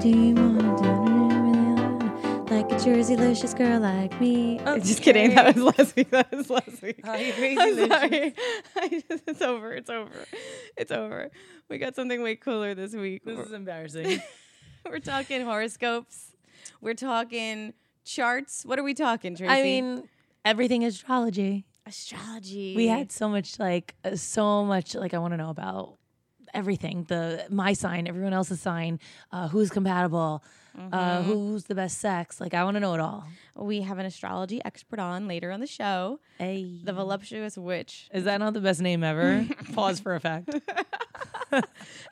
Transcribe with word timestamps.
Do 0.00 0.10
you 0.10 0.34
want 0.34 0.78
do 0.78 2.54
like 2.54 2.70
a 2.70 2.76
Jerseylicious 2.76 3.56
girl 3.56 3.80
like 3.80 4.20
me? 4.20 4.60
Just 4.78 5.02
kidding. 5.02 5.34
That 5.34 5.56
was 5.56 5.76
last 5.76 5.96
week. 5.96 6.10
That 6.10 6.30
was 6.30 6.48
last 6.48 6.80
week. 6.82 7.02
Crazy 7.02 7.58
I'm 7.58 7.90
sorry. 7.90 8.34
Just, 8.90 9.24
it's 9.26 9.42
over. 9.42 9.72
It's 9.72 9.90
over. 9.90 10.12
It's 10.76 10.92
over. 10.92 11.32
We 11.68 11.78
got 11.78 11.96
something 11.96 12.22
way 12.22 12.36
cooler 12.36 12.76
this 12.76 12.94
week. 12.94 13.24
This 13.24 13.38
We're, 13.38 13.44
is 13.44 13.52
embarrassing. 13.52 14.22
we're 14.88 15.00
talking 15.00 15.44
horoscopes. 15.44 16.36
We're 16.80 16.94
talking 16.94 17.74
charts. 18.04 18.64
What 18.64 18.78
are 18.78 18.84
we 18.84 18.94
talking, 18.94 19.34
Tracy? 19.34 19.52
I 19.52 19.62
mean, 19.62 20.08
everything 20.44 20.84
astrology. 20.84 21.66
astrology. 21.86 22.76
We 22.76 22.86
had 22.86 23.10
so 23.10 23.28
much 23.28 23.58
like 23.58 23.96
uh, 24.04 24.14
so 24.14 24.64
much 24.64 24.94
like 24.94 25.12
I 25.12 25.18
want 25.18 25.32
to 25.32 25.38
know 25.38 25.50
about 25.50 25.97
everything 26.54 27.04
the 27.08 27.44
my 27.50 27.72
sign 27.72 28.06
everyone 28.06 28.32
else's 28.32 28.60
sign 28.60 28.98
uh, 29.32 29.48
who's 29.48 29.70
compatible 29.70 30.42
uh, 30.92 31.22
who's 31.22 31.64
the 31.64 31.74
best 31.74 31.98
sex 31.98 32.40
like 32.40 32.54
I 32.54 32.62
want 32.62 32.76
to 32.76 32.80
know 32.80 32.94
it 32.94 33.00
all 33.00 33.24
we 33.56 33.80
have 33.82 33.98
an 33.98 34.06
astrology 34.06 34.60
expert 34.64 35.00
on 35.00 35.26
later 35.26 35.50
on 35.50 35.58
the 35.58 35.66
show. 35.66 36.20
hey 36.38 36.78
The 36.84 36.92
voluptuous 36.92 37.58
witch. 37.58 38.08
Is 38.14 38.22
that 38.24 38.38
not 38.38 38.52
the 38.54 38.60
best 38.60 38.80
name 38.80 39.02
ever? 39.02 39.44
Pause 39.74 39.98
for 40.00 40.14
effect. 40.14 40.54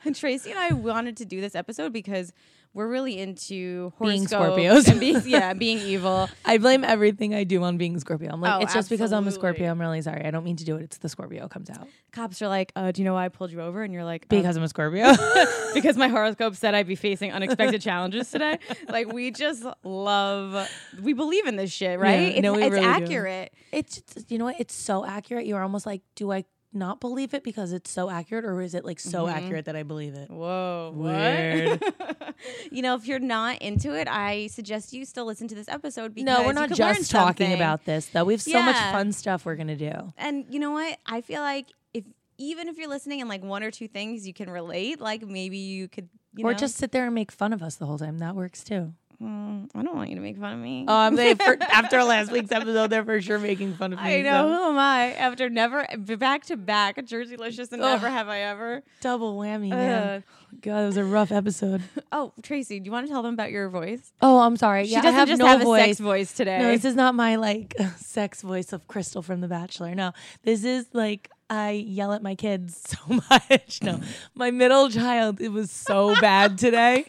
And 0.03 0.15
Tracy 0.15 0.49
and 0.49 0.59
I 0.59 0.73
wanted 0.73 1.15
to 1.17 1.25
do 1.25 1.39
this 1.39 1.55
episode 1.55 1.93
because 1.93 2.33
we're 2.73 2.87
really 2.87 3.19
into 3.19 3.91
Being 4.01 4.25
Scorpios. 4.25 4.87
and 4.87 4.99
being 4.99 5.21
yeah, 5.25 5.53
being 5.65 5.79
evil. 5.79 6.29
I 6.45 6.57
blame 6.57 6.83
everything 6.83 7.33
I 7.33 7.43
do 7.43 7.63
on 7.63 7.77
being 7.77 7.99
Scorpio. 7.99 8.29
I'm 8.31 8.41
like, 8.41 8.53
Oh, 8.53 8.59
it's 8.63 8.73
just 8.73 8.89
because 8.89 9.11
I'm 9.11 9.27
a. 9.27 9.31
Scorpio. 9.31 9.69
I'm 9.71 9.79
really 9.81 10.01
sorry. 10.01 10.25
I 10.25 10.31
don't 10.31 10.43
mean 10.43 10.57
to 10.57 10.65
do 10.65 10.77
it. 10.77 10.83
It's 10.83 10.97
the 10.97 11.09
Scorpio 11.09 11.47
comes 11.47 11.69
out 11.69 11.87
Cops 12.11 12.41
are 12.41 12.47
like, 12.47 12.71
uh, 12.75 12.91
"Do 12.91 13.01
you 13.01 13.05
know 13.05 13.13
why 13.13 13.25
I 13.25 13.29
pulled 13.29 13.51
you 13.51 13.61
over?" 13.61 13.83
And 13.83 13.93
you're 13.93 14.03
like, 14.05 14.23
"Uh, 14.23 14.35
because 14.37 14.57
I'm 14.57 14.63
a 14.63 14.67
Scorpio. 14.69 15.13
because 15.73 15.97
my 15.97 16.07
horoscope 16.07 16.55
said 16.55 16.73
I'd 16.75 16.87
be 16.87 16.95
facing 16.95 17.31
unexpected 17.31 17.81
challenges 17.81 18.31
today." 18.31 18.59
Like 18.87 19.11
we 19.11 19.31
just 19.31 19.65
love, 19.83 20.69
we 21.01 21.13
believe 21.13 21.45
in 21.47 21.55
this 21.55 21.71
shit, 21.71 21.99
right? 21.99 22.35
Yeah, 22.35 22.41
no, 22.41 22.53
it's 22.53 22.57
we 22.57 22.63
it's 22.65 22.71
really 22.73 22.85
do. 22.85 22.89
accurate. 23.03 23.53
it's 23.71 24.01
just- 24.01 24.31
you 24.31 24.37
know 24.37 24.45
what 24.45 24.59
it's 24.59 24.73
so 24.73 25.05
accurate 25.05 25.45
you're 25.45 25.61
almost 25.61 25.85
like 25.85 26.01
do 26.15 26.31
I 26.31 26.43
not 26.73 26.99
believe 26.99 27.33
it 27.33 27.43
because 27.43 27.71
it's 27.71 27.89
so 27.89 28.09
accurate 28.09 28.45
or 28.45 28.61
is 28.61 28.73
it 28.73 28.85
like 28.85 28.99
so 28.99 29.09
so 29.09 29.27
accurate 29.27 29.43
accurate 29.43 29.65
that 29.65 29.75
I 29.75 29.83
believe 29.83 30.13
it. 30.15 30.29
Whoa, 30.29 30.93
Weird. 30.95 31.81
what? 31.81 32.35
you 32.71 32.81
know, 32.81 32.95
if 32.95 33.07
you're 33.07 33.19
not 33.19 33.61
into 33.61 33.93
it, 33.97 34.07
I 34.07 34.47
suggest 34.47 34.93
you 34.93 35.05
still 35.05 35.25
listen 35.25 35.47
to 35.47 35.55
this 35.55 35.67
episode 35.67 36.13
because 36.13 36.25
no 36.25 36.45
we're 36.45 36.53
not 36.53 36.69
could 36.69 36.77
just 36.77 37.09
talking 37.11 37.53
about 37.53 37.85
this 37.85 38.07
though 38.07 38.25
we 38.25 38.33
have 38.33 38.41
so 38.41 38.61
much 38.61 38.75
fun 38.75 39.11
stuff 39.11 39.45
we're 39.45 39.55
gonna 39.55 39.75
do 39.75 40.13
And 40.17 40.45
you 40.49 40.59
know 40.59 40.71
what? 40.71 40.99
I 41.05 41.21
feel 41.21 41.41
like 41.41 41.67
if 41.93 42.03
even 42.37 42.67
if 42.67 42.77
you're 42.77 42.89
listening 42.89 43.21
and 43.21 43.29
like 43.29 43.43
one 43.43 43.63
or 43.63 43.71
two 43.71 43.87
things 43.87 44.27
you 44.27 44.33
can 44.33 44.49
relate, 44.49 44.99
like 45.01 45.25
maybe 45.25 45.57
you 45.57 45.87
could, 45.87 46.09
you 46.35 46.45
or 46.45 46.51
know, 46.51 46.57
just 46.57 46.75
sit 46.75 46.91
there 46.91 47.05
and 47.05 47.15
make 47.15 47.31
fun 47.31 47.53
of 47.53 47.63
us 47.63 47.75
the 47.75 47.85
whole 47.85 47.97
time 47.97 48.19
that 48.19 48.35
works 48.35 48.63
too 48.63 48.93
Mm, 49.21 49.69
I 49.73 49.81
don't 49.81 49.95
want 49.95 50.09
you 50.09 50.15
to 50.15 50.21
make 50.21 50.37
fun 50.37 50.53
of 50.53 50.59
me. 50.59 50.85
Um, 50.87 51.15
they 51.15 51.33
for, 51.33 51.57
after 51.61 52.03
last 52.03 52.31
week's 52.31 52.51
episode, 52.51 52.91
they're 52.91 53.03
for 53.03 53.19
sure 53.19 53.39
making 53.39 53.73
fun 53.73 53.93
of 53.93 53.99
me. 53.99 54.17
I 54.19 54.21
know. 54.21 54.43
so- 54.43 54.47
Who 54.55 54.69
am 54.69 54.77
I? 54.77 55.13
After 55.13 55.49
never 55.49 55.87
back 56.17 56.45
to 56.45 56.57
back, 56.57 56.97
Jerseylicious 56.97 57.71
and 57.71 57.81
never 57.81 58.09
have 58.09 58.27
I 58.27 58.41
ever. 58.41 58.83
double 59.01 59.37
whammy 59.37 59.69
man 59.69 60.23
God, 60.61 60.83
it 60.83 60.85
was 60.85 60.97
a 60.97 61.03
rough 61.03 61.31
episode. 61.31 61.81
oh, 62.11 62.31
Tracy, 62.41 62.79
do 62.79 62.85
you 62.85 62.91
want 62.91 63.05
to 63.07 63.11
tell 63.11 63.21
them 63.21 63.33
about 63.33 63.51
your 63.51 63.69
voice? 63.69 64.11
oh 64.21 64.39
I'm 64.39 64.55
sorry 64.55 64.85
she 64.85 64.91
yeah 64.93 64.99
I 64.99 65.01
doesn't 65.01 65.19
have 65.19 65.27
just 65.27 65.39
no 65.39 65.47
have 65.47 65.61
voice 65.61 65.81
a 65.81 65.85
sex 65.87 65.99
voice 65.99 66.33
today. 66.33 66.59
No, 66.59 66.71
this 66.71 66.85
is 66.85 66.95
not 66.95 67.15
my 67.15 67.35
like 67.35 67.75
sex 67.97 68.41
voice 68.43 68.71
of 68.71 68.87
Crystal 68.87 69.21
from 69.21 69.41
The 69.41 69.47
Bachelor. 69.47 69.95
No, 69.95 70.13
this 70.43 70.63
is 70.63 70.87
like 70.93 71.29
I 71.49 71.71
yell 71.71 72.13
at 72.13 72.21
my 72.21 72.35
kids 72.35 72.81
so 72.87 73.21
much. 73.29 73.79
No, 73.81 73.99
my 74.35 74.51
middle 74.51 74.89
child, 74.89 75.41
it 75.41 75.49
was 75.49 75.71
so 75.71 76.13
bad 76.21 76.57
today 76.57 77.05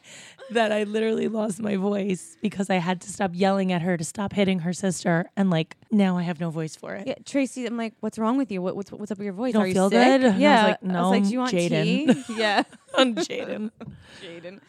that 0.50 0.72
I 0.72 0.84
literally 0.84 1.28
lost 1.28 1.60
my 1.60 1.76
voice 1.76 2.36
because 2.41 2.70
I 2.70 2.76
had 2.76 3.00
to 3.03 3.10
stop 3.12 3.32
yelling 3.34 3.72
at 3.72 3.82
her 3.82 3.97
to 3.97 4.04
stop 4.04 4.32
hitting 4.32 4.60
her 4.60 4.72
sister. 4.72 5.28
And 5.36 5.50
like 5.50 5.76
now 5.91 6.16
I 6.16 6.22
have 6.22 6.41
no 6.41 6.50
voice 6.50 6.75
for 6.76 6.94
it. 6.94 7.06
yeah, 7.06 7.14
Tracy, 7.25 7.66
I'm 7.66 7.76
like, 7.76 7.94
what's 8.00 8.19
wrong 8.19 8.36
with 8.38 8.50
you? 8.50 8.62
What, 8.62 8.76
what's 8.76 8.91
what's 8.91 9.10
up 9.10 9.19
with 9.19 9.25
your 9.26 9.34
voice? 9.34 9.53
don't 9.53 9.62
Are 9.62 9.66
you 9.66 9.75
feel 9.75 9.91
sick? 9.91 9.98
good? 10.20 10.25
And 10.25 10.26
I 10.26 10.28
was 10.34 10.41
Yeah. 10.41 10.64
like, 10.64 10.78
I 10.82 10.86
was 10.86 10.92
no, 10.92 11.10
like, 11.10 11.25
do 11.25 11.31
you 11.31 11.38
want 11.38 11.54
Jaden. 11.54 11.82
tea? 11.84 12.25
yeah, 12.28 12.62
On 12.98 13.14
Jaden. 13.14 13.70
Jaden. 14.22 14.60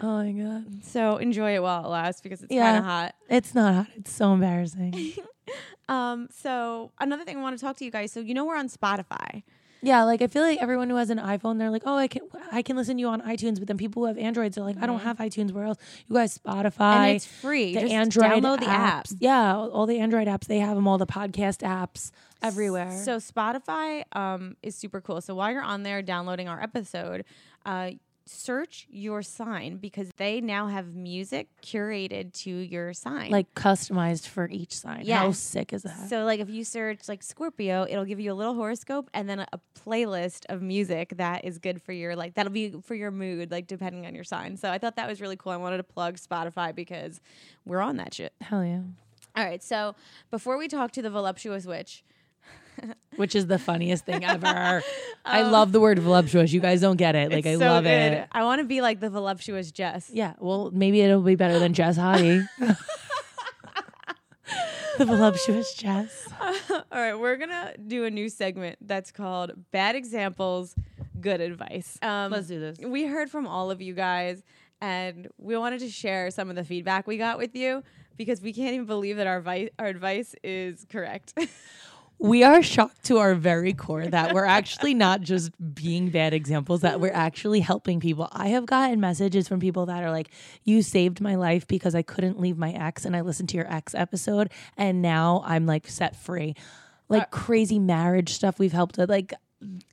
Oh 0.00 0.22
my 0.22 0.32
God. 0.32 0.84
So 0.84 1.16
enjoy 1.18 1.54
it 1.54 1.62
while 1.62 1.84
it 1.84 1.88
lasts 1.88 2.20
because 2.20 2.42
it's 2.42 2.52
Yeah. 2.52 2.64
kind 2.64 2.78
of 2.78 2.84
hot. 2.84 3.14
It's 3.28 3.54
not 3.54 3.74
hot. 3.74 3.86
It's 3.96 4.12
so 4.12 4.32
embarrassing. 4.34 5.12
Um, 5.86 6.28
so 6.30 6.92
another 6.98 7.24
thing 7.26 7.36
I 7.36 7.42
want 7.42 7.58
to 7.58 7.62
talk 7.62 7.76
to 7.76 7.84
you 7.84 7.90
guys. 7.90 8.10
So 8.10 8.20
you 8.20 8.32
know 8.32 8.46
we're 8.46 8.56
on 8.56 8.70
Spotify. 8.70 9.42
Yeah, 9.84 10.04
like 10.04 10.22
I 10.22 10.26
feel 10.26 10.42
like 10.42 10.60
everyone 10.62 10.88
who 10.90 10.96
has 10.96 11.10
an 11.10 11.18
iPhone, 11.18 11.58
they're 11.58 11.70
like, 11.70 11.82
"Oh, 11.86 11.96
I 11.96 12.08
can 12.08 12.22
I 12.50 12.62
can 12.62 12.76
listen 12.76 12.96
to 12.96 13.00
you 13.00 13.08
on 13.08 13.20
iTunes." 13.22 13.58
But 13.58 13.68
then 13.68 13.76
people 13.76 14.02
who 14.02 14.06
have 14.06 14.16
Androids, 14.18 14.54
they're 14.56 14.64
like, 14.64 14.76
"I 14.80 14.86
don't 14.86 15.00
have 15.00 15.18
iTunes. 15.18 15.52
Where 15.52 15.64
else?" 15.64 15.78
You 16.08 16.14
guys, 16.16 16.38
Spotify, 16.38 16.72
Mm-hmm. 16.72 16.82
and 17.02 17.16
it's 17.16 17.26
free. 17.26 17.74
the 17.74 17.80
Just 17.82 17.92
Android 17.92 18.24
download 18.42 18.60
the 18.60 18.68
app. 18.68 19.04
apps. 19.04 19.16
Yeah, 19.20 19.54
all 19.54 19.70
all 19.70 19.86
the 19.86 19.98
Android 20.00 20.26
apps. 20.28 20.46
They 20.46 20.58
have 20.58 20.74
them. 20.76 20.88
All 20.88 20.98
the 20.98 21.06
podcast 21.06 21.58
apps 21.58 22.10
everywhere. 22.42 22.90
So 23.04 23.16
Spotify 23.18 24.04
um, 24.16 24.56
is 24.62 24.74
super 24.74 25.00
cool. 25.00 25.20
So 25.20 25.34
while 25.34 25.52
you're 25.52 25.62
on 25.62 25.82
there 25.82 26.02
downloading 26.02 26.48
our 26.48 26.60
episode, 26.62 27.24
uh, 27.66 27.90
search 28.26 28.86
your 28.90 29.22
sign 29.22 29.76
because 29.76 30.10
they 30.16 30.40
now 30.40 30.66
have 30.66 30.94
music 30.94 31.48
curated 31.62 32.32
to 32.32 32.50
your 32.50 32.92
sign. 32.92 33.30
like 33.30 33.52
customized 33.54 34.26
for 34.28 34.48
each 34.50 34.74
sign. 34.76 35.06
How 35.06 35.32
sick 35.32 35.72
is 35.72 35.82
that? 35.82 36.08
so, 36.08 36.24
like 36.24 36.40
if 36.40 36.48
you 36.48 36.64
search 36.64 37.08
like 37.08 37.22
Scorpio, 37.22 37.86
it'll 37.88 38.04
give 38.04 38.20
you 38.20 38.32
a 38.32 38.34
little 38.34 38.54
horoscope 38.54 39.10
and 39.12 39.28
then 39.28 39.40
a, 39.40 39.46
a 39.52 39.60
playlist 39.86 40.46
of 40.48 40.62
music 40.62 41.14
that 41.16 41.44
is 41.44 41.58
good 41.58 41.82
for 41.82 41.92
your 41.92 42.16
like 42.16 42.34
that'll 42.34 42.52
be 42.52 42.70
for 42.82 42.94
your 42.94 43.10
mood, 43.10 43.50
like 43.50 43.66
depending 43.66 44.06
on 44.06 44.14
your 44.14 44.24
sign. 44.24 44.56
So 44.56 44.70
I 44.70 44.78
thought 44.78 44.96
that 44.96 45.08
was 45.08 45.20
really 45.20 45.36
cool. 45.36 45.52
I 45.52 45.56
wanted 45.56 45.78
to 45.78 45.84
plug 45.84 46.16
Spotify 46.16 46.74
because 46.74 47.20
we're 47.64 47.80
on 47.80 47.96
that 47.96 48.14
shit. 48.14 48.32
Hell 48.40 48.64
yeah. 48.64 48.80
All 49.36 49.44
right, 49.44 49.62
so 49.62 49.96
before 50.30 50.56
we 50.56 50.68
talk 50.68 50.92
to 50.92 51.02
the 51.02 51.10
voluptuous 51.10 51.66
witch, 51.66 52.04
Which 53.16 53.34
is 53.34 53.46
the 53.46 53.58
funniest 53.58 54.04
thing 54.04 54.24
ever. 54.24 54.82
I 55.24 55.42
love 55.42 55.72
the 55.72 55.80
word 55.80 55.98
voluptuous. 55.98 56.52
You 56.52 56.60
guys 56.60 56.80
don't 56.80 56.96
get 56.96 57.14
it. 57.14 57.30
Like, 57.32 57.46
I 57.46 57.54
so 57.54 57.60
love 57.60 57.84
good. 57.84 58.12
it. 58.12 58.28
I 58.32 58.42
want 58.42 58.60
to 58.60 58.64
be 58.64 58.80
like 58.80 59.00
the 59.00 59.10
voluptuous 59.10 59.70
Jess. 59.70 60.10
Yeah. 60.12 60.34
Well, 60.38 60.70
maybe 60.72 61.00
it'll 61.00 61.22
be 61.22 61.36
better 61.36 61.58
than 61.58 61.74
Jess 61.74 61.96
Hottie. 61.96 62.46
the 64.98 65.04
voluptuous 65.04 65.74
Jess. 65.74 66.28
All 66.40 66.82
right, 66.92 67.14
we're 67.14 67.36
gonna 67.36 67.74
do 67.86 68.04
a 68.04 68.10
new 68.10 68.28
segment 68.28 68.78
that's 68.80 69.10
called 69.10 69.52
"Bad 69.70 69.96
Examples, 69.96 70.74
Good 71.20 71.40
Advice." 71.40 71.98
Um, 72.02 72.32
Let's 72.32 72.48
do 72.48 72.60
this. 72.60 72.78
We 72.78 73.04
heard 73.04 73.30
from 73.30 73.46
all 73.46 73.70
of 73.70 73.80
you 73.80 73.94
guys, 73.94 74.42
and 74.80 75.28
we 75.38 75.56
wanted 75.56 75.80
to 75.80 75.88
share 75.88 76.30
some 76.30 76.50
of 76.50 76.56
the 76.56 76.64
feedback 76.64 77.06
we 77.06 77.16
got 77.16 77.38
with 77.38 77.54
you 77.54 77.82
because 78.16 78.40
we 78.40 78.52
can't 78.52 78.74
even 78.74 78.86
believe 78.86 79.16
that 79.16 79.26
our 79.26 79.40
vi- 79.40 79.70
our 79.78 79.86
advice 79.86 80.34
is 80.44 80.84
correct. 80.90 81.34
We 82.24 82.42
are 82.42 82.62
shocked 82.62 83.04
to 83.04 83.18
our 83.18 83.34
very 83.34 83.74
core 83.74 84.06
that 84.06 84.32
we're 84.32 84.46
actually 84.46 84.94
not 84.94 85.20
just 85.20 85.50
being 85.74 86.08
bad 86.08 86.32
examples, 86.32 86.80
that 86.80 86.98
we're 86.98 87.12
actually 87.12 87.60
helping 87.60 88.00
people. 88.00 88.30
I 88.32 88.48
have 88.48 88.64
gotten 88.64 88.98
messages 88.98 89.46
from 89.46 89.60
people 89.60 89.84
that 89.86 90.02
are 90.02 90.10
like, 90.10 90.30
"You 90.64 90.80
saved 90.80 91.20
my 91.20 91.34
life 91.34 91.66
because 91.66 91.94
I 91.94 92.00
couldn't 92.00 92.40
leave 92.40 92.56
my 92.56 92.72
ex, 92.72 93.04
and 93.04 93.14
I 93.14 93.20
listened 93.20 93.50
to 93.50 93.58
your 93.58 93.70
ex 93.70 93.94
episode, 93.94 94.50
and 94.78 95.02
now 95.02 95.42
I'm 95.44 95.66
like 95.66 95.86
set 95.86 96.16
free." 96.16 96.54
Like 97.10 97.24
uh, 97.24 97.26
crazy 97.26 97.78
marriage 97.78 98.30
stuff 98.32 98.58
we've 98.58 98.72
helped 98.72 98.96
with. 98.96 99.10
Like, 99.10 99.34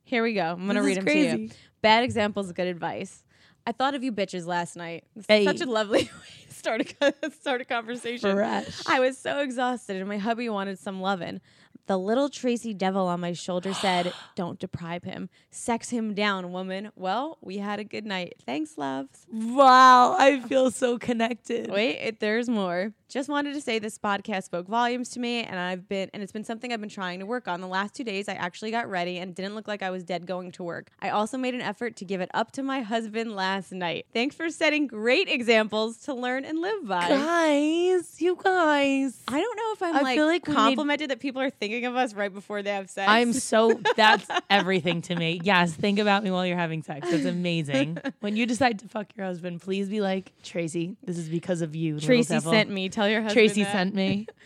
Here 0.06 0.24
we 0.24 0.34
go. 0.34 0.54
I'm 0.54 0.66
gonna 0.68 0.80
This 0.80 0.86
read 0.86 0.98
them 1.00 1.06
to 1.08 1.18
you. 1.18 1.30
crazy. 1.32 1.52
Bad 1.82 2.06
examples, 2.06 2.50
good 2.54 2.68
advice. 2.68 3.26
I 3.68 3.74
thought 3.74 3.94
of 3.94 4.04
you 4.04 4.14
bitches 4.14 4.46
last 4.46 4.78
night. 4.78 5.04
Hey. 5.28 5.44
Such 5.44 5.60
a 5.60 5.66
lovely 5.66 6.04
way 6.04 6.48
to 6.48 6.54
start 6.54 6.94
a 7.02 7.32
start 7.32 7.60
a 7.60 7.66
conversation. 7.66 8.34
Fresh. 8.34 8.84
I 8.88 9.02
was 9.02 9.18
so 9.18 9.40
exhausted, 9.40 9.98
and 9.98 10.08
my 10.08 10.18
hubby 10.18 10.48
wanted 10.48 10.80
some 10.80 11.02
lovin'. 11.02 11.42
The 11.88 11.98
little 11.98 12.30
Tracy 12.30 12.74
devil 12.74 13.08
on 13.08 13.20
my 13.20 13.34
shoulder 13.34 13.74
said, 13.74 14.14
Don't 14.36 14.60
deprive 14.60 15.04
him. 15.04 15.30
Sex 15.50 15.90
him 15.90 16.14
down, 16.14 16.52
woman. 16.52 16.92
Well, 16.96 17.38
we 17.42 17.58
had 17.58 17.80
a 17.80 17.84
good 17.84 18.06
night. 18.06 18.36
Thanks, 18.46 18.78
loves. 18.78 19.26
Wow, 19.32 20.16
I 20.18 20.40
feel 20.40 20.72
so 20.72 20.98
connected. 20.98 21.70
Wait, 21.70 21.98
it, 21.98 22.20
there's 22.20 22.48
more. 22.48 22.94
Just 23.12 23.28
wanted 23.28 23.54
to 23.56 23.60
say 23.60 23.78
this 23.78 23.98
podcast 23.98 24.44
spoke 24.44 24.70
volumes 24.70 25.10
to 25.10 25.20
me, 25.20 25.44
and 25.44 25.60
I've 25.60 25.90
been, 25.90 26.10
and 26.14 26.24
it's 26.24 26.32
been 26.32 26.46
something 26.46 26.72
I've 26.72 26.80
been 26.80 26.88
trying 26.88 27.20
to 27.20 27.26
work 27.26 27.46
on. 27.46 27.60
The 27.60 27.68
last 27.68 27.94
two 27.94 28.06
days, 28.06 28.30
I 28.30 28.36
actually 28.36 28.72
got 28.72 28.90
ready 28.90 29.18
and 29.18 29.36
didn't 29.36 29.54
look 29.54 29.68
like 29.68 29.84
I 29.84 29.90
was 29.90 30.06
dead 30.06 30.26
going 30.26 30.54
to 30.54 30.64
work. 30.64 30.92
I 31.02 31.10
also 31.10 31.38
made 31.38 31.54
an 31.54 31.60
effort 31.60 31.98
to 31.98 32.06
give 32.06 32.22
it 32.22 32.32
up 32.34 32.52
to 32.54 32.64
my 32.64 32.80
husband 32.80 33.36
last 33.36 33.74
night. 33.74 34.06
Thanks 34.14 34.34
for 34.34 34.50
setting 34.50 34.88
great 34.88 35.28
examples 35.28 35.98
to 36.04 36.14
learn 36.14 36.46
and 36.46 36.62
live 36.62 36.88
by. 36.88 37.10
Guys, 37.10 38.22
you 38.22 38.38
guys. 38.42 39.20
I 39.28 39.42
don't 39.42 39.58
know 39.58 39.72
if 39.74 39.84
I'm 39.84 39.96
I 39.98 40.02
like, 40.04 40.16
feel 40.16 40.28
like 40.28 40.48
we 40.48 40.54
complimented 40.54 41.10
that 41.10 41.20
people 41.20 41.42
are 41.42 41.50
thinking 41.50 41.86
of 41.88 41.98
us 41.98 42.14
right 42.14 42.34
before 42.34 42.64
they 42.64 42.72
have 42.72 42.90
sex. 42.90 43.10
I'm 43.12 43.34
so 43.34 43.82
that's 43.98 44.26
everything 44.50 45.02
to 45.02 45.18
me. 45.18 45.42
Yes, 45.44 45.74
think 45.74 46.00
about 46.00 46.24
me 46.24 46.32
while 46.32 46.46
you're 46.46 46.56
having 46.56 46.82
sex. 46.82 47.12
That's 47.12 47.26
amazing. 47.26 47.98
when 48.22 48.38
you 48.38 48.46
decide 48.46 48.80
to 48.80 48.88
fuck 48.88 49.08
your 49.18 49.26
husband, 49.26 49.60
please 49.60 49.90
be 49.90 50.00
like, 50.00 50.32
Tracy, 50.44 50.96
this 51.04 51.18
is 51.18 51.28
because 51.28 51.62
of 51.62 51.76
you. 51.76 52.00
Tracy 52.00 52.40
sent 52.40 52.70
me. 52.70 52.88
Tell 53.02 53.10
your 53.10 53.22
husband. 53.22 53.34
Tracy 53.34 53.64
that. 53.64 53.72
sent 53.72 53.96
me. 53.96 54.28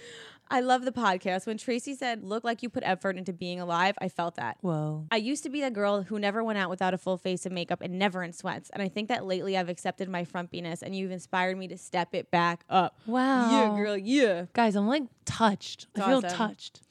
I 0.50 0.62
love 0.62 0.86
the 0.86 0.92
podcast. 0.92 1.48
When 1.48 1.57
Tracy 1.57 1.94
said, 1.94 2.24
"Look 2.24 2.44
like 2.44 2.63
you 2.63 2.69
put 2.69 2.84
effort 2.86 3.18
into 3.18 3.34
being 3.34 3.60
alive," 3.60 3.96
I 4.00 4.07
felt 4.10 4.36
that. 4.36 4.57
Whoa. 4.62 5.07
I 5.12 5.18
used 5.18 5.44
to 5.44 5.50
be 5.50 5.60
the 5.60 5.72
girl 5.72 6.04
who 6.04 6.19
never 6.19 6.42
went 6.44 6.57
out 6.57 6.69
without 6.69 6.94
a 6.94 6.98
full 6.98 7.18
face 7.18 7.46
of 7.46 7.52
makeup 7.52 7.81
and 7.81 8.00
never 8.00 8.24
in 8.24 8.31
sweats. 8.31 8.69
And 8.69 8.81
I 8.81 8.88
think 8.88 9.10
that 9.10 9.25
lately 9.25 9.57
I've 9.57 9.68
accepted 9.68 10.07
my 10.07 10.24
frumpiness 10.24 10.81
and 10.81 10.96
you've 10.96 11.12
inspired 11.12 11.57
me 11.57 11.68
to 11.68 11.78
step 11.78 12.13
it 12.13 12.31
back 12.31 12.63
up. 12.69 12.96
Wow. 13.07 13.52
Yeah, 13.52 13.75
girl, 13.75 13.98
yeah. 13.98 14.46
Guys, 14.54 14.75
I'm 14.75 14.88
like 14.88 15.04
touched. 15.25 15.88
I 15.98 16.08
feel 16.08 16.18
awesome. 16.19 16.30
touched. 16.30 16.81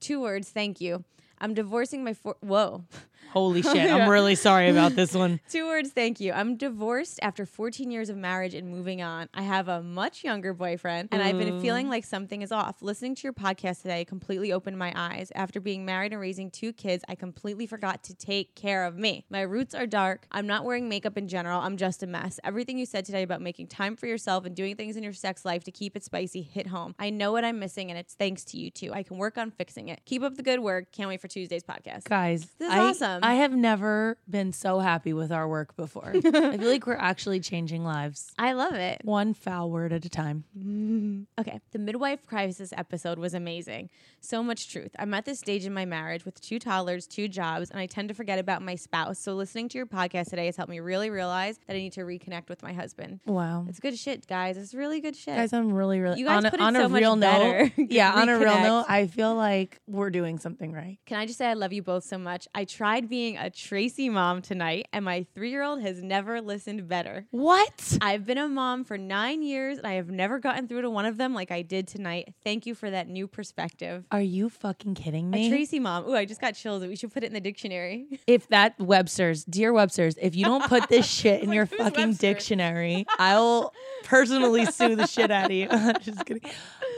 Two 0.00 0.20
words, 0.20 0.50
thank 0.50 0.80
you. 0.80 1.04
I'm 1.38 1.54
divorcing 1.54 2.04
my 2.04 2.14
four. 2.14 2.36
Whoa. 2.40 2.84
Holy 3.34 3.62
shit. 3.70 3.90
I'm 3.90 4.08
really 4.08 4.34
sorry 4.36 4.70
about 4.70 4.94
this 4.94 5.12
one. 5.24 5.40
Two 5.50 5.66
words, 5.66 5.90
thank 5.90 6.20
you. 6.20 6.32
I'm 6.32 6.56
divorced 6.56 7.18
after 7.22 7.44
14 7.44 7.90
years 7.90 8.08
of 8.08 8.16
marriage 8.16 8.54
and 8.54 8.68
moving 8.68 9.02
on. 9.02 9.28
I 9.34 9.42
have 9.42 9.68
a 9.68 9.82
much 9.82 10.24
younger 10.24 10.54
boyfriend, 10.54 11.08
and 11.12 11.20
I've 11.22 11.38
been 11.38 11.60
feeling 11.60 11.88
like 11.88 12.04
something 12.04 12.42
is 12.42 12.52
off. 12.52 12.80
Listening 12.80 13.14
to 13.16 13.22
your 13.24 13.32
podcast 13.32 13.82
today 13.82 14.04
completely 14.04 14.52
opened 14.52 14.78
my 14.78 14.92
eyes. 14.94 15.32
After 15.34 15.60
being 15.60 15.84
married 15.84 16.12
and 16.12 16.20
raising 16.20 16.50
two 16.50 16.72
kids, 16.72 17.04
I 17.08 17.16
completely 17.16 17.66
forgot 17.66 18.04
to 18.04 18.14
take 18.14 18.54
care 18.54 18.84
of 18.84 18.96
me. 18.96 19.24
My 19.28 19.42
roots 19.42 19.74
are 19.74 19.86
dark. 19.86 20.26
I'm 20.30 20.46
not 20.46 20.64
wearing 20.64 20.88
makeup 20.88 21.18
in 21.18 21.28
general. 21.28 21.60
I'm 21.60 21.76
just 21.76 22.02
a 22.02 22.06
mess. 22.06 22.38
Everything 22.44 22.78
you 22.78 22.86
said 22.86 23.04
today 23.04 23.22
about 23.22 23.40
making 23.42 23.66
time 23.66 23.96
for 23.96 24.06
yourself 24.06 24.44
and 24.44 24.54
doing 24.54 24.76
things 24.76 24.96
in 24.96 25.02
your 25.02 25.12
sex 25.12 25.44
life 25.44 25.64
to 25.64 25.72
keep 25.72 25.96
it 25.96 26.04
spicy 26.04 26.42
hit 26.42 26.68
home. 26.68 26.94
I 26.98 27.10
know 27.10 27.32
what 27.32 27.44
I'm 27.44 27.58
missing, 27.58 27.90
and 27.90 27.98
it's 27.98 28.14
thanks 28.14 28.44
to 28.46 28.58
you 28.58 28.70
two. 28.70 28.92
I 28.92 29.02
can 29.02 29.16
work 29.18 29.36
on 29.38 29.50
fixing 29.50 29.88
it. 29.88 30.00
Keep 30.06 30.22
up 30.22 30.36
the 30.36 30.42
good 30.42 30.60
work. 30.60 30.92
Can't 30.92 31.08
wait 31.08 31.20
for 31.20 31.28
Tuesday's 31.28 31.64
podcast. 31.64 32.04
Guys, 32.04 32.46
This 32.58 32.68
is 32.68 32.74
I, 32.74 32.78
awesome. 32.78 33.23
I 33.24 33.34
um, 33.34 33.38
have 33.40 33.52
never 33.54 34.18
been 34.28 34.52
so 34.52 34.80
happy 34.80 35.12
with 35.14 35.32
our 35.32 35.48
work 35.48 35.74
before. 35.76 36.12
I 36.14 36.20
feel 36.20 36.70
like 36.70 36.86
we're 36.86 36.94
actually 36.94 37.40
changing 37.40 37.82
lives. 37.82 38.32
I 38.38 38.52
love 38.52 38.74
it. 38.74 39.00
One 39.02 39.32
foul 39.32 39.70
word 39.70 39.92
at 39.92 40.04
a 40.04 40.10
time. 40.10 40.44
Okay, 41.38 41.60
the 41.72 41.78
midwife 41.78 42.24
crisis 42.26 42.72
episode 42.76 43.18
was 43.18 43.34
amazing. 43.34 43.90
So 44.20 44.42
much 44.42 44.70
truth. 44.70 44.90
I'm 44.98 45.12
at 45.14 45.24
this 45.24 45.38
stage 45.38 45.64
in 45.64 45.74
my 45.74 45.84
marriage 45.84 46.24
with 46.24 46.40
two 46.40 46.58
toddlers, 46.58 47.06
two 47.06 47.28
jobs, 47.28 47.70
and 47.70 47.80
I 47.80 47.86
tend 47.86 48.08
to 48.08 48.14
forget 48.14 48.38
about 48.38 48.62
my 48.62 48.74
spouse. 48.74 49.18
So 49.18 49.34
listening 49.34 49.68
to 49.70 49.78
your 49.78 49.86
podcast 49.86 50.30
today 50.30 50.46
has 50.46 50.56
helped 50.56 50.70
me 50.70 50.80
really 50.80 51.10
realize 51.10 51.58
that 51.66 51.74
I 51.74 51.78
need 51.78 51.92
to 51.94 52.02
reconnect 52.02 52.48
with 52.48 52.62
my 52.62 52.72
husband. 52.72 53.20
Wow. 53.26 53.66
It's 53.68 53.80
good 53.80 53.98
shit, 53.98 54.26
guys. 54.26 54.56
It's 54.56 54.74
really 54.74 55.00
good 55.00 55.16
shit. 55.16 55.36
Guys, 55.36 55.52
I'm 55.52 55.72
really, 55.72 56.00
really 56.00 56.20
You 56.20 56.26
guys 56.26 56.38
on 56.38 56.46
a, 56.46 56.50
put 56.50 56.60
it 56.60 56.62
on 56.62 56.74
so 56.74 56.84
a 56.84 56.88
much 56.88 57.00
real 57.00 57.16
better. 57.16 57.62
note. 57.64 57.72
Yeah, 57.90 58.12
on 58.12 58.28
a 58.28 58.38
real 58.38 58.58
note, 58.60 58.86
I 58.88 59.06
feel 59.06 59.34
like 59.34 59.80
we're 59.86 60.10
doing 60.10 60.38
something 60.38 60.72
right. 60.72 60.98
Can 61.06 61.18
I 61.18 61.26
just 61.26 61.38
say 61.38 61.46
I 61.46 61.54
love 61.54 61.72
you 61.72 61.82
both 61.82 62.04
so 62.04 62.18
much? 62.18 62.48
I 62.54 62.64
tried 62.64 63.08
being 63.14 63.36
a 63.36 63.48
Tracy 63.48 64.08
mom 64.08 64.42
tonight, 64.42 64.88
and 64.92 65.04
my 65.04 65.24
three 65.36 65.50
year 65.50 65.62
old 65.62 65.80
has 65.80 66.02
never 66.02 66.40
listened 66.40 66.88
better. 66.88 67.24
What? 67.30 67.96
I've 68.00 68.26
been 68.26 68.38
a 68.38 68.48
mom 68.48 68.82
for 68.82 68.98
nine 68.98 69.40
years, 69.44 69.78
and 69.78 69.86
I 69.86 69.92
have 69.92 70.10
never 70.10 70.40
gotten 70.40 70.66
through 70.66 70.82
to 70.82 70.90
one 70.90 71.06
of 71.06 71.16
them 71.16 71.32
like 71.32 71.52
I 71.52 71.62
did 71.62 71.86
tonight. 71.86 72.34
Thank 72.42 72.66
you 72.66 72.74
for 72.74 72.90
that 72.90 73.06
new 73.06 73.28
perspective. 73.28 74.02
Are 74.10 74.20
you 74.20 74.48
fucking 74.48 74.94
kidding 74.96 75.30
me? 75.30 75.46
A? 75.46 75.48
Tracy 75.48 75.78
mom. 75.78 76.08
Ooh, 76.08 76.16
I 76.16 76.24
just 76.24 76.40
got 76.40 76.56
chills. 76.56 76.84
We 76.84 76.96
should 76.96 77.12
put 77.14 77.22
it 77.22 77.28
in 77.28 77.34
the 77.34 77.40
dictionary. 77.40 78.06
if 78.26 78.48
that 78.48 78.76
Webster's, 78.80 79.44
dear 79.44 79.72
Webster's, 79.72 80.16
if 80.20 80.34
you 80.34 80.44
don't 80.44 80.64
put 80.64 80.88
this 80.88 81.06
shit 81.18 81.40
in 81.44 81.50
like, 81.50 81.54
your 81.54 81.66
fucking 81.66 82.08
Webster? 82.08 82.26
dictionary, 82.26 83.06
I'll 83.20 83.72
personally 84.02 84.66
sue 84.66 84.96
the 84.96 85.06
shit 85.06 85.30
out 85.30 85.46
of 85.46 85.52
you. 85.52 85.68
Just 86.00 86.26
kidding. 86.26 86.50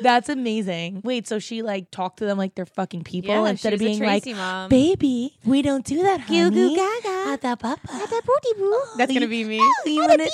That's 0.02 0.28
amazing. 0.28 1.00
Wait, 1.04 1.26
so 1.26 1.38
she 1.38 1.62
like 1.62 1.90
talked 1.90 2.18
to 2.18 2.26
them 2.26 2.38
like 2.38 2.54
they're 2.54 2.66
fucking 2.66 3.04
people 3.04 3.30
Yeah, 3.30 3.50
instead 3.50 3.72
of 3.72 3.78
being 3.78 4.02
like, 4.02 4.26
mom. 4.26 4.68
baby, 4.68 5.38
we 5.44 5.62
don't 5.62 5.84
do 5.84 6.02
that, 6.06 6.20
honey. 6.20 6.50
Goo 6.50 6.50
goo 6.50 6.70
gaga. 6.76 7.16
Ata 7.34 7.56
papa. 7.56 7.92
That's 8.96 9.12
gonna 9.12 9.26
be 9.26 9.44
me. 9.44 9.60
You 9.84 10.00
want 10.00 10.12
it? 10.12 10.18
Be 10.18 10.30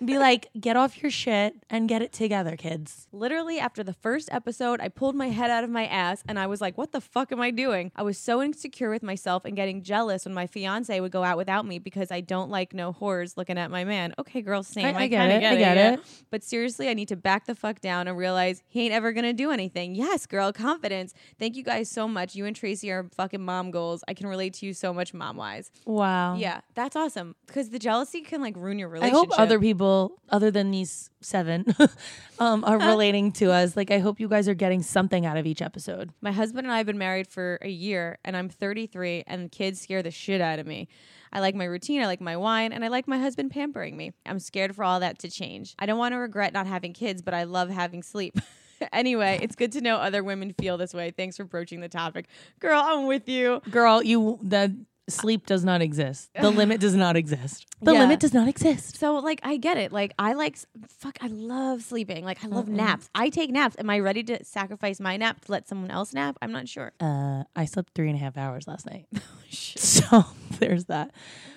like, 0.18 0.48
get 0.58 0.76
off 0.76 1.02
your 1.02 1.10
shit 1.10 1.54
and 1.70 1.88
get 1.88 2.02
it 2.02 2.12
together, 2.12 2.56
kids. 2.56 3.06
Literally, 3.12 3.58
after 3.58 3.82
the 3.82 3.92
first 3.92 4.28
episode, 4.32 4.80
I 4.80 4.88
pulled 4.88 5.14
my 5.14 5.28
head 5.28 5.50
out 5.50 5.64
of 5.64 5.70
my 5.70 5.86
ass 5.86 6.22
and 6.26 6.38
I 6.38 6.46
was 6.46 6.60
like, 6.60 6.76
what 6.78 6.92
the 6.92 7.00
fuck 7.00 7.32
am 7.32 7.40
I 7.40 7.50
doing? 7.50 7.92
I 7.94 8.02
was 8.02 8.18
so 8.18 8.42
insecure 8.42 8.90
with 8.90 9.02
myself 9.02 9.44
and 9.44 9.54
getting 9.56 9.82
jealous 9.82 10.24
when 10.24 10.34
my 10.34 10.46
fiance 10.46 10.98
would 10.98 11.12
go 11.12 11.24
out 11.24 11.36
without 11.36 11.66
me 11.66 11.78
because 11.78 12.10
I 12.10 12.20
don't 12.20 12.50
like 12.50 12.72
no 12.72 12.92
whores 12.92 13.36
looking 13.36 13.58
at 13.58 13.70
my 13.70 13.84
man. 13.84 14.14
Okay, 14.18 14.42
girl, 14.42 14.62
same. 14.62 14.86
I- 14.86 14.94
I, 14.94 15.02
I 15.02 15.06
get 15.08 15.18
kinda 15.28 15.34
it, 15.34 15.52
I 15.52 15.56
get 15.56 15.76
yeah. 15.76 15.92
it. 15.94 16.00
But 16.30 16.42
seriously, 16.44 16.88
I 16.88 16.94
need 16.94 17.08
to 17.08 17.16
back 17.16 17.46
the 17.46 17.54
fuck 17.54 17.80
down 17.80 18.08
and 18.08 18.16
realize 18.16 18.62
he 18.66 18.82
ain't 18.84 18.94
ever 18.94 19.12
gonna 19.12 19.32
do 19.32 19.50
anything. 19.50 19.94
Yes, 19.94 20.26
girl, 20.26 20.52
confidence. 20.52 21.14
Thank 21.38 21.56
you 21.56 21.62
guys 21.62 21.90
so 21.90 22.06
much. 22.08 22.34
You 22.34 22.46
and 22.46 22.54
Tracy 22.54 22.90
are 22.90 23.08
fucking 23.14 23.42
mom 23.44 23.70
goals. 23.70 24.02
I 24.08 24.14
can 24.14 24.26
relate 24.26 24.54
to 24.54 24.66
you 24.66 24.72
so 24.74 24.92
much 24.94 25.12
mom 25.12 25.36
wise. 25.36 25.70
Wow. 25.84 26.36
Yeah, 26.36 26.60
that's 26.74 26.96
awesome. 26.96 27.34
Because 27.46 27.70
the 27.70 27.78
jealousy 27.78 28.20
can 28.22 28.40
like 28.40 28.56
ruin 28.56 28.78
your 28.78 28.88
relationship. 28.88 29.14
I 29.14 29.18
hope 29.36 29.38
other 29.38 29.58
people, 29.58 29.83
other 30.28 30.50
than 30.50 30.70
these 30.70 31.10
seven, 31.20 31.64
um, 32.38 32.64
are 32.64 32.78
relating 32.78 33.32
to 33.32 33.50
us. 33.52 33.76
Like, 33.76 33.90
I 33.90 33.98
hope 33.98 34.20
you 34.20 34.28
guys 34.28 34.48
are 34.48 34.54
getting 34.54 34.82
something 34.82 35.26
out 35.26 35.36
of 35.36 35.46
each 35.46 35.62
episode. 35.62 36.10
My 36.20 36.32
husband 36.32 36.66
and 36.66 36.72
I 36.72 36.78
have 36.78 36.86
been 36.86 36.98
married 36.98 37.28
for 37.28 37.58
a 37.62 37.68
year, 37.68 38.18
and 38.24 38.36
I'm 38.36 38.48
33, 38.48 39.24
and 39.26 39.50
kids 39.50 39.80
scare 39.80 40.02
the 40.02 40.10
shit 40.10 40.40
out 40.40 40.58
of 40.58 40.66
me. 40.66 40.88
I 41.32 41.40
like 41.40 41.54
my 41.54 41.64
routine, 41.64 42.00
I 42.00 42.06
like 42.06 42.20
my 42.20 42.36
wine, 42.36 42.72
and 42.72 42.84
I 42.84 42.88
like 42.88 43.08
my 43.08 43.18
husband 43.18 43.50
pampering 43.50 43.96
me. 43.96 44.12
I'm 44.24 44.38
scared 44.38 44.74
for 44.76 44.84
all 44.84 45.00
that 45.00 45.18
to 45.20 45.30
change. 45.30 45.74
I 45.78 45.86
don't 45.86 45.98
want 45.98 46.12
to 46.12 46.18
regret 46.18 46.52
not 46.52 46.66
having 46.66 46.92
kids, 46.92 47.22
but 47.22 47.34
I 47.34 47.44
love 47.44 47.70
having 47.70 48.02
sleep. 48.02 48.38
anyway, 48.92 49.38
it's 49.42 49.56
good 49.56 49.72
to 49.72 49.80
know 49.80 49.96
other 49.96 50.22
women 50.22 50.54
feel 50.58 50.76
this 50.76 50.94
way. 50.94 51.10
Thanks 51.10 51.36
for 51.36 51.44
broaching 51.44 51.80
the 51.80 51.88
topic. 51.88 52.28
Girl, 52.60 52.80
I'm 52.82 53.06
with 53.06 53.28
you. 53.28 53.60
Girl, 53.70 54.02
you 54.02 54.38
the 54.42 54.76
sleep 55.08 55.46
does 55.46 55.64
not 55.64 55.82
exist. 55.82 56.30
The 56.40 56.50
limit 56.62 56.80
does 56.80 56.94
not 56.94 57.16
exist. 57.16 57.66
The 57.82 57.92
Yeah. 57.92 58.00
limit 58.00 58.20
does 58.20 58.32
not 58.32 58.48
exist. 58.48 58.96
So, 58.96 59.14
like, 59.16 59.40
I 59.42 59.56
get 59.56 59.76
it. 59.76 59.92
Like, 59.92 60.12
I 60.18 60.32
like, 60.32 60.56
fuck, 60.88 61.18
I 61.20 61.26
love 61.26 61.82
sleeping. 61.82 62.24
Like, 62.24 62.42
I 62.44 62.48
love 62.48 62.68
naps. 62.68 63.10
I 63.14 63.28
take 63.28 63.50
naps. 63.50 63.76
Am 63.78 63.90
I 63.90 63.98
ready 63.98 64.22
to 64.24 64.42
sacrifice 64.44 65.00
my 65.00 65.16
nap 65.16 65.44
to 65.44 65.52
let 65.52 65.68
someone 65.68 65.90
else 65.90 66.12
nap? 66.14 66.36
I'm 66.40 66.52
not 66.52 66.68
sure. 66.68 66.92
Uh, 67.00 67.44
I 67.54 67.66
slept 67.66 67.94
three 67.94 68.08
and 68.08 68.16
a 68.16 68.20
half 68.20 68.36
hours 68.36 68.66
last 68.66 68.86
night. 68.86 69.06
so 69.50 70.24
there's 70.58 70.86
that. 70.86 71.10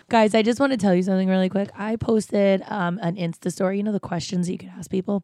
Guys, 0.09 0.33
I 0.33 0.41
just 0.41 0.59
want 0.59 0.71
to 0.71 0.77
tell 0.77 0.95
you 0.95 1.03
something 1.03 1.27
really 1.27 1.49
quick. 1.49 1.69
I 1.77 1.97
posted 1.97 2.63
um, 2.67 2.97
an 3.01 3.15
Insta 3.17 3.51
story, 3.51 3.77
you 3.77 3.83
know, 3.83 3.91
the 3.91 3.99
questions 3.99 4.47
that 4.47 4.53
you 4.53 4.57
could 4.57 4.71
ask 4.77 4.89
people. 4.89 5.23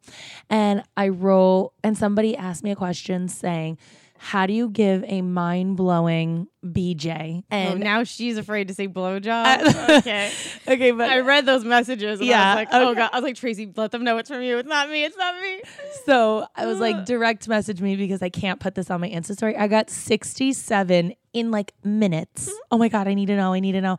And 0.50 0.84
I 0.98 1.08
wrote, 1.08 1.72
and 1.84 1.98
somebody 1.98 2.36
asked 2.36 2.64
me 2.64 2.72
a 2.72 2.76
question 2.76 3.30
saying, 3.30 3.78
How 4.26 4.46
do 4.46 4.54
you 4.54 4.70
give 4.70 5.04
a 5.06 5.22
mind 5.22 5.76
blowing 5.76 6.48
BJ? 6.66 7.40
Oh, 7.44 7.44
And 7.56 7.82
now 7.82 8.06
she's 8.06 8.38
afraid 8.38 8.70
to 8.70 8.74
say 8.74 8.88
blowjob. 8.88 9.90
okay. 10.00 10.32
okay, 10.66 10.92
but 10.92 11.10
I 11.10 11.20
read 11.20 11.46
those 11.46 11.66
messages. 11.66 12.22
And 12.22 12.30
I 12.30 12.32
Yeah, 12.32 12.56
was 12.56 12.56
like, 12.56 12.70
oh 12.72 12.96
god. 12.96 13.10
I 13.12 13.18
was 13.18 13.24
like, 13.24 13.36
Tracy, 13.36 13.70
let 13.76 13.92
them 13.92 14.06
know 14.06 14.18
it's 14.20 14.30
from 14.30 14.42
you. 14.42 14.60
It's 14.60 14.68
not 14.70 14.90
me. 14.90 15.04
It's 15.04 15.18
not 15.18 15.36
me. 15.42 15.62
So 16.06 16.48
I 16.56 16.66
was 16.66 16.80
like, 16.80 17.04
direct 17.06 17.50
message 17.50 17.82
me 17.82 17.98
because 17.98 18.22
I 18.22 18.30
can't 18.30 18.62
put 18.62 18.76
this 18.76 18.90
on 18.90 19.02
my 19.02 19.10
Insta 19.10 19.34
story. 19.34 19.58
I 19.58 19.68
got 19.68 19.90
67 19.90 21.14
in 21.34 21.52
like 21.52 21.74
minutes. 21.84 22.48
Mm-hmm. 22.48 22.58
Oh 22.72 22.78
my 22.78 22.88
God, 22.88 23.10
I 23.10 23.16
need 23.16 23.26
to 23.26 23.36
know. 23.36 23.52
I 23.52 23.60
need 23.60 23.74
to 23.74 23.82
know. 23.82 23.98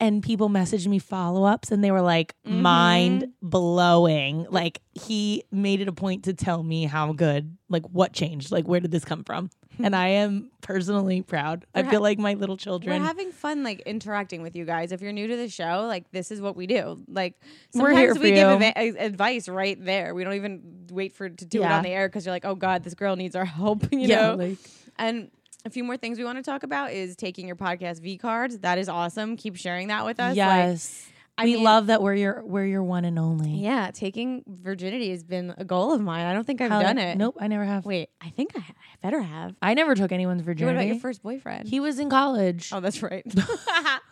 And 0.00 0.22
people 0.22 0.48
messaged 0.48 0.86
me 0.86 1.00
follow 1.00 1.44
ups 1.44 1.72
and 1.72 1.82
they 1.82 1.90
were 1.90 2.02
like, 2.02 2.34
mm-hmm. 2.46 2.62
mind 2.62 3.32
blowing. 3.42 4.46
Like, 4.48 4.80
he 4.94 5.42
made 5.50 5.80
it 5.80 5.88
a 5.88 5.92
point 5.92 6.24
to 6.24 6.34
tell 6.34 6.62
me 6.62 6.84
how 6.84 7.12
good, 7.12 7.56
like, 7.68 7.84
what 7.88 8.12
changed, 8.12 8.52
like, 8.52 8.68
where 8.68 8.78
did 8.78 8.92
this 8.92 9.04
come 9.04 9.24
from? 9.24 9.50
Hmm. 9.78 9.84
and 9.84 9.96
I 9.96 10.08
am 10.08 10.50
personally 10.60 11.22
proud. 11.22 11.64
I 11.72 11.82
We're 11.82 11.90
feel 11.90 12.00
ha- 12.00 12.04
like 12.04 12.18
my 12.18 12.34
little 12.34 12.56
children. 12.56 13.00
We're 13.00 13.06
having 13.06 13.30
fun, 13.30 13.62
like 13.62 13.80
interacting 13.80 14.42
with 14.42 14.56
you 14.56 14.64
guys. 14.64 14.90
If 14.90 15.00
you're 15.00 15.12
new 15.12 15.28
to 15.28 15.36
the 15.36 15.48
show, 15.48 15.84
like 15.86 16.10
this 16.10 16.32
is 16.32 16.40
what 16.40 16.56
we 16.56 16.66
do. 16.66 17.00
Like 17.06 17.40
We're 17.72 17.90
sometimes 17.90 18.18
here 18.18 18.22
we 18.22 18.32
give 18.32 18.96
advice 18.96 19.48
right 19.48 19.82
there. 19.82 20.14
We 20.14 20.24
don't 20.24 20.34
even 20.34 20.86
wait 20.90 21.12
for 21.12 21.28
to 21.28 21.44
do 21.44 21.62
it 21.62 21.66
on 21.66 21.84
the 21.84 21.90
air 21.90 22.08
because 22.08 22.26
you're 22.26 22.34
like, 22.34 22.44
oh 22.44 22.56
god, 22.56 22.82
this 22.82 22.94
girl 22.94 23.16
needs 23.16 23.36
our 23.36 23.44
help. 23.44 23.86
You 23.98 24.06
yeah, 24.06 24.28
know. 24.28 24.34
like, 24.34 24.58
and 24.96 25.30
a 25.68 25.70
few 25.70 25.84
more 25.84 25.96
things 25.96 26.18
we 26.18 26.24
want 26.24 26.38
to 26.38 26.42
talk 26.42 26.62
about 26.62 26.92
is 26.92 27.14
taking 27.14 27.46
your 27.46 27.56
podcast 27.56 28.00
V 28.00 28.16
cards. 28.18 28.58
That 28.60 28.78
is 28.78 28.88
awesome. 28.88 29.36
Keep 29.36 29.56
sharing 29.56 29.88
that 29.88 30.04
with 30.06 30.18
us. 30.18 30.30
Like, 30.30 30.36
yes. 30.36 31.06
I 31.36 31.44
we 31.44 31.54
mean- 31.54 31.62
love 31.62 31.86
that 31.86 32.02
we're 32.02 32.14
your 32.14 32.42
we're 32.44 32.64
your 32.66 32.82
one 32.82 33.04
and 33.04 33.16
only. 33.18 33.50
Yeah, 33.52 33.92
taking 33.92 34.42
virginity 34.48 35.10
has 35.10 35.22
been 35.22 35.54
a 35.56 35.64
goal 35.64 35.92
of 35.92 36.00
mine. 36.00 36.26
I 36.26 36.32
don't 36.32 36.44
think 36.44 36.60
I've 36.60 36.70
How- 36.72 36.82
done 36.82 36.98
it. 36.98 37.16
Nope, 37.16 37.36
I 37.38 37.46
never 37.46 37.64
have. 37.64 37.84
Wait, 37.84 38.08
I 38.20 38.30
think 38.30 38.50
I, 38.56 38.60
I 38.60 38.72
better 39.02 39.20
have. 39.22 39.54
I 39.62 39.74
never 39.74 39.94
took 39.94 40.10
anyone's 40.10 40.42
virginity. 40.42 40.74
What 40.74 40.80
about 40.82 40.88
your 40.92 40.98
first 41.00 41.22
boyfriend? 41.22 41.68
He 41.68 41.78
was 41.78 42.00
in 42.00 42.10
college. 42.10 42.70
Oh, 42.72 42.80
that's 42.80 43.02
right. 43.04 43.24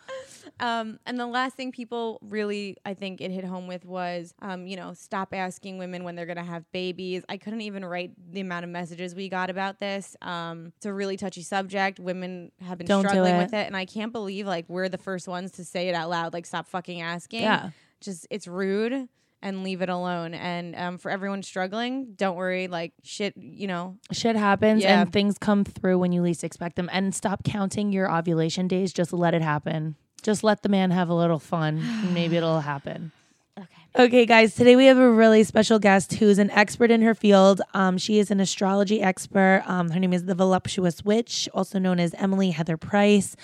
um, 0.59 0.99
and 1.05 1.19
the 1.19 1.27
last 1.27 1.55
thing 1.55 1.71
people 1.71 2.19
really, 2.21 2.77
I 2.85 2.93
think, 2.93 3.21
it 3.21 3.31
hit 3.31 3.43
home 3.43 3.67
with 3.67 3.85
was, 3.85 4.33
um, 4.41 4.65
you 4.67 4.75
know, 4.75 4.93
stop 4.93 5.33
asking 5.33 5.77
women 5.77 6.03
when 6.03 6.15
they're 6.15 6.25
gonna 6.25 6.43
have 6.43 6.63
babies. 6.71 7.23
I 7.29 7.37
couldn't 7.37 7.61
even 7.61 7.85
write 7.85 8.11
the 8.31 8.41
amount 8.41 8.63
of 8.65 8.69
messages 8.71 9.13
we 9.15 9.29
got 9.29 9.49
about 9.49 9.79
this. 9.79 10.15
Um, 10.21 10.73
it's 10.77 10.85
a 10.85 10.93
really 10.93 11.17
touchy 11.17 11.41
subject. 11.43 11.99
Women 11.99 12.51
have 12.61 12.77
been 12.77 12.87
Don't 12.87 13.03
struggling 13.07 13.35
it. 13.35 13.37
with 13.39 13.53
it, 13.53 13.67
and 13.67 13.77
I 13.77 13.85
can't 13.85 14.11
believe 14.11 14.47
like 14.47 14.65
we're 14.67 14.89
the 14.89 14.97
first 14.97 15.27
ones 15.27 15.51
to 15.53 15.65
say 15.65 15.89
it 15.89 15.95
out 15.95 16.09
loud. 16.09 16.33
Like, 16.33 16.45
stop 16.45 16.67
fucking 16.67 17.01
asking. 17.01 17.41
Yeah. 17.41 17.69
just 18.01 18.27
it's 18.29 18.47
rude. 18.47 19.09
And 19.39 19.63
leave 19.63 19.83
it 19.83 19.87
alone. 19.89 20.33
And 20.33 20.75
um, 20.75 20.97
for 20.97 21.11
everyone 21.11 21.43
struggling, 21.43 22.13
don't 22.15 22.35
worry. 22.35 22.67
Like 22.67 22.93
shit, 23.03 23.35
you 23.37 23.67
know, 23.67 23.97
Shit 24.11 24.35
happens 24.35 24.81
Yeah. 24.81 25.01
and 25.01 25.13
things 25.13 25.37
come 25.37 25.63
through 25.63 25.99
when 25.99 26.11
you 26.11 26.23
least 26.23 26.43
expect 26.43 26.75
them. 26.75 26.89
And 26.91 27.13
stop 27.13 27.43
counting 27.43 27.91
your 27.93 28.11
ovulation 28.11 28.67
days. 28.67 28.91
Just 28.91 29.13
let 29.13 29.35
it 29.35 29.43
happen. 29.43 29.95
Just 30.27 30.43
let 30.43 30.61
the 30.61 30.67
man 30.67 30.91
have 30.91 31.07
a 31.07 31.13
little 31.13 31.39
fun. 31.39 31.77
and 31.77 32.13
Maybe 32.13 32.35
it'll 32.37 32.59
happen. 32.59 33.13
Okay. 33.57 33.67
Okay, 33.97 34.25
guys, 34.25 34.55
today 34.55 34.75
we 34.75 34.85
have 34.87 34.97
a 34.97 35.09
really 35.09 35.41
special 35.45 35.79
guest 35.79 36.15
who's 36.15 36.37
an 36.37 36.49
expert 36.51 36.91
in 36.91 37.01
her 37.01 37.15
field. 37.15 37.61
Um, 37.73 37.97
she 37.97 38.19
is 38.19 38.29
an 38.29 38.41
astrology 38.41 39.01
expert. 39.01 39.63
Um, 39.65 39.91
her 39.91 40.01
name 40.01 40.11
is 40.11 40.25
the 40.25 40.35
Voluptuous 40.35 41.05
Witch, 41.05 41.47
also 41.53 41.79
known 41.79 41.97
as 41.97 42.13
Emily 42.15 42.51
Heather 42.51 42.75
Price. 42.75 43.37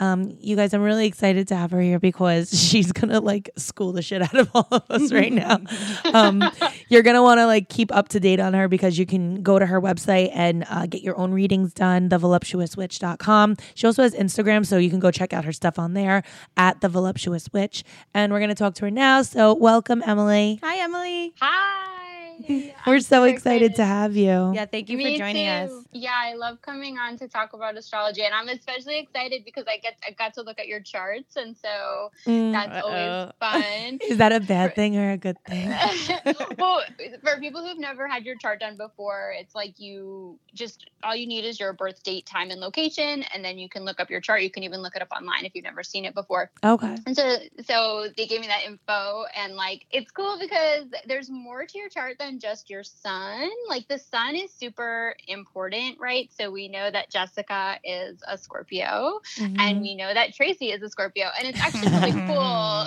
Um, 0.00 0.36
you 0.40 0.56
guys, 0.56 0.74
I'm 0.74 0.82
really 0.82 1.06
excited 1.06 1.46
to 1.48 1.56
have 1.56 1.70
her 1.70 1.80
here 1.80 2.00
because 2.00 2.50
she's 2.68 2.90
gonna 2.90 3.20
like 3.20 3.50
school 3.56 3.92
the 3.92 4.02
shit 4.02 4.22
out 4.22 4.34
of 4.34 4.50
all 4.54 4.66
of 4.72 4.82
us 4.90 5.12
right 5.12 5.32
now. 5.32 5.58
um, 6.12 6.42
you're 6.88 7.02
gonna 7.02 7.22
want 7.22 7.38
to 7.38 7.46
like 7.46 7.68
keep 7.68 7.94
up 7.94 8.08
to 8.08 8.20
date 8.20 8.40
on 8.40 8.54
her 8.54 8.66
because 8.66 8.98
you 8.98 9.06
can 9.06 9.42
go 9.42 9.58
to 9.58 9.66
her 9.66 9.80
website 9.80 10.30
and 10.32 10.64
uh, 10.68 10.86
get 10.86 11.02
your 11.02 11.16
own 11.18 11.32
readings 11.32 11.72
done. 11.72 12.08
TheVoluptuousWitch.com. 12.08 13.56
She 13.74 13.86
also 13.86 14.02
has 14.02 14.14
Instagram, 14.14 14.66
so 14.66 14.78
you 14.78 14.90
can 14.90 15.00
go 15.00 15.10
check 15.10 15.32
out 15.32 15.44
her 15.44 15.52
stuff 15.52 15.78
on 15.78 15.92
there 15.92 16.22
at 16.56 16.80
the 16.80 16.88
Voluptuous 16.88 17.52
Witch. 17.52 17.84
And 18.14 18.32
we're 18.32 18.40
gonna 18.40 18.54
talk 18.54 18.74
to 18.76 18.86
her 18.86 18.90
now. 18.90 19.22
So 19.22 19.54
welcome, 19.54 20.02
Emily. 20.06 20.58
Hi, 20.62 20.78
Emily. 20.78 21.34
Hi. 21.40 21.99
We're 22.48 22.94
I'm 22.96 23.00
so 23.00 23.24
excited 23.24 23.74
to 23.76 23.84
have 23.84 24.16
you. 24.16 24.52
Yeah, 24.54 24.66
thank 24.66 24.88
you 24.88 24.96
Me 24.96 25.12
for 25.12 25.18
joining 25.18 25.46
too. 25.46 25.74
us. 25.76 25.84
Yeah, 25.92 26.14
I 26.14 26.34
love 26.34 26.60
coming 26.62 26.98
on 26.98 27.16
to 27.18 27.28
talk 27.28 27.52
about 27.52 27.76
astrology, 27.76 28.22
and 28.22 28.34
I'm 28.34 28.48
especially 28.48 28.98
excited 28.98 29.44
because 29.44 29.64
I 29.68 29.78
get 29.78 29.96
I 30.06 30.12
got 30.12 30.34
to 30.34 30.42
look 30.42 30.58
at 30.58 30.66
your 30.66 30.80
charts, 30.80 31.36
and 31.36 31.56
so 31.56 32.10
Mm. 32.26 32.52
that's 32.52 32.76
Uh-oh. 32.76 32.88
always 32.88 33.32
fun. 33.40 33.98
Is 34.08 34.18
that 34.18 34.32
a 34.32 34.40
bad 34.40 34.74
thing 34.74 34.96
or 34.96 35.12
a 35.12 35.16
good 35.16 35.36
thing? 35.46 35.68
well, 36.58 36.82
for 37.22 37.38
people 37.38 37.64
who've 37.64 37.78
never 37.78 38.06
had 38.08 38.24
your 38.24 38.36
chart 38.36 38.60
done 38.60 38.76
before, 38.76 39.32
it's 39.38 39.54
like 39.54 39.78
you 39.78 40.38
just 40.54 40.90
all 41.02 41.14
you 41.14 41.26
need 41.26 41.44
is 41.44 41.60
your 41.60 41.72
birth 41.72 42.02
date, 42.02 42.26
time, 42.26 42.50
and 42.50 42.60
location, 42.60 43.24
and 43.34 43.44
then 43.44 43.58
you 43.58 43.68
can 43.68 43.84
look 43.84 44.00
up 44.00 44.10
your 44.10 44.20
chart. 44.20 44.42
You 44.42 44.50
can 44.50 44.62
even 44.64 44.80
look 44.82 44.96
it 44.96 45.02
up 45.02 45.08
online 45.16 45.44
if 45.44 45.54
you've 45.54 45.64
never 45.64 45.82
seen 45.82 46.04
it 46.04 46.14
before. 46.14 46.50
Okay. 46.64 46.96
And 47.06 47.16
so, 47.16 47.36
so 47.64 48.08
they 48.16 48.26
gave 48.26 48.40
me 48.40 48.46
that 48.48 48.64
info, 48.66 49.24
and 49.36 49.54
like 49.54 49.86
it's 49.90 50.10
cool 50.10 50.38
because 50.40 50.86
there's 51.06 51.30
more 51.30 51.64
to 51.66 51.78
your 51.78 51.88
chart 51.88 52.16
than 52.18 52.39
just 52.40 52.70
your 52.70 52.82
sun. 52.82 53.48
Like 53.68 53.86
the 53.88 53.98
sun 53.98 54.34
is 54.34 54.52
super 54.52 55.14
important, 55.28 55.98
right? 56.00 56.30
So 56.38 56.50
we 56.50 56.68
know 56.68 56.90
that 56.90 57.10
Jessica 57.10 57.78
is 57.84 58.22
a 58.26 58.36
Scorpio, 58.38 59.20
Mm-hmm. 59.38 59.56
and 59.60 59.80
we 59.80 59.94
know 59.94 60.12
that 60.12 60.34
Tracy 60.34 60.72
is 60.72 60.82
a 60.82 60.88
Scorpio, 60.88 61.28
and 61.38 61.46
it's 61.48 61.60
actually 61.60 61.88
really 61.98 62.12
cool 62.26 62.86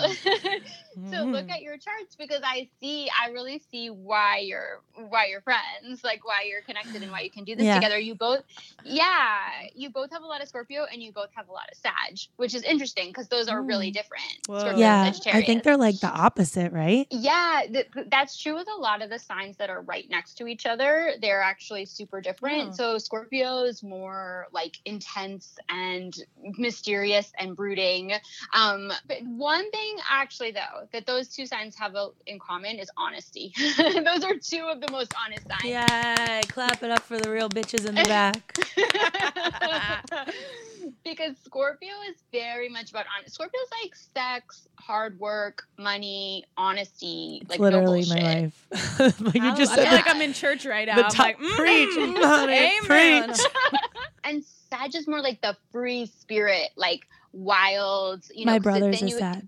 to 1.10 1.24
look 1.24 1.50
at 1.50 1.62
your 1.62 1.76
charts 1.78 2.16
because 2.16 2.40
I 2.44 2.68
see, 2.80 3.08
I 3.20 3.30
really 3.30 3.62
see 3.70 3.88
why 3.88 4.38
you're 4.38 4.82
why 5.08 5.26
you're 5.26 5.40
friends, 5.40 6.02
like 6.04 6.24
why 6.24 6.42
you're 6.48 6.62
connected 6.62 7.02
and 7.02 7.10
why 7.10 7.20
you 7.20 7.30
can 7.30 7.44
do 7.44 7.54
this 7.56 7.64
Yeah. 7.64 7.74
together. 7.74 7.98
You 7.98 8.14
both, 8.14 8.42
yeah, 8.84 9.46
you 9.74 9.90
both 9.90 10.10
have 10.12 10.22
a 10.22 10.26
lot 10.26 10.42
of 10.42 10.48
Scorpio, 10.48 10.86
and 10.92 11.02
you 11.02 11.12
both 11.12 11.30
have 11.34 11.48
a 11.48 11.52
lot 11.52 11.64
of 11.70 11.76
Sag, 11.78 12.18
which 12.36 12.54
is 12.54 12.62
interesting 12.62 13.08
because 13.08 13.28
those 13.28 13.48
are 13.48 13.62
really 13.62 13.90
different. 13.90 14.24
Whoa. 14.46 14.58
Scorpio 14.58 14.86
and 14.86 15.20
yeah, 15.26 15.32
I 15.32 15.42
think 15.42 15.62
they're 15.62 15.76
like 15.76 16.00
the 16.00 16.08
opposite, 16.08 16.72
right? 16.72 17.06
Yeah, 17.10 17.62
th- 17.72 17.90
that's 18.10 18.40
true 18.40 18.54
with 18.54 18.68
a 18.76 18.80
lot 18.80 19.02
of 19.02 19.10
the 19.10 19.18
signs 19.18 19.33
that 19.58 19.70
are 19.70 19.82
right 19.82 20.08
next 20.08 20.34
to 20.38 20.46
each 20.46 20.66
other. 20.66 21.12
They're 21.20 21.42
actually 21.42 21.84
super 21.86 22.20
different. 22.20 22.70
Oh. 22.70 22.72
So 22.72 22.98
Scorpio 22.98 23.64
is 23.64 23.82
more 23.82 24.46
like 24.52 24.76
intense 24.84 25.56
and 25.68 26.16
mysterious 26.58 27.32
and 27.38 27.56
brooding. 27.56 28.12
Um, 28.54 28.92
but 29.06 29.22
one 29.24 29.70
thing 29.70 29.96
actually 30.10 30.52
though 30.52 30.88
that 30.92 31.06
those 31.06 31.28
two 31.28 31.46
signs 31.46 31.76
have 31.76 31.94
a, 31.94 32.08
in 32.26 32.38
common 32.38 32.78
is 32.78 32.90
honesty. 32.96 33.52
those 33.76 34.24
are 34.24 34.36
two 34.36 34.68
of 34.70 34.80
the 34.80 34.90
most 34.90 35.14
honest 35.24 35.46
signs. 35.48 35.64
Yeah, 35.64 36.40
clap 36.48 36.82
it 36.82 36.90
up 36.90 37.02
for 37.02 37.18
the 37.18 37.30
real 37.30 37.48
bitches 37.48 37.86
in 37.86 37.94
the 37.94 38.04
back. 38.04 38.58
because 41.04 41.36
Scorpio 41.44 41.92
is 42.08 42.16
very 42.32 42.68
much 42.68 42.90
about 42.90 43.06
honest. 43.16 43.34
Scorpio's 43.34 43.66
like 43.82 43.94
sex, 43.94 44.68
hard 44.78 45.18
work, 45.18 45.64
money, 45.78 46.44
honesty. 46.56 47.38
It's 47.42 47.50
like 47.50 47.60
no 47.60 47.64
literally 47.64 48.04
my 48.08 48.20
life. 48.42 48.66
Like 49.20 49.34
you 49.34 49.54
just 49.56 49.72
I 49.72 49.76
said 49.76 49.82
feel 49.82 49.90
the, 49.90 49.96
like 49.96 50.08
I'm 50.08 50.22
in 50.22 50.32
church 50.32 50.66
right 50.66 50.86
now. 50.86 50.96
the 50.96 51.04
I'm 51.06 51.10
top 51.10 51.26
like, 51.26 51.38
mm, 51.38 51.56
preach, 51.56 51.90
mm, 51.96 52.16
honey, 52.24 52.80
preach. 52.82 53.80
and 54.24 54.44
Sag 54.70 54.94
is 54.94 55.06
more 55.06 55.20
like 55.20 55.40
the 55.40 55.56
free 55.72 56.06
spirit, 56.06 56.70
like 56.76 57.06
wild. 57.32 58.24
You 58.34 58.46
know, 58.46 58.52
my 58.52 58.58
brother's 58.58 59.00
then 59.00 59.08
a 59.08 59.10
you- 59.12 59.18
Sag. 59.18 59.46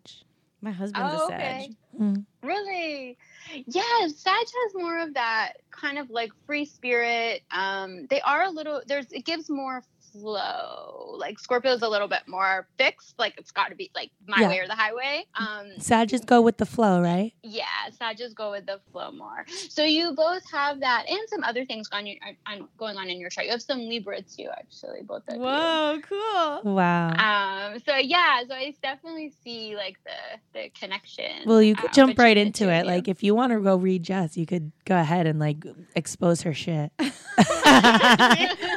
My 0.62 0.70
husband's 0.72 1.14
Oh, 1.14 1.26
a 1.26 1.28
Sag. 1.28 1.40
okay. 1.40 1.70
Mm. 2.00 2.24
Really? 2.42 3.18
Yeah, 3.66 4.08
Sag 4.08 4.34
has 4.34 4.74
more 4.74 4.98
of 5.00 5.14
that 5.14 5.52
kind 5.70 5.98
of 5.98 6.10
like 6.10 6.30
free 6.46 6.64
spirit. 6.64 7.42
Um, 7.50 8.06
they 8.08 8.20
are 8.22 8.44
a 8.44 8.50
little. 8.50 8.82
There's 8.86 9.10
it 9.12 9.24
gives 9.24 9.48
more 9.48 9.82
flow. 10.20 11.14
Like 11.18 11.38
Scorpio 11.38 11.72
is 11.72 11.82
a 11.82 11.88
little 11.88 12.08
bit 12.08 12.22
more 12.26 12.66
fixed. 12.78 13.18
Like 13.18 13.34
it's 13.38 13.50
got 13.50 13.68
to 13.70 13.74
be 13.74 13.90
like 13.94 14.10
my 14.26 14.40
Yeah. 14.40 14.48
way 14.48 14.58
or 14.60 14.66
the 14.66 14.74
highway. 14.74 15.24
Um, 15.34 15.78
Sages 15.78 16.20
go 16.24 16.42
with 16.42 16.58
the 16.58 16.66
flow, 16.66 17.00
right? 17.00 17.32
yeah, 17.42 17.64
Sages 17.98 18.34
go 18.34 18.50
with 18.50 18.66
the 18.66 18.80
flow 18.92 19.10
more. 19.12 19.44
So 19.70 19.82
you 19.84 20.14
both 20.14 20.42
have 20.50 20.80
that, 20.80 21.06
and 21.08 21.18
some 21.28 21.42
other 21.44 21.64
things 21.64 21.88
going 21.88 22.18
on, 22.26 22.36
on 22.60 22.68
going 22.76 22.96
on 22.96 23.08
in 23.08 23.18
your 23.20 23.30
chart. 23.30 23.46
You 23.46 23.52
have 23.52 23.62
some 23.62 23.78
Libra 23.80 24.20
too, 24.22 24.48
actually, 24.52 25.02
both 25.02 25.22
of 25.28 25.36
you. 25.36 25.40
Whoa, 25.40 25.98
cool. 26.08 26.74
Wow. 26.74 27.08
Um. 27.10 27.78
So 27.86 27.96
yeah. 27.96 28.40
So 28.48 28.54
I 28.54 28.74
definitely 28.82 29.32
see 29.42 29.76
like 29.76 29.96
the 30.04 30.38
the 30.60 30.68
connection. 30.78 31.42
Well, 31.46 31.62
you 31.62 31.74
could 31.76 31.90
uh, 31.90 31.94
jump 31.94 32.18
right 32.18 32.36
into 32.36 32.70
it. 32.70 32.80
you. 32.80 32.90
Like 32.90 33.08
if 33.08 33.22
you 33.22 33.34
want 33.34 33.52
to 33.52 33.60
go 33.60 33.76
read 33.76 34.02
Jess, 34.02 34.36
you 34.36 34.46
could 34.46 34.72
go 34.84 34.98
ahead 34.98 35.26
and 35.26 35.38
like 35.38 35.64
expose 35.94 36.42
her 36.42 36.52
shit. 36.54 36.90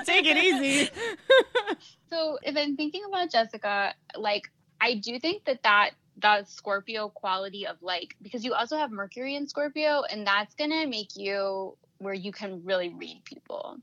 Take 0.06 0.26
it 0.26 0.38
easy. 0.38 0.90
So 2.10 2.40
if 2.42 2.58
I'm 2.58 2.76
thinking 2.76 3.04
about 3.08 3.32
Jessica, 3.32 3.94
like 4.16 4.52
I 4.82 4.96
do 4.96 5.20
think 5.20 5.46
that 5.46 5.64
that 5.64 5.92
that 6.18 6.50
Scorpio 6.50 7.10
quality 7.10 7.68
of 7.68 7.78
like 7.82 8.16
because 8.22 8.44
you 8.44 8.54
also 8.54 8.78
have 8.78 8.92
Mercury 8.92 9.36
in 9.36 9.48
Scorpio, 9.48 10.04
and 10.10 10.26
that's 10.26 10.56
gonna 10.56 10.88
make 10.88 11.16
you 11.16 11.78
where 12.00 12.14
you 12.14 12.32
can 12.32 12.64
really 12.66 12.90
read 12.90 13.22
people, 13.26 13.78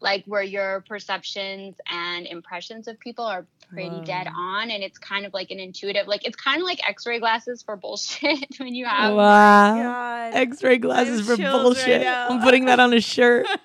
like 0.00 0.24
where 0.26 0.42
your 0.42 0.84
perceptions 0.88 1.76
and 1.90 2.26
impressions 2.26 2.88
of 2.88 2.98
people 3.00 3.24
are 3.24 3.46
pretty 3.70 4.00
dead 4.04 4.28
on, 4.34 4.70
and 4.70 4.82
it's 4.82 4.98
kind 4.98 5.26
of 5.26 5.32
like 5.32 5.50
an 5.50 5.58
intuitive, 5.58 6.06
like 6.06 6.26
it's 6.26 6.36
kind 6.36 6.60
of 6.60 6.66
like 6.66 6.86
X-ray 6.88 7.18
glasses 7.18 7.62
for 7.62 7.76
bullshit 7.76 8.46
when 8.58 8.74
you 8.74 8.86
have. 8.86 9.14
wow. 9.14 9.74
Oh 9.74 9.82
God. 9.82 10.34
X-ray 10.34 10.78
glasses 10.78 11.20
for 11.22 11.36
chills 11.36 11.54
right 11.54 11.62
bullshit. 11.62 12.06
I'm 12.06 12.40
putting 12.40 12.66
that 12.66 12.80
on 12.80 12.92
a 12.92 13.00
shirt. 13.00 13.46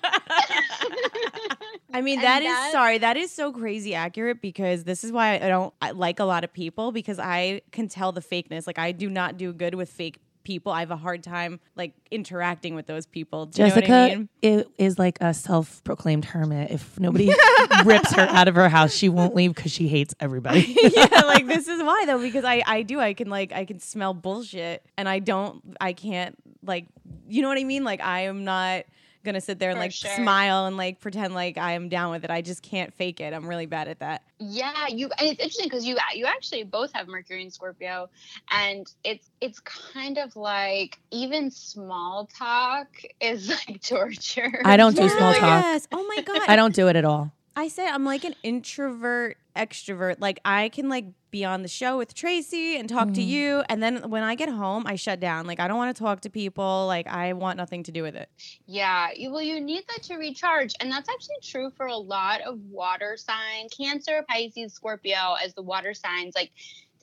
I 1.92 2.02
mean, 2.02 2.18
And 2.18 2.26
that 2.26 2.42
is 2.42 2.72
sorry. 2.72 2.98
That 2.98 3.16
is 3.16 3.32
so 3.32 3.52
crazy 3.52 3.94
accurate 3.94 4.40
because 4.40 4.84
this 4.84 5.04
is 5.04 5.12
why 5.12 5.34
I 5.34 5.48
don't 5.48 5.74
I 5.82 5.90
like 5.90 6.20
a 6.20 6.24
lot 6.24 6.44
of 6.44 6.52
people 6.52 6.92
because 6.92 7.18
I 7.18 7.62
can 7.72 7.88
tell 7.88 8.12
the 8.12 8.20
fakeness. 8.20 8.66
Like 8.66 8.78
I 8.78 8.92
do 8.92 9.10
not 9.10 9.36
do 9.36 9.52
good 9.52 9.74
with 9.74 9.90
fake 9.90 10.18
people. 10.42 10.72
I 10.72 10.80
have 10.80 10.90
a 10.90 10.96
hard 10.96 11.22
time 11.22 11.60
like 11.76 11.92
interacting 12.10 12.74
with 12.74 12.86
those 12.86 13.06
people. 13.06 13.46
Do 13.46 13.62
you 13.62 13.68
know 13.68 13.74
what 13.74 13.84
Jessica 13.84 14.12
I 14.12 14.16
mean? 14.16 14.28
i- 14.60 14.64
is 14.82 14.98
like 14.98 15.18
a 15.20 15.32
self-proclaimed 15.34 16.24
hermit. 16.24 16.70
If 16.70 16.98
nobody 16.98 17.32
rips 17.84 18.12
her 18.14 18.22
out 18.22 18.48
of 18.48 18.54
her 18.54 18.68
house, 18.68 18.92
she 18.94 19.08
won't 19.08 19.34
leave 19.34 19.54
because 19.54 19.72
she 19.72 19.88
hates 19.88 20.14
everybody. 20.20 20.76
yeah, 20.96 21.06
like 21.26 21.46
this 21.46 21.68
is 21.68 21.82
why 21.82 22.04
though 22.06 22.20
because 22.20 22.44
I 22.44 22.62
I 22.66 22.82
do 22.82 23.00
I 23.00 23.14
can 23.14 23.28
like 23.28 23.52
I 23.52 23.64
can 23.64 23.80
smell 23.80 24.14
bullshit 24.14 24.84
and 24.96 25.08
I 25.08 25.18
don't 25.18 25.62
I 25.80 25.92
can't 25.92 26.36
like 26.62 26.86
you 27.28 27.42
know 27.42 27.48
what 27.48 27.58
I 27.58 27.64
mean 27.64 27.84
like 27.84 28.00
I 28.00 28.20
am 28.22 28.44
not 28.44 28.84
gonna 29.24 29.40
sit 29.40 29.58
there 29.58 29.70
and 29.70 29.76
For 29.78 29.84
like 29.84 29.92
sure. 29.92 30.10
smile 30.16 30.66
and 30.66 30.76
like 30.76 31.00
pretend 31.00 31.34
like 31.34 31.58
I 31.58 31.72
am 31.72 31.88
down 31.88 32.10
with 32.10 32.24
it. 32.24 32.30
I 32.30 32.42
just 32.42 32.62
can't 32.62 32.92
fake 32.94 33.20
it. 33.20 33.32
I'm 33.34 33.46
really 33.48 33.66
bad 33.66 33.88
at 33.88 34.00
that. 34.00 34.22
Yeah, 34.38 34.86
you 34.88 35.10
and 35.18 35.28
it's 35.28 35.40
interesting 35.40 35.66
because 35.66 35.86
you 35.86 35.98
you 36.14 36.26
actually 36.26 36.64
both 36.64 36.92
have 36.92 37.08
Mercury 37.08 37.42
and 37.42 37.52
Scorpio, 37.52 38.08
and 38.50 38.90
it's 39.04 39.30
it's 39.40 39.60
kind 39.60 40.18
of 40.18 40.34
like 40.36 40.98
even 41.10 41.50
small 41.50 42.28
talk 42.36 42.88
is 43.20 43.48
like 43.48 43.82
torture. 43.86 44.62
I 44.64 44.76
don't 44.76 44.96
do 44.96 45.08
small 45.08 45.34
talk. 45.34 45.64
Yes. 45.64 45.88
Oh 45.92 46.06
my 46.16 46.22
god. 46.22 46.42
I 46.48 46.56
don't 46.56 46.74
do 46.74 46.88
it 46.88 46.96
at 46.96 47.04
all. 47.04 47.32
I 47.56 47.68
say 47.68 47.86
I'm 47.86 48.04
like 48.04 48.24
an 48.24 48.34
introvert 48.42 49.36
extrovert. 49.56 50.16
Like 50.18 50.40
I 50.44 50.68
can 50.70 50.88
like 50.88 51.06
be 51.30 51.44
on 51.44 51.62
the 51.62 51.68
show 51.68 51.96
with 51.96 52.12
Tracy 52.14 52.76
and 52.76 52.88
talk 52.88 53.12
to 53.12 53.20
mm. 53.20 53.26
you, 53.26 53.62
and 53.68 53.82
then 53.82 54.10
when 54.10 54.22
I 54.22 54.34
get 54.34 54.48
home, 54.48 54.84
I 54.86 54.96
shut 54.96 55.20
down. 55.20 55.46
Like 55.46 55.60
I 55.60 55.68
don't 55.68 55.76
want 55.76 55.94
to 55.96 56.02
talk 56.02 56.20
to 56.22 56.30
people. 56.30 56.86
Like 56.86 57.06
I 57.06 57.32
want 57.32 57.56
nothing 57.56 57.82
to 57.84 57.92
do 57.92 58.02
with 58.02 58.16
it. 58.16 58.28
Yeah, 58.66 59.08
you- 59.14 59.30
well, 59.30 59.42
you 59.42 59.60
need 59.60 59.84
that 59.88 60.02
to 60.04 60.16
recharge. 60.16 60.74
And 60.80 60.90
that's 60.90 61.08
actually 61.08 61.36
true 61.42 61.70
for 61.76 61.86
a 61.86 61.96
lot 61.96 62.40
of 62.40 62.58
water 62.70 63.16
signs 63.16 63.72
Cancer, 63.76 64.24
Pisces, 64.28 64.74
Scorpio, 64.74 65.34
as 65.42 65.54
the 65.54 65.62
water 65.62 65.94
signs. 65.94 66.34
Like, 66.34 66.50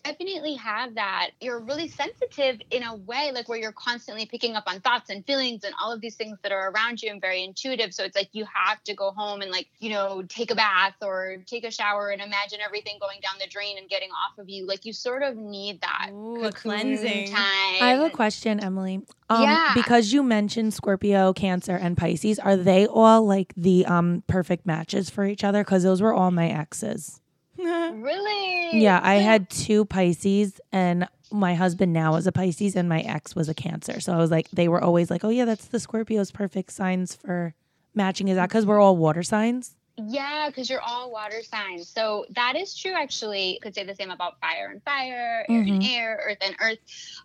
definitely 0.04 0.56
have 0.56 0.96
that. 0.96 1.32
You're 1.42 1.60
really 1.60 1.88
sensitive 1.88 2.62
in 2.72 2.84
a 2.84 2.96
way, 2.96 3.32
like 3.34 3.48
where 3.50 3.58
you're 3.58 3.72
constantly 3.72 4.26
picking 4.26 4.56
up 4.56 4.64
on 4.68 4.80
thoughts 4.82 5.10
and 5.10 5.26
feelings 5.26 5.64
and 5.64 5.74
all 5.82 5.92
of 5.92 6.02
these 6.02 6.16
things 6.16 6.38
that 6.44 6.52
are 6.52 6.72
around 6.72 7.02
you 7.02 7.12
and 7.12 7.22
very 7.22 7.44
intuitive. 7.44 7.94
So 7.94 8.04
it's 8.04 8.16
like 8.16 8.30
you 8.32 8.46
have 8.54 8.84
to 8.84 8.96
go 8.96 9.12
home 9.12 9.42
and, 9.42 9.52
like, 9.52 9.68
you 9.80 9.90
know, 9.90 10.24
take 10.28 10.52
a 10.52 10.56
bath 10.56 10.96
or 11.02 11.38
take 11.46 11.66
a 11.66 11.72
shower 11.72 12.10
and 12.10 12.22
imagine 12.22 12.60
everything 12.64 12.98
going 13.00 13.20
down 13.22 13.34
the 13.40 13.48
drain 13.48 13.78
and 13.78 13.90
getting 13.90 14.10
off 14.10 14.38
of 14.38 14.50
you. 14.50 14.66
Like, 14.66 14.86
you 14.86 14.94
sort 14.94 15.24
of 15.24 15.36
need 15.36 15.82
that 15.82 16.10
Ooh, 16.12 16.50
cleansing. 16.52 17.26
time. 17.26 17.44
I 17.82 17.90
have 17.90 18.02
a 18.02 18.10
question, 18.10 18.60
Emily. 18.60 19.02
Um, 19.30 19.42
Yeah. 19.44 19.74
Because 19.74 20.14
you 20.14 20.24
mentioned 20.24 20.74
Scorpio, 20.74 21.34
Cancer, 21.34 21.76
and 21.76 21.98
Pisces, 21.98 22.40
are 22.40 22.56
they 22.56 22.88
all 22.88 23.26
like 23.26 23.54
the 23.56 23.86
um 23.86 24.24
perfect 24.28 24.66
matches 24.66 25.10
for 25.10 25.26
each 25.26 25.44
other? 25.44 25.64
Because 25.64 25.84
those 25.84 26.02
were 26.02 26.14
all 26.14 26.32
my 26.32 26.48
exes. 26.48 27.20
Really? 27.98 28.80
Yeah, 28.82 29.00
I 29.02 29.16
had 29.16 29.50
two 29.50 29.86
Pisces, 29.86 30.60
and 30.72 31.08
my 31.32 31.56
husband 31.56 31.94
now 31.94 32.16
is 32.16 32.28
a 32.28 32.32
Pisces, 32.32 32.76
and 32.76 32.88
my 32.88 33.00
ex 33.02 33.36
was 33.36 33.50
a 33.50 33.54
Cancer. 33.54 34.00
So 34.00 34.14
I 34.14 34.18
was 34.18 34.30
like, 34.32 34.50
they 34.52 34.68
were 34.68 34.84
always 34.84 35.10
like, 35.10 35.24
oh 35.24 35.30
yeah, 35.30 35.46
that's 35.46 35.66
the 35.68 35.80
Scorpio's 35.80 36.32
perfect 36.32 36.72
signs 36.72 37.16
for 37.16 37.56
matching. 37.96 38.28
Is 38.28 38.36
that 38.36 38.50
because 38.50 38.66
we're 38.66 38.80
all 38.80 38.98
water 38.98 39.24
signs? 39.24 39.77
Yeah, 40.00 40.50
because 40.50 40.70
you're 40.70 40.82
all 40.82 41.12
water 41.12 41.42
signs. 41.42 41.90
So 41.90 42.26
that 42.36 42.56
is 42.56 42.76
true, 42.78 42.94
actually. 42.96 43.58
Could 43.64 43.74
say 43.74 43.84
the 43.84 43.96
same 43.96 44.12
about 44.12 44.40
fire 44.40 44.70
and 44.72 44.84
fire, 44.84 45.44
air 45.50 45.64
and 45.68 45.76
Mhm. 45.76 45.82
air, 45.82 46.22
earth 46.24 46.38
and 46.42 46.56
earth. 46.62 46.78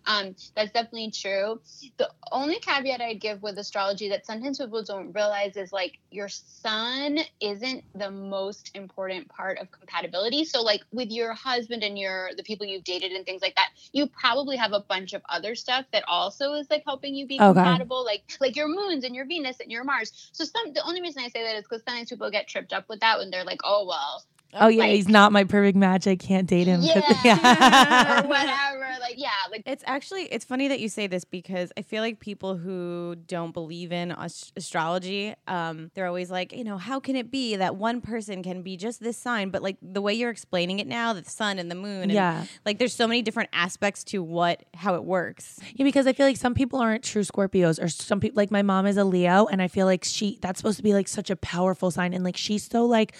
Um, 0.07 0.35
that's 0.55 0.71
definitely 0.71 1.11
true. 1.11 1.61
The 1.99 2.09
only 2.31 2.57
caveat 2.59 2.99
I'd 2.99 3.21
give 3.21 3.43
with 3.43 3.59
astrology 3.59 4.09
that 4.09 4.25
sometimes 4.25 4.57
people 4.57 4.83
don't 4.83 5.11
realize 5.13 5.55
is 5.55 5.71
like 5.71 5.99
your 6.09 6.29
sun 6.29 7.19
isn't 7.39 7.83
the 7.93 8.09
most 8.09 8.71
important 8.73 9.29
part 9.29 9.59
of 9.59 9.69
compatibility. 9.69 10.43
So, 10.43 10.63
like 10.63 10.81
with 10.91 11.11
your 11.11 11.33
husband 11.33 11.83
and 11.83 11.97
your 11.99 12.31
the 12.35 12.43
people 12.43 12.65
you've 12.65 12.83
dated 12.83 13.11
and 13.11 13.23
things 13.23 13.43
like 13.43 13.53
that, 13.55 13.69
you 13.91 14.07
probably 14.07 14.57
have 14.57 14.73
a 14.73 14.83
bunch 14.89 15.13
of 15.13 15.21
other 15.29 15.53
stuff 15.53 15.85
that 15.93 16.03
also 16.07 16.53
is 16.53 16.67
like 16.71 16.81
helping 16.87 17.13
you 17.13 17.27
be 17.27 17.39
Okay. 17.39 17.43
compatible, 17.43 18.03
like 18.03 18.23
like 18.41 18.55
your 18.55 18.67
moons 18.67 19.03
and 19.03 19.13
your 19.15 19.27
Venus 19.27 19.59
and 19.59 19.71
your 19.71 19.83
Mars. 19.83 20.11
So 20.33 20.43
some 20.43 20.73
the 20.73 20.83
only 20.87 21.01
reason 21.01 21.21
I 21.23 21.27
say 21.29 21.43
that 21.43 21.55
is 21.55 21.63
because 21.63 21.83
sometimes 21.87 22.09
people 22.09 22.31
get 22.31 22.47
tripped 22.47 22.62
up 22.71 22.87
with 22.87 23.01
that 23.01 23.19
when 23.19 23.31
they're 23.31 23.43
like, 23.43 23.61
oh 23.63 23.85
well, 23.87 24.23
Oh 24.59 24.67
yeah, 24.67 24.83
Like- 24.83 24.91
he's 24.95 25.07
not 25.09 25.31
my 25.31 25.43
perfect 25.43 25.77
match. 25.77 26.07
I 26.07 26.15
can't 26.15 26.47
date 26.47 26.67
him. 26.67 26.81
'cause- 26.81 27.03
yeah, 27.25 28.21
or 28.23 28.27
whatever. 28.27 28.79
Like 29.01 29.15
yeah, 29.17 29.29
like 29.51 29.63
It's 29.65 29.83
actually 29.85 30.23
it's 30.23 30.45
funny 30.45 30.67
that 30.69 30.79
you 30.79 30.89
say 30.89 31.07
this 31.07 31.23
because 31.25 31.71
I 31.77 31.81
feel 31.81 32.01
like 32.01 32.19
people 32.19 32.57
who 32.57 33.15
don't 33.27 33.53
believe 33.53 33.91
in 33.91 34.11
ast- 34.11 34.53
astrology, 34.55 35.33
um, 35.47 35.91
they're 35.93 36.07
always 36.07 36.31
like, 36.31 36.53
you 36.53 36.63
know, 36.63 36.77
how 36.77 36.99
can 36.99 37.15
it 37.15 37.29
be 37.31 37.55
that 37.57 37.75
one 37.75 38.01
person 38.01 38.43
can 38.43 38.61
be 38.61 38.77
just 38.77 39.01
this 39.01 39.17
sign? 39.17 39.49
But 39.49 39.61
like 39.61 39.77
the 39.81 40.01
way 40.01 40.13
you're 40.13 40.29
explaining 40.29 40.79
it 40.79 40.87
now, 40.87 41.13
the 41.13 41.23
sun 41.23 41.59
and 41.59 41.69
the 41.69 41.75
moon, 41.75 42.03
and 42.03 42.11
Yeah. 42.11 42.45
like 42.65 42.79
there's 42.79 42.93
so 42.93 43.07
many 43.07 43.21
different 43.21 43.49
aspects 43.53 44.03
to 44.05 44.23
what 44.23 44.63
how 44.75 44.95
it 44.95 45.03
works. 45.03 45.59
Yeah, 45.75 45.83
because 45.83 46.07
I 46.07 46.13
feel 46.13 46.25
like 46.25 46.37
some 46.37 46.53
people 46.53 46.79
aren't 46.79 47.03
true 47.03 47.23
Scorpios, 47.23 47.81
or 47.83 47.87
some 47.89 48.19
people 48.19 48.37
like 48.37 48.51
my 48.51 48.61
mom 48.61 48.85
is 48.85 48.97
a 48.97 49.03
Leo, 49.03 49.47
and 49.47 49.61
I 49.61 49.67
feel 49.67 49.85
like 49.85 50.03
she 50.03 50.37
that's 50.41 50.59
supposed 50.59 50.77
to 50.77 50.83
be 50.83 50.93
like 50.93 51.07
such 51.07 51.29
a 51.29 51.35
powerful 51.35 51.91
sign, 51.91 52.13
and 52.13 52.23
like 52.23 52.37
she's 52.37 52.63
so 52.69 52.85
like 52.85 53.13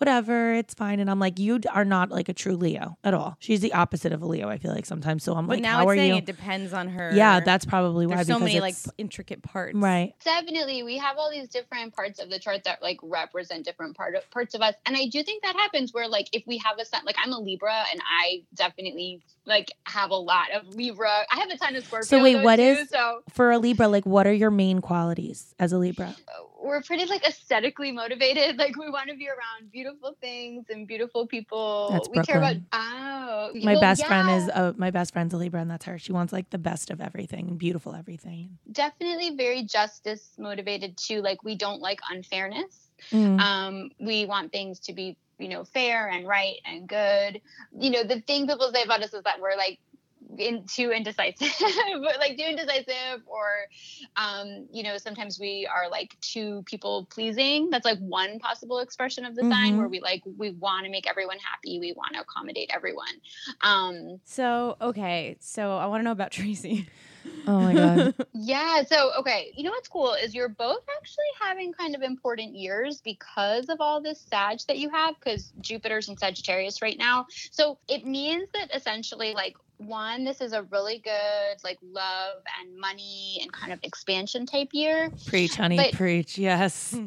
whatever, 0.00 0.54
it's 0.54 0.74
fine, 0.74 0.98
and 1.00 1.10
I'm 1.10 1.18
like 1.20 1.38
you 1.38 1.60
are 1.72 1.84
not 1.84 2.10
like 2.10 2.28
a 2.28 2.32
true 2.32 2.56
Leo 2.56 2.96
at 3.04 3.12
all. 3.14 3.36
She's 3.38 3.60
the 3.60 3.74
opposite 3.74 4.12
of 4.12 4.22
a 4.22 4.26
Leo. 4.26 4.48
I 4.48 4.58
feel 4.58 4.72
like 4.72 4.86
sometimes. 4.86 5.22
So 5.22 5.34
I'm 5.34 5.46
But 5.46 5.54
like, 5.58 5.62
now 5.62 5.78
how 5.78 5.82
it's 5.82 5.92
are 5.92 5.96
saying 5.96 6.10
you? 6.12 6.16
it 6.18 6.26
depends 6.26 6.72
on 6.72 6.88
her. 6.88 7.12
yeah, 7.14 7.40
that's 7.40 7.64
probably 7.64 8.06
why. 8.06 8.16
there's 8.16 8.26
so 8.26 8.38
many 8.38 8.60
like 8.60 8.74
intricate 8.98 9.42
parts. 9.42 9.74
right. 9.76 10.14
definitely 10.24 10.82
we 10.82 10.96
have 10.98 11.16
all 11.18 11.30
these 11.30 11.48
different 11.48 11.94
parts 11.94 12.18
of 12.18 12.30
the 12.30 12.38
chart 12.38 12.64
that 12.64 12.80
like 12.82 12.98
represent 13.02 13.64
different 13.64 13.96
part 13.96 14.14
of, 14.14 14.28
parts 14.30 14.54
of 14.54 14.60
us 14.62 14.74
and 14.86 14.96
i 14.96 15.06
do 15.06 15.22
think 15.22 15.42
that 15.42 15.54
happens 15.56 15.92
where 15.92 16.08
like 16.08 16.28
if 16.32 16.42
we 16.46 16.56
have 16.58 16.78
a 16.78 16.84
sun 16.84 17.02
like 17.04 17.16
i'm 17.22 17.32
a 17.32 17.38
libra 17.38 17.84
and 17.90 18.00
i 18.22 18.42
definitely 18.54 19.20
like 19.46 19.72
have 19.84 20.10
a 20.10 20.16
lot 20.16 20.46
of 20.52 20.74
libra 20.74 21.10
i 21.32 21.38
have 21.38 21.50
a 21.50 21.56
ton 21.56 21.76
of 21.76 21.84
scorpio 21.84 22.06
So 22.06 22.22
wait, 22.22 22.34
though, 22.34 22.42
what 22.42 22.56
too, 22.56 22.62
is- 22.62 22.88
so 22.88 23.22
For 23.30 23.50
a 23.50 23.58
Libra, 23.58 23.88
like, 23.88 24.06
what 24.06 24.26
are 24.26 24.32
your 24.32 24.50
main 24.50 24.80
qualities 24.80 25.54
as 25.58 25.72
a 25.72 25.78
Libra? 25.78 26.14
uh, 26.28 26.42
we're 26.62 26.82
pretty 26.82 27.06
like 27.06 27.26
aesthetically 27.26 27.92
motivated. 27.92 28.58
Like 28.60 28.76
we 28.76 28.90
want 28.90 29.08
to 29.08 29.16
be 29.16 29.26
around 29.26 29.72
beautiful 29.72 30.16
things 30.20 30.66
and 30.68 30.86
beautiful 30.86 31.26
people. 31.26 31.88
That's 31.92 32.08
we 32.10 32.20
care 32.22 32.36
about 32.36 32.56
oh 32.72 33.50
My 33.54 33.72
well, 33.72 33.80
best 33.80 34.04
friend 34.06 34.28
is 34.28 34.48
yeah, 34.48 34.62
uh, 34.62 34.72
my 34.76 34.90
best 34.90 35.12
friend's 35.14 35.32
a 35.32 35.38
Libra, 35.38 35.62
and 35.62 35.70
that's 35.70 35.86
her. 35.86 35.98
She 35.98 36.12
wants 36.12 36.32
like 36.32 36.50
the 36.50 36.58
best 36.58 36.90
of 36.90 37.00
everything 37.00 37.48
and 37.48 37.58
beautiful 37.58 37.94
everything. 37.94 38.58
definitely 38.70 39.34
very 39.36 39.62
justice 39.62 40.34
motivated 40.38 40.96
too. 40.98 41.22
Like 41.22 41.42
we 41.42 41.54
don't 41.54 41.80
like 41.80 42.00
unfairness. 42.10 42.90
Mm. 43.12 43.40
um, 43.40 43.90
we 43.98 44.26
want 44.26 44.52
things 44.52 44.78
to 44.80 44.92
be 44.92 45.16
you 45.38 45.48
know 45.48 45.64
fair 45.64 46.08
and 46.08 46.26
right 46.28 46.56
and 46.66 46.86
good. 46.86 47.40
You 47.78 47.90
know 47.90 48.04
the 48.04 48.20
thing 48.20 48.46
people 48.46 48.70
say 48.74 48.82
about 48.82 49.02
us 49.02 49.14
is 49.14 49.22
that 49.22 49.40
we're 49.40 49.56
like 49.56 49.78
in 50.38 50.64
too 50.66 50.90
indecisive 50.90 51.48
like 52.18 52.36
too 52.36 52.44
indecisive 52.44 53.22
or 53.26 53.46
um 54.16 54.66
you 54.72 54.82
know 54.82 54.96
sometimes 54.96 55.38
we 55.38 55.68
are 55.72 55.88
like 55.90 56.16
too 56.20 56.62
people 56.66 57.06
pleasing 57.10 57.68
that's 57.70 57.84
like 57.84 57.98
one 57.98 58.38
possible 58.38 58.78
expression 58.80 59.24
of 59.24 59.34
the 59.34 59.44
sign 59.44 59.74
Mhm. 59.74 59.78
where 59.78 59.88
we 59.88 60.00
like 60.00 60.22
we 60.38 60.50
want 60.50 60.84
to 60.84 60.90
make 60.90 61.08
everyone 61.08 61.38
happy 61.38 61.78
we 61.78 61.92
want 61.96 62.14
to 62.14 62.20
accommodate 62.20 62.70
everyone 62.72 63.06
um 63.62 64.20
So 64.24 64.76
okay, 64.80 65.36
so 65.40 65.76
I 65.76 65.86
want 65.86 66.00
to 66.00 66.04
know 66.04 66.12
about 66.12 66.30
Tracy. 66.38 66.86
Oh 67.46 67.60
my 67.60 67.74
god. 67.74 68.14
Yeah. 68.32 68.82
So, 68.84 69.10
okay. 69.18 69.52
You 69.56 69.64
know 69.64 69.70
what's 69.70 69.88
cool 69.88 70.14
is 70.14 70.34
you're 70.34 70.48
both 70.48 70.82
actually 70.98 71.24
having 71.40 71.72
kind 71.72 71.94
of 71.94 72.02
important 72.02 72.54
years 72.54 73.00
because 73.02 73.68
of 73.68 73.80
all 73.80 74.00
this 74.00 74.20
Sag 74.28 74.58
that 74.68 74.78
you 74.78 74.88
have, 74.90 75.14
because 75.22 75.52
Jupiter's 75.60 76.08
in 76.08 76.16
Sagittarius 76.16 76.80
right 76.80 76.96
now. 76.98 77.26
So 77.50 77.78
it 77.88 78.06
means 78.06 78.48
that 78.54 78.68
essentially, 78.74 79.32
like, 79.34 79.56
one, 79.80 80.24
this 80.24 80.40
is 80.40 80.52
a 80.52 80.62
really 80.64 80.98
good, 80.98 81.56
like, 81.64 81.78
love 81.82 82.36
and 82.60 82.78
money 82.78 83.38
and 83.42 83.52
kind 83.52 83.72
of 83.72 83.78
expansion 83.82 84.46
type 84.46 84.68
year. 84.72 85.10
preach, 85.26 85.56
honey, 85.56 85.76
But- 85.76 85.92
preach. 85.94 86.38
Yes. 86.38 86.94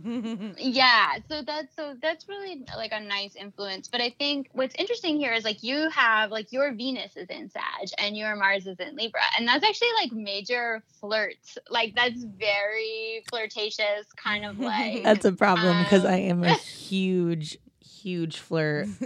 Yeah. 0.57 1.17
So 1.29 1.41
that's 1.41 1.75
so 1.75 1.95
that's 2.01 2.27
really 2.27 2.63
like 2.75 2.91
a 2.91 2.99
nice 2.99 3.35
influence. 3.35 3.87
But 3.87 4.01
I 4.01 4.09
think 4.17 4.49
what's 4.53 4.73
interesting 4.75 5.17
here 5.17 5.33
is 5.33 5.43
like 5.43 5.63
you 5.63 5.89
have 5.89 6.31
like 6.31 6.51
your 6.51 6.73
Venus 6.73 7.15
is 7.17 7.27
in 7.29 7.49
Sag 7.49 7.89
and 7.97 8.15
your 8.17 8.35
Mars 8.35 8.65
is 8.67 8.79
in 8.79 8.95
Libra. 8.95 9.21
And 9.37 9.47
that's 9.47 9.63
actually 9.65 9.89
like 10.01 10.11
major 10.11 10.83
flirts. 10.99 11.57
Like 11.69 11.95
that's 11.95 12.23
very 12.23 13.23
flirtatious, 13.29 14.05
kind 14.15 14.45
of 14.45 14.59
like 14.71 15.03
That's 15.03 15.25
a 15.25 15.31
problem 15.33 15.83
because 15.83 16.05
Um, 16.05 16.11
I 16.11 16.17
am 16.17 16.43
a 16.43 16.53
huge, 16.87 17.57
huge 18.03 18.37
flirt. 18.37 18.87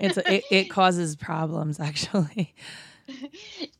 It's 0.00 0.18
it, 0.18 0.44
it 0.50 0.64
causes 0.70 1.14
problems 1.16 1.78
actually. 1.80 2.52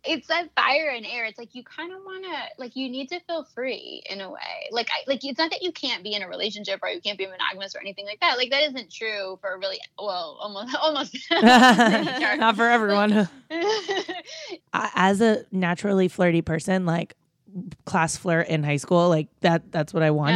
it's 0.05 0.29
that 0.29 0.49
fire 0.55 0.91
and 0.91 1.05
air. 1.05 1.25
It's 1.25 1.39
like 1.39 1.55
you 1.55 1.63
kind 1.65 1.93
of 1.93 1.99
want 2.05 2.25
to 2.25 2.31
like 2.57 2.77
you 2.77 2.89
need 2.89 3.09
to 3.09 3.21
feel 3.21 3.45
free 3.55 4.03
in 4.09 4.21
a 4.21 4.31
way. 4.31 4.69
Like 4.71 4.89
I 4.91 5.03
like 5.09 5.25
it's 5.25 5.39
not 5.39 5.51
that 5.51 5.63
you 5.63 5.73
can't 5.73 6.03
be 6.03 6.15
in 6.15 6.23
a 6.23 6.29
relationship 6.29 6.81
or 6.83 6.89
you 6.89 7.01
can't 7.01 7.19
be 7.19 7.27
monogamous 7.27 7.75
or 7.75 7.81
anything 7.81 8.07
like 8.07 8.21
that. 8.21 8.39
Like 8.39 8.51
that 8.51 8.63
isn't 8.63 8.93
true 8.93 9.39
for 9.41 9.59
really 9.59 9.81
well 9.99 10.39
almost 10.41 10.77
almost 10.81 11.17
Not 11.31 12.57
for 12.57 12.69
everyone. 12.69 13.29
As 14.73 15.21
a 15.21 15.45
naturally 15.53 16.09
flirty 16.09 16.43
person, 16.43 16.87
like 16.87 17.17
class 17.85 18.17
flirt 18.17 18.49
in 18.49 18.63
high 18.65 18.77
school, 18.79 19.09
like 19.09 19.29
that 19.41 19.71
that's 19.73 19.93
what 19.95 20.03
I 20.03 20.11
want. 20.11 20.35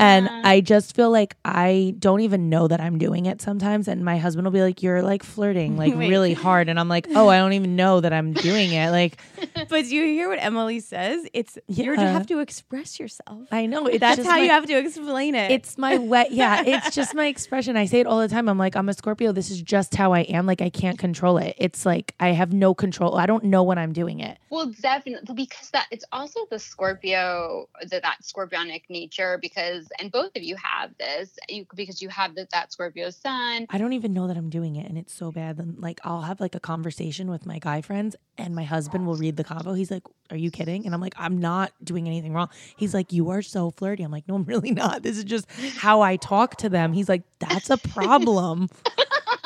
And 0.00 0.28
Ah. 0.30 0.40
I 0.44 0.60
just 0.62 0.96
feel 0.96 1.10
like 1.10 1.36
I 1.44 1.94
don't 1.98 2.20
even 2.22 2.48
know 2.48 2.66
that 2.68 2.80
I'm 2.80 2.96
doing 2.96 3.26
it 3.26 3.42
sometimes. 3.42 3.86
And 3.86 4.02
my 4.02 4.16
husband 4.16 4.46
will 4.46 4.52
be 4.52 4.62
like, 4.62 4.82
You're 4.82 5.02
like 5.02 5.22
flirting 5.22 5.76
like 5.76 5.94
Wait. 5.94 6.08
really 6.10 6.32
hard. 6.32 6.68
And 6.70 6.80
I'm 6.80 6.88
like, 6.88 7.06
Oh, 7.14 7.28
I 7.28 7.36
don't 7.38 7.52
even 7.52 7.76
know 7.76 8.00
that 8.00 8.12
I'm 8.12 8.32
doing 8.32 8.72
it. 8.72 8.90
Like, 8.92 9.20
but 9.68 9.84
do 9.84 9.94
you 9.94 10.04
hear 10.04 10.28
what 10.30 10.38
Emily 10.40 10.80
says? 10.80 11.26
It's 11.34 11.58
you 11.68 11.92
have 11.94 12.26
to 12.28 12.38
express 12.38 12.98
yourself. 12.98 13.46
I 13.52 13.66
know 13.66 13.86
it's 13.86 14.00
That's 14.00 14.24
how 14.24 14.36
my- 14.36 14.42
you 14.44 14.48
have 14.50 14.64
to 14.66 14.78
explain 14.78 15.34
it. 15.34 15.50
It's 15.50 15.76
my 15.76 15.98
wet. 15.98 16.32
Yeah, 16.32 16.62
it's 16.64 16.94
just 16.94 17.14
my 17.14 17.26
expression. 17.26 17.76
I 17.76 17.84
say 17.84 18.00
it 18.00 18.06
all 18.06 18.20
the 18.20 18.28
time. 18.28 18.48
I'm 18.48 18.58
like, 18.58 18.76
I'm 18.76 18.88
a 18.88 18.94
Scorpio. 18.94 19.32
This 19.32 19.50
is 19.50 19.60
just 19.60 19.94
how 19.94 20.12
I 20.14 20.20
am. 20.20 20.46
Like, 20.46 20.62
I 20.62 20.70
can't 20.70 20.98
control 20.98 21.36
it. 21.36 21.54
It's 21.58 21.84
like 21.84 22.14
I 22.18 22.28
have 22.28 22.52
no 22.54 22.74
control. 22.74 23.16
I 23.16 23.26
don't 23.26 23.44
know 23.44 23.62
when 23.62 23.76
I'm 23.76 23.92
doing 23.92 24.20
it. 24.20 24.38
Well, 24.48 24.72
definitely 24.80 25.34
because 25.34 25.70
that 25.72 25.86
it's 25.90 26.04
also 26.10 26.39
the 26.50 26.58
Scorpio, 26.58 27.68
the, 27.82 28.00
that 28.00 28.18
Scorpionic 28.22 28.82
nature. 28.88 29.38
Because 29.40 29.88
and 29.98 30.10
both 30.10 30.36
of 30.36 30.42
you 30.42 30.56
have 30.56 30.90
this, 30.98 31.30
you 31.48 31.66
because 31.74 32.00
you 32.00 32.08
have 32.08 32.34
the, 32.34 32.46
that 32.52 32.72
Scorpio 32.72 33.10
sun. 33.10 33.66
I 33.70 33.78
don't 33.78 33.92
even 33.92 34.12
know 34.12 34.28
that 34.28 34.36
I'm 34.36 34.50
doing 34.50 34.76
it, 34.76 34.88
and 34.88 34.96
it's 34.96 35.12
so 35.12 35.30
bad. 35.30 35.56
Then, 35.56 35.76
like, 35.78 36.00
I'll 36.04 36.22
have 36.22 36.40
like 36.40 36.54
a 36.54 36.60
conversation 36.60 37.30
with 37.30 37.46
my 37.46 37.58
guy 37.58 37.80
friends, 37.82 38.16
and 38.38 38.54
my 38.54 38.64
husband 38.64 39.06
will 39.06 39.16
read 39.16 39.36
the 39.36 39.44
convo. 39.44 39.76
He's 39.76 39.90
like, 39.90 40.04
"Are 40.30 40.36
you 40.36 40.50
kidding?" 40.50 40.86
And 40.86 40.94
I'm 40.94 41.00
like, 41.00 41.14
"I'm 41.16 41.38
not 41.38 41.72
doing 41.82 42.06
anything 42.06 42.32
wrong." 42.32 42.48
He's 42.76 42.94
like, 42.94 43.12
"You 43.12 43.30
are 43.30 43.42
so 43.42 43.70
flirty." 43.70 44.02
I'm 44.02 44.10
like, 44.10 44.28
"No, 44.28 44.34
I'm 44.36 44.44
really 44.44 44.70
not. 44.82 45.02
This 45.02 45.18
is 45.18 45.24
just 45.24 45.50
how 45.76 46.00
I 46.00 46.16
talk 46.16 46.56
to 46.56 46.68
them." 46.68 46.92
He's 46.92 47.08
like, 47.08 47.22
"That's 47.38 47.70
a 47.70 47.76
problem." 47.94 48.68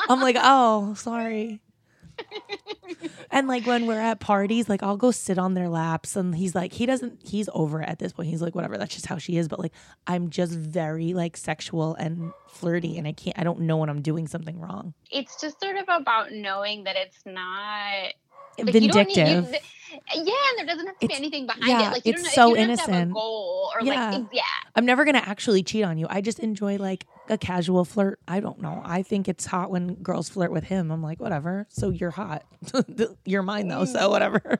I'm 0.07 0.21
like, 0.21 0.37
oh, 0.39 0.93
sorry. 0.93 1.61
And 3.31 3.47
like 3.47 3.65
when 3.65 3.85
we're 3.87 3.99
at 3.99 4.19
parties, 4.19 4.69
like 4.69 4.83
I'll 4.83 4.97
go 4.97 5.11
sit 5.11 5.37
on 5.37 5.53
their 5.53 5.69
laps 5.69 6.15
and 6.15 6.35
he's 6.35 6.55
like, 6.55 6.73
he 6.73 6.85
doesn't, 6.85 7.19
he's 7.23 7.49
over 7.53 7.81
it 7.81 7.89
at 7.89 7.99
this 7.99 8.13
point. 8.13 8.29
He's 8.29 8.41
like, 8.41 8.55
whatever, 8.55 8.77
that's 8.77 8.93
just 8.93 9.05
how 9.05 9.17
she 9.17 9.37
is. 9.37 9.47
But 9.47 9.59
like, 9.59 9.73
I'm 10.07 10.29
just 10.29 10.53
very 10.53 11.13
like 11.13 11.37
sexual 11.37 11.95
and 11.95 12.31
flirty 12.49 12.97
and 12.97 13.07
I 13.07 13.13
can't, 13.13 13.37
I 13.37 13.43
don't 13.43 13.61
know 13.61 13.77
when 13.77 13.89
I'm 13.89 14.01
doing 14.01 14.27
something 14.27 14.59
wrong. 14.59 14.93
It's 15.11 15.39
just 15.39 15.59
sort 15.61 15.75
of 15.77 15.85
about 15.89 16.31
knowing 16.31 16.83
that 16.85 16.95
it's 16.95 17.19
not 17.25 18.13
like, 18.57 18.71
Vindictive. 18.71 19.17
You 19.17 19.41
need, 19.41 19.59
you, 20.15 20.23
yeah, 20.23 20.33
and 20.49 20.57
there 20.59 20.65
doesn't 20.65 20.87
have 20.87 20.97
to 20.99 21.07
be 21.07 21.13
anything 21.13 21.45
behind 21.45 21.67
yeah, 21.67 21.89
it. 21.89 21.91
Like 21.91 22.05
you 22.05 22.13
it's 22.13 22.23
don't, 22.23 22.31
so 22.31 22.49
you 22.49 22.55
don't 22.55 22.69
have 22.69 22.77
to 22.77 22.81
have 22.83 22.89
a 22.89 22.93
innocent. 22.93 23.13
goal 23.13 23.71
or 23.73 23.85
Yeah. 23.85 24.11
like 24.11 24.23
yeah. 24.31 24.41
I'm 24.75 24.85
never 24.85 25.03
gonna 25.03 25.23
actually 25.25 25.61
cheat 25.63 25.83
on 25.83 25.97
you. 25.97 26.07
I 26.09 26.21
just 26.21 26.39
enjoy 26.39 26.77
like 26.77 27.05
a 27.29 27.37
casual 27.37 27.85
flirt. 27.85 28.19
I 28.27 28.39
don't 28.39 28.61
know. 28.61 28.81
I 28.83 29.01
think 29.03 29.27
it's 29.27 29.45
hot 29.45 29.71
when 29.71 29.95
girls 29.95 30.29
flirt 30.29 30.51
with 30.51 30.63
him. 30.63 30.91
I'm 30.91 31.01
like, 31.01 31.19
whatever. 31.19 31.67
So 31.69 31.89
you're 31.89 32.11
hot. 32.11 32.43
you're 33.25 33.43
mine 33.43 33.67
though. 33.67 33.85
So 33.85 33.99
mm. 33.99 34.09
whatever. 34.09 34.59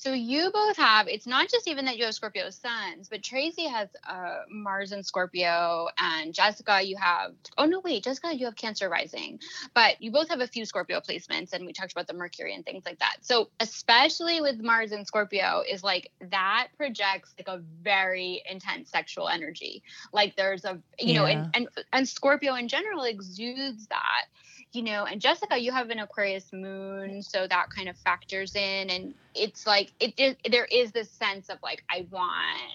So 0.00 0.14
you 0.14 0.50
both 0.50 0.78
have. 0.78 1.08
It's 1.08 1.26
not 1.26 1.50
just 1.50 1.68
even 1.68 1.84
that 1.84 1.98
you 1.98 2.06
have 2.06 2.14
Scorpio 2.14 2.48
suns, 2.48 3.10
but 3.10 3.22
Tracy 3.22 3.68
has 3.68 3.90
uh, 4.08 4.44
Mars 4.48 4.92
and 4.92 5.04
Scorpio, 5.04 5.88
and 5.98 6.32
Jessica, 6.32 6.80
you 6.82 6.96
have. 6.96 7.32
Oh 7.58 7.66
no, 7.66 7.80
wait, 7.80 8.02
Jessica, 8.02 8.34
you 8.34 8.46
have 8.46 8.56
Cancer 8.56 8.88
rising, 8.88 9.40
but 9.74 10.00
you 10.00 10.10
both 10.10 10.30
have 10.30 10.40
a 10.40 10.46
few 10.46 10.64
Scorpio 10.64 11.00
placements, 11.00 11.52
and 11.52 11.66
we 11.66 11.74
talked 11.74 11.92
about 11.92 12.06
the 12.06 12.14
Mercury 12.14 12.54
and 12.54 12.64
things 12.64 12.86
like 12.86 12.98
that. 13.00 13.16
So 13.20 13.50
especially 13.60 14.40
with 14.40 14.58
Mars 14.62 14.92
and 14.92 15.06
Scorpio, 15.06 15.62
is 15.70 15.84
like 15.84 16.10
that 16.30 16.68
projects 16.78 17.34
like 17.38 17.48
a 17.48 17.62
very 17.82 18.42
intense 18.50 18.88
sexual 18.88 19.28
energy. 19.28 19.82
Like 20.14 20.34
there's 20.34 20.64
a 20.64 20.78
you 20.98 21.12
know, 21.12 21.26
and, 21.26 21.50
and, 21.52 21.68
and 21.92 22.08
Scorpio 22.08 22.54
in 22.54 22.68
general 22.68 23.04
exudes 23.04 23.86
that 23.88 24.28
you 24.72 24.82
know 24.82 25.04
and 25.04 25.20
jessica 25.20 25.58
you 25.58 25.72
have 25.72 25.90
an 25.90 25.98
aquarius 25.98 26.52
moon 26.52 27.22
so 27.22 27.46
that 27.46 27.66
kind 27.70 27.88
of 27.88 27.96
factors 27.98 28.54
in 28.54 28.90
and 28.90 29.14
it's 29.34 29.66
like 29.66 29.92
it, 30.00 30.14
it 30.16 30.38
there 30.50 30.66
is 30.66 30.92
this 30.92 31.10
sense 31.10 31.48
of 31.48 31.58
like 31.62 31.82
i 31.90 32.06
want 32.10 32.72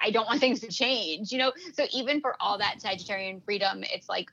i 0.00 0.10
don't 0.10 0.26
want 0.26 0.40
things 0.40 0.60
to 0.60 0.68
change 0.68 1.32
you 1.32 1.38
know? 1.38 1.52
So 1.74 1.86
even 1.92 2.20
for 2.20 2.36
all 2.40 2.58
that 2.58 2.76
sagittarian 2.82 3.42
freedom 3.44 3.84
it's 3.84 4.08
like 4.08 4.30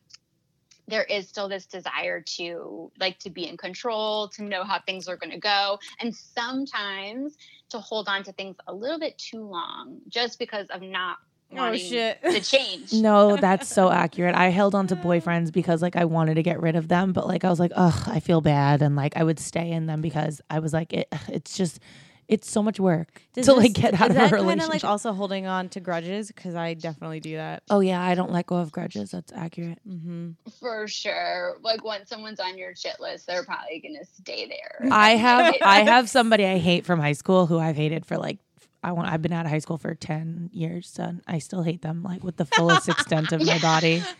there 0.88 1.04
is 1.04 1.28
still 1.30 1.48
this 1.48 1.66
desire 1.66 2.22
to 2.22 2.92
like 3.00 3.18
to 3.20 3.30
be 3.30 3.48
in 3.48 3.56
control 3.56 4.28
to 4.28 4.44
know 4.44 4.64
how 4.64 4.80
things 4.80 5.08
are 5.08 5.16
going 5.16 5.32
to 5.32 5.40
go 5.40 5.80
and 6.00 6.14
sometimes 6.14 7.38
to 7.70 7.80
hold 7.80 8.10
on 8.10 8.24
to 8.24 8.34
things 8.34 8.58
a 8.68 8.74
little 8.74 9.00
bit 9.00 9.18
too 9.18 9.44
long 9.44 10.00
just 10.10 10.38
because 10.38 10.68
of 10.70 10.82
not 10.82 11.18
Oh 11.58 11.76
shit. 11.76 12.22
to 12.24 12.40
change 12.42 12.94
No, 13.02 13.36
that's 13.38 13.68
so 13.68 13.90
accurate. 13.92 14.36
I 14.36 14.50
held 14.50 14.74
on 14.76 14.88
to 14.88 14.96
boyfriends 14.96 15.52
because 15.52 15.82
like 15.82 15.96
I 15.96 16.06
wanted 16.06 16.36
to 16.36 16.44
get 16.44 16.62
rid 16.62 16.76
of 16.76 16.88
them, 16.88 17.12
but 17.14 17.28
like 17.28 17.44
I 17.44 17.50
was 17.50 17.60
like, 17.60 17.72
ugh, 17.76 18.04
I 18.08 18.20
feel 18.20 18.42
bad, 18.42 18.82
and 18.82 18.96
like 18.96 19.18
I 19.18 19.24
would 19.24 19.40
stay 19.40 19.72
in 19.72 19.86
them 19.86 20.02
because 20.02 20.42
I 20.50 20.60
was 20.60 20.74
like, 20.74 20.94
it, 20.94 21.08
it's 21.28 21.58
just, 21.58 21.80
it's 22.28 22.50
so 22.50 22.64
much 22.64 22.80
work 22.80 23.22
Does 23.34 23.48
to 23.48 23.54
like 23.54 23.74
get 23.74 23.94
out 24.00 24.12
is 24.12 24.16
of 24.16 24.16
a 24.16 24.20
that 24.20 24.32
relationship. 24.32 24.48
kind 24.48 24.62
of 24.62 24.68
like 24.70 24.84
also 24.86 25.12
holding 25.12 25.48
on 25.48 25.68
to 25.70 25.82
grudges 25.82 26.28
because 26.30 26.56
I 26.56 26.76
definitely 26.76 27.20
do 27.20 27.36
that. 27.36 27.64
oh 27.70 27.82
yeah, 27.82 28.02
I 28.02 28.16
don't 28.16 28.32
let 28.32 28.46
go 28.46 28.56
of 28.56 28.72
grudges. 28.72 29.12
That's 29.12 29.34
accurate. 29.34 29.80
Mm-hmm. 29.86 30.32
For 30.62 30.88
sure. 30.88 31.58
Like 31.62 31.84
once 31.84 32.08
someone's 32.10 32.40
on 32.40 32.58
your 32.58 32.74
shit 32.76 33.02
list, 33.02 33.28
they're 33.28 33.44
probably 33.44 33.82
gonna 33.82 34.06
stay 34.06 34.48
there. 34.48 34.90
I 34.90 35.12
have 35.18 35.56
I 35.62 35.82
have 35.82 36.08
somebody 36.10 36.46
I 36.46 36.58
hate 36.60 36.86
from 36.86 37.02
high 37.02 37.12
school 37.14 37.48
who 37.48 37.60
I've 37.60 37.76
hated 37.76 38.06
for 38.06 38.18
like 38.18 38.40
I 38.84 38.91
want 38.94 39.10
I've 39.10 39.22
been 39.22 39.34
out 39.34 39.46
of 39.46 39.52
high 39.52 39.60
school 39.60 39.78
for 39.78 39.94
10 39.94 40.50
years 40.54 40.98
and 41.00 41.22
I 41.28 41.39
still 41.39 41.62
hate 41.63 41.82
them 41.82 42.04
like 42.04 42.24
with 42.24 42.38
the 42.38 42.46
fullest 42.46 42.89
extent 42.89 43.32
of 43.32 43.46
my 43.46 43.60
body. 43.60 44.04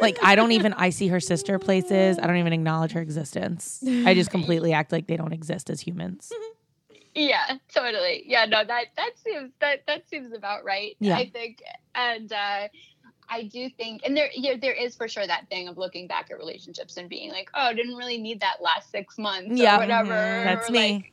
Like 0.00 0.18
I 0.22 0.34
don't 0.34 0.52
even 0.52 0.72
I 0.74 0.90
see 0.90 1.08
her 1.08 1.20
sister 1.20 1.58
places. 1.58 2.18
I 2.18 2.26
don't 2.26 2.36
even 2.36 2.52
acknowledge 2.52 2.92
her 2.92 3.00
existence. 3.00 3.82
I 4.04 4.14
just 4.14 4.30
completely 4.30 4.72
act 4.72 4.92
like 4.92 5.06
they 5.06 5.16
don't 5.16 5.32
exist 5.32 5.70
as 5.70 5.80
humans. 5.80 6.30
yeah, 7.14 7.56
totally. 7.72 8.22
Yeah, 8.26 8.44
no, 8.44 8.62
that 8.62 8.86
that 8.96 9.12
seems 9.24 9.52
that 9.60 9.86
that 9.86 10.08
seems 10.08 10.34
about 10.34 10.64
right. 10.64 10.96
Yeah. 11.00 11.16
I 11.16 11.30
think, 11.30 11.62
and 11.94 12.30
uh, 12.30 12.68
I 13.28 13.44
do 13.44 13.70
think, 13.70 14.02
and 14.04 14.16
there 14.16 14.28
yeah, 14.34 14.56
there 14.60 14.74
is 14.74 14.94
for 14.94 15.08
sure 15.08 15.26
that 15.26 15.48
thing 15.48 15.66
of 15.68 15.78
looking 15.78 16.06
back 16.06 16.30
at 16.30 16.36
relationships 16.36 16.98
and 16.98 17.08
being 17.08 17.30
like, 17.30 17.48
oh, 17.54 17.62
I 17.62 17.74
didn't 17.74 17.94
really 17.96 18.18
need 18.18 18.40
that 18.40 18.56
last 18.60 18.90
six 18.90 19.16
months 19.16 19.58
Yeah, 19.58 19.76
or 19.76 19.80
whatever. 19.80 20.10
that's 20.10 20.68
or, 20.68 20.72
me. 20.72 20.92
Like, 20.92 21.12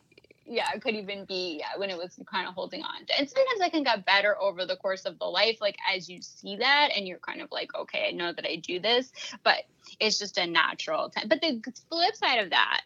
yeah, 0.54 0.68
it 0.74 0.82
could 0.82 0.96
even 0.96 1.26
be 1.26 1.58
yeah, 1.60 1.78
when 1.78 1.90
it 1.90 1.98
was 1.98 2.20
kind 2.32 2.48
of 2.48 2.54
holding 2.54 2.84
on. 2.84 3.06
to 3.06 3.20
And 3.20 3.30
sometimes 3.30 3.62
I 3.62 3.70
can 3.70 3.84
get 3.84 4.06
better 4.06 4.40
over 4.40 4.66
the 4.66 4.76
course 4.76 5.06
of 5.06 5.18
the 5.20 5.26
life, 5.26 5.58
like 5.60 5.78
as 5.94 6.08
you 6.08 6.22
see 6.22 6.56
that, 6.58 6.90
and 6.96 7.08
you're 7.08 7.20
kind 7.20 7.42
of 7.42 7.52
like, 7.52 7.74
okay, 7.76 8.08
I 8.10 8.12
know 8.12 8.32
that 8.32 8.46
I 8.46 8.58
do 8.58 8.80
this, 8.80 9.12
but 9.44 9.64
it's 10.00 10.20
just 10.20 10.38
a 10.38 10.46
natural 10.46 11.10
time. 11.10 11.28
But 11.28 11.42
the 11.42 11.62
flip 11.90 12.16
side 12.16 12.40
of 12.40 12.52
that 12.52 12.82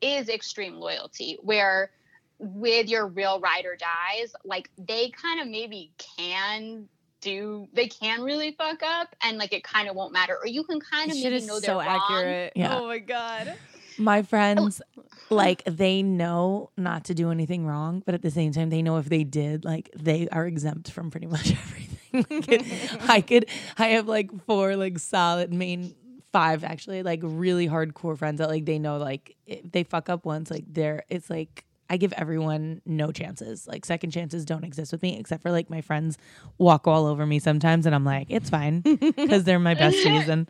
is 0.00 0.28
extreme 0.28 0.74
loyalty, 0.74 1.38
where 1.42 1.90
with 2.38 2.88
your 2.88 3.06
real 3.06 3.40
ride 3.40 3.64
or 3.64 3.76
dies, 3.76 4.32
like 4.44 4.70
they 4.78 5.10
kind 5.10 5.40
of 5.40 5.48
maybe 5.48 5.92
can 5.98 6.88
do 7.20 7.68
they 7.74 7.86
can 7.86 8.22
really 8.22 8.52
fuck 8.52 8.82
up 8.82 9.14
and 9.22 9.36
like 9.36 9.52
it 9.52 9.62
kind 9.62 9.90
of 9.90 9.94
won't 9.94 10.10
matter 10.10 10.38
or 10.40 10.46
you 10.46 10.64
can 10.64 10.80
kind 10.80 11.10
of 11.10 11.16
Shit 11.18 11.24
maybe 11.24 11.36
is 11.36 11.46
know 11.46 11.60
they're 11.60 11.68
so 11.68 11.78
wrong. 11.78 12.00
accurate. 12.02 12.52
Yeah. 12.56 12.78
Oh 12.78 12.86
my 12.86 12.98
god. 12.98 13.54
My 13.98 14.22
friends 14.22 14.80
oh. 14.96 15.02
Like 15.30 15.62
they 15.64 16.02
know 16.02 16.70
not 16.76 17.04
to 17.04 17.14
do 17.14 17.30
anything 17.30 17.64
wrong, 17.66 18.02
but 18.04 18.14
at 18.14 18.22
the 18.22 18.30
same 18.30 18.52
time 18.52 18.70
they 18.70 18.82
know 18.82 18.96
if 18.98 19.08
they 19.08 19.24
did, 19.24 19.64
like 19.64 19.90
they 19.96 20.28
are 20.28 20.46
exempt 20.46 20.90
from 20.90 21.10
pretty 21.10 21.26
much 21.26 21.52
everything. 22.12 22.26
Like, 22.28 22.48
it- 22.48 23.00
I 23.08 23.20
could 23.20 23.46
I 23.78 23.88
have 23.88 24.08
like 24.08 24.30
four 24.46 24.74
like 24.76 24.98
solid 24.98 25.52
main 25.52 25.94
five 26.32 26.62
actually 26.62 27.02
like 27.02 27.20
really 27.24 27.68
hardcore 27.68 28.16
friends 28.16 28.38
that 28.38 28.48
like 28.48 28.64
they 28.64 28.78
know 28.78 28.98
like 28.98 29.36
if 29.46 29.70
they 29.72 29.82
fuck 29.82 30.08
up 30.08 30.24
once 30.24 30.48
like 30.50 30.64
they're 30.68 31.02
it's 31.08 31.28
like 31.30 31.64
I 31.88 31.96
give 31.96 32.12
everyone 32.12 32.82
no 32.86 33.10
chances. 33.10 33.66
Like 33.66 33.84
second 33.84 34.12
chances 34.12 34.44
don't 34.44 34.62
exist 34.62 34.92
with 34.92 35.02
me 35.02 35.18
except 35.18 35.42
for 35.42 35.50
like 35.50 35.68
my 35.70 35.80
friends 35.80 36.18
walk 36.56 36.86
all 36.86 37.06
over 37.06 37.26
me 37.26 37.40
sometimes 37.40 37.84
and 37.86 37.94
I'm 37.94 38.04
like 38.04 38.26
it's 38.30 38.48
fine 38.50 38.80
because 39.00 39.42
they're 39.44 39.58
my 39.58 39.74
besties 39.74 40.28
and 40.28 40.48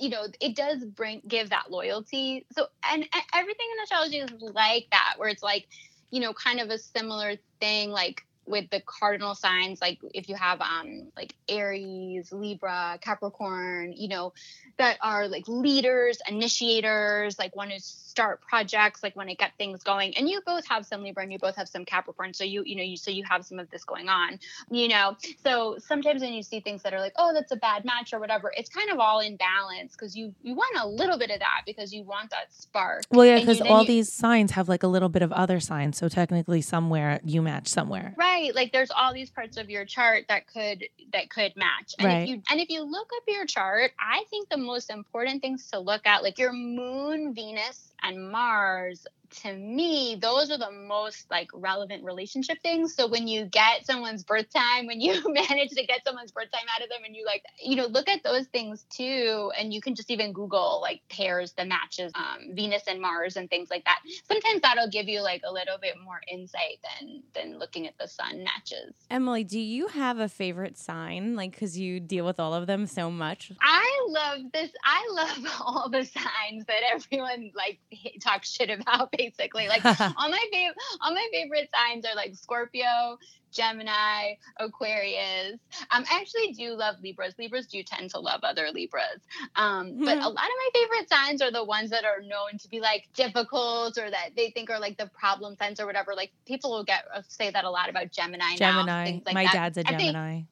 you 0.00 0.08
know 0.08 0.26
it 0.40 0.56
does 0.56 0.84
bring 0.84 1.22
give 1.26 1.50
that 1.50 1.70
loyalty. 1.70 2.46
So 2.52 2.66
and, 2.90 3.02
and 3.02 3.22
everything 3.34 3.66
in 3.76 3.82
astrology 3.82 4.18
is 4.18 4.30
like 4.54 4.86
that 4.90 5.14
where 5.16 5.28
it's 5.28 5.42
like 5.42 5.68
you 6.10 6.20
know 6.20 6.32
kind 6.32 6.60
of 6.60 6.70
a 6.70 6.78
similar 6.78 7.34
thing 7.60 7.90
like 7.90 8.24
with 8.50 8.68
the 8.70 8.80
cardinal 8.80 9.34
signs 9.34 9.80
like 9.80 9.98
if 10.14 10.28
you 10.28 10.34
have 10.34 10.60
um 10.60 11.10
like 11.16 11.34
aries 11.48 12.32
libra 12.32 12.98
capricorn 13.00 13.92
you 13.96 14.08
know 14.08 14.32
that 14.78 14.98
are 15.02 15.28
like 15.28 15.44
leaders 15.46 16.18
initiators 16.28 17.38
like 17.38 17.54
want 17.56 17.70
to 17.70 17.80
start 17.80 18.40
projects 18.42 19.02
like 19.02 19.14
want 19.16 19.28
to 19.28 19.34
get 19.36 19.52
things 19.56 19.82
going 19.82 20.16
and 20.16 20.28
you 20.28 20.40
both 20.44 20.66
have 20.66 20.84
some 20.84 21.02
libra 21.02 21.22
and 21.22 21.32
you 21.32 21.38
both 21.38 21.56
have 21.56 21.68
some 21.68 21.84
capricorn 21.84 22.34
so 22.34 22.44
you 22.44 22.62
you 22.66 22.76
know 22.76 22.82
you 22.82 22.96
so 22.96 23.10
you 23.10 23.24
have 23.24 23.44
some 23.44 23.58
of 23.58 23.70
this 23.70 23.84
going 23.84 24.08
on 24.08 24.38
you 24.70 24.88
know 24.88 25.16
so 25.44 25.76
sometimes 25.78 26.20
when 26.20 26.32
you 26.32 26.42
see 26.42 26.60
things 26.60 26.82
that 26.82 26.92
are 26.92 27.00
like 27.00 27.12
oh 27.16 27.32
that's 27.32 27.52
a 27.52 27.56
bad 27.56 27.84
match 27.84 28.12
or 28.12 28.18
whatever 28.18 28.52
it's 28.56 28.68
kind 28.68 28.90
of 28.90 28.98
all 28.98 29.20
in 29.20 29.36
balance 29.36 29.92
because 29.92 30.16
you 30.16 30.34
you 30.42 30.54
want 30.54 30.76
a 30.80 30.86
little 30.86 31.18
bit 31.18 31.30
of 31.30 31.38
that 31.38 31.62
because 31.66 31.92
you 31.94 32.02
want 32.02 32.28
that 32.30 32.52
spark 32.52 33.02
Well, 33.10 33.24
yeah, 33.26 33.38
because 33.38 33.60
all 33.60 33.82
you- 33.82 33.86
these 33.86 34.12
signs 34.12 34.52
have 34.52 34.68
like 34.68 34.82
a 34.82 34.86
little 34.88 35.08
bit 35.08 35.22
of 35.22 35.32
other 35.32 35.60
signs. 35.60 35.96
So 35.98 36.08
technically, 36.08 36.60
somewhere 36.60 37.20
you 37.24 37.42
match 37.42 37.68
somewhere. 37.68 38.14
right 38.16 38.39
like 38.54 38.72
there's 38.72 38.90
all 38.90 39.12
these 39.12 39.30
parts 39.30 39.56
of 39.56 39.68
your 39.70 39.84
chart 39.84 40.24
that 40.28 40.46
could 40.46 40.84
that 41.12 41.30
could 41.30 41.52
match 41.56 41.94
and 41.98 42.06
Right. 42.08 42.22
if 42.22 42.28
you 42.28 42.42
and 42.50 42.60
if 42.60 42.70
you 42.70 42.82
look 42.82 43.08
up 43.16 43.22
your 43.28 43.46
chart 43.46 43.92
i 44.00 44.24
think 44.30 44.48
the 44.48 44.56
most 44.56 44.90
important 44.90 45.42
things 45.42 45.68
to 45.70 45.78
look 45.78 46.06
at 46.06 46.22
like 46.22 46.38
your 46.38 46.52
moon 46.52 47.34
venus 47.34 47.92
and 48.02 48.30
mars 48.30 49.06
to 49.30 49.54
me 49.56 50.16
those 50.20 50.50
are 50.50 50.58
the 50.58 50.70
most 50.70 51.30
like 51.30 51.48
relevant 51.54 52.04
relationship 52.04 52.58
things 52.62 52.94
so 52.94 53.06
when 53.06 53.28
you 53.28 53.44
get 53.46 53.86
someone's 53.86 54.22
birth 54.22 54.50
time 54.50 54.86
when 54.86 55.00
you 55.00 55.22
manage 55.32 55.70
to 55.70 55.84
get 55.86 56.04
someone's 56.04 56.32
birth 56.32 56.50
time 56.52 56.66
out 56.76 56.82
of 56.82 56.88
them 56.88 57.00
and 57.04 57.14
you 57.14 57.24
like 57.24 57.42
you 57.62 57.76
know 57.76 57.86
look 57.86 58.08
at 58.08 58.22
those 58.22 58.46
things 58.46 58.84
too 58.90 59.50
and 59.58 59.72
you 59.72 59.80
can 59.80 59.94
just 59.94 60.10
even 60.10 60.32
google 60.32 60.80
like 60.82 61.00
pairs 61.08 61.52
the 61.52 61.64
matches 61.64 62.12
um, 62.14 62.54
venus 62.54 62.82
and 62.86 63.00
mars 63.00 63.36
and 63.36 63.48
things 63.50 63.70
like 63.70 63.84
that 63.84 64.00
sometimes 64.28 64.60
that'll 64.60 64.90
give 64.90 65.08
you 65.08 65.20
like 65.20 65.42
a 65.44 65.52
little 65.52 65.78
bit 65.80 65.94
more 66.04 66.20
insight 66.30 66.78
than 66.82 67.22
than 67.34 67.58
looking 67.58 67.86
at 67.86 67.96
the 67.98 68.08
sun 68.08 68.42
matches 68.44 68.94
Emily, 69.10 69.42
do 69.42 69.58
you 69.58 69.88
have 69.88 70.18
a 70.18 70.28
favorite 70.28 70.78
sign? 70.78 71.34
Like, 71.34 71.50
because 71.50 71.76
you 71.76 71.98
deal 71.98 72.24
with 72.24 72.38
all 72.38 72.54
of 72.54 72.66
them 72.66 72.86
so 72.86 73.10
much. 73.10 73.50
I 73.60 74.06
love 74.08 74.52
this. 74.52 74.70
I 74.84 75.08
love 75.12 75.52
all 75.60 75.88
the 75.90 76.04
signs 76.04 76.64
that 76.66 76.82
everyone 76.92 77.50
like 77.54 77.80
talks 78.22 78.52
shit 78.52 78.70
about. 78.70 79.12
Basically, 79.20 79.68
like 79.68 79.84
all 80.00 80.30
my 80.30 80.44
favorite, 80.52 80.76
all 81.00 81.12
my 81.12 81.26
favorite 81.32 81.68
signs 81.74 82.06
are 82.06 82.14
like 82.14 82.34
Scorpio, 82.34 83.18
Gemini, 83.52 84.34
Aquarius. 84.58 85.58
Um, 85.90 86.04
I 86.10 86.20
actually 86.20 86.52
do 86.52 86.70
love 86.70 86.96
Libras. 87.02 87.34
Libras 87.38 87.66
do 87.66 87.82
tend 87.82 88.10
to 88.10 88.20
love 88.20 88.40
other 88.42 88.68
Libras. 88.72 89.20
Um, 89.56 89.98
but 89.98 90.18
a 90.18 90.28
lot 90.28 90.30
of 90.30 90.34
my 90.36 90.68
favorite 90.72 91.08
signs 91.08 91.42
are 91.42 91.50
the 91.50 91.64
ones 91.64 91.90
that 91.90 92.04
are 92.04 92.20
known 92.22 92.58
to 92.58 92.68
be 92.68 92.80
like 92.80 93.08
difficult 93.14 93.98
or 93.98 94.10
that 94.10 94.30
they 94.36 94.50
think 94.50 94.70
are 94.70 94.80
like 94.80 94.96
the 94.96 95.06
problem 95.06 95.56
signs 95.56 95.80
or 95.80 95.86
whatever. 95.86 96.14
Like 96.14 96.32
people 96.46 96.70
will 96.70 96.84
get 96.84 97.04
uh, 97.14 97.22
say 97.28 97.50
that 97.50 97.64
a 97.64 97.70
lot 97.70 97.90
about 97.90 98.10
Gemini. 98.10 98.56
Gemini. 98.56 99.04
things 99.04 99.22
like 99.26 99.34
My 99.34 99.44
that. 99.44 99.52
dad's 99.52 99.78
a 99.78 99.84
Gemini. 99.84 100.42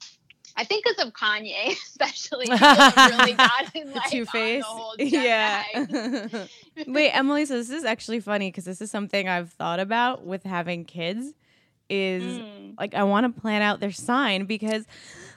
I 0.58 0.64
think 0.64 0.84
because 0.84 1.06
of 1.06 1.12
Kanye, 1.14 1.68
especially, 1.86 2.48
really 2.50 3.32
got 3.34 3.74
in, 3.76 3.92
like, 3.94 4.10
Two 4.10 4.24
Face. 4.26 4.64
on 4.68 4.76
the 4.76 4.82
whole 4.82 4.94
Yeah. 4.98 6.46
Wait, 6.86 7.10
Emily, 7.12 7.46
so 7.46 7.54
this 7.56 7.70
is 7.70 7.84
actually 7.84 8.18
funny 8.20 8.50
because 8.50 8.64
this 8.64 8.80
is 8.80 8.90
something 8.90 9.28
I've 9.28 9.50
thought 9.52 9.78
about 9.80 10.24
with 10.26 10.42
having 10.42 10.84
kids. 10.84 11.32
Is 11.90 12.22
Mm. 12.22 12.74
like 12.78 12.94
I 12.94 13.04
want 13.04 13.34
to 13.34 13.40
plan 13.40 13.62
out 13.62 13.80
their 13.80 13.92
sign 13.92 14.44
because, 14.44 14.84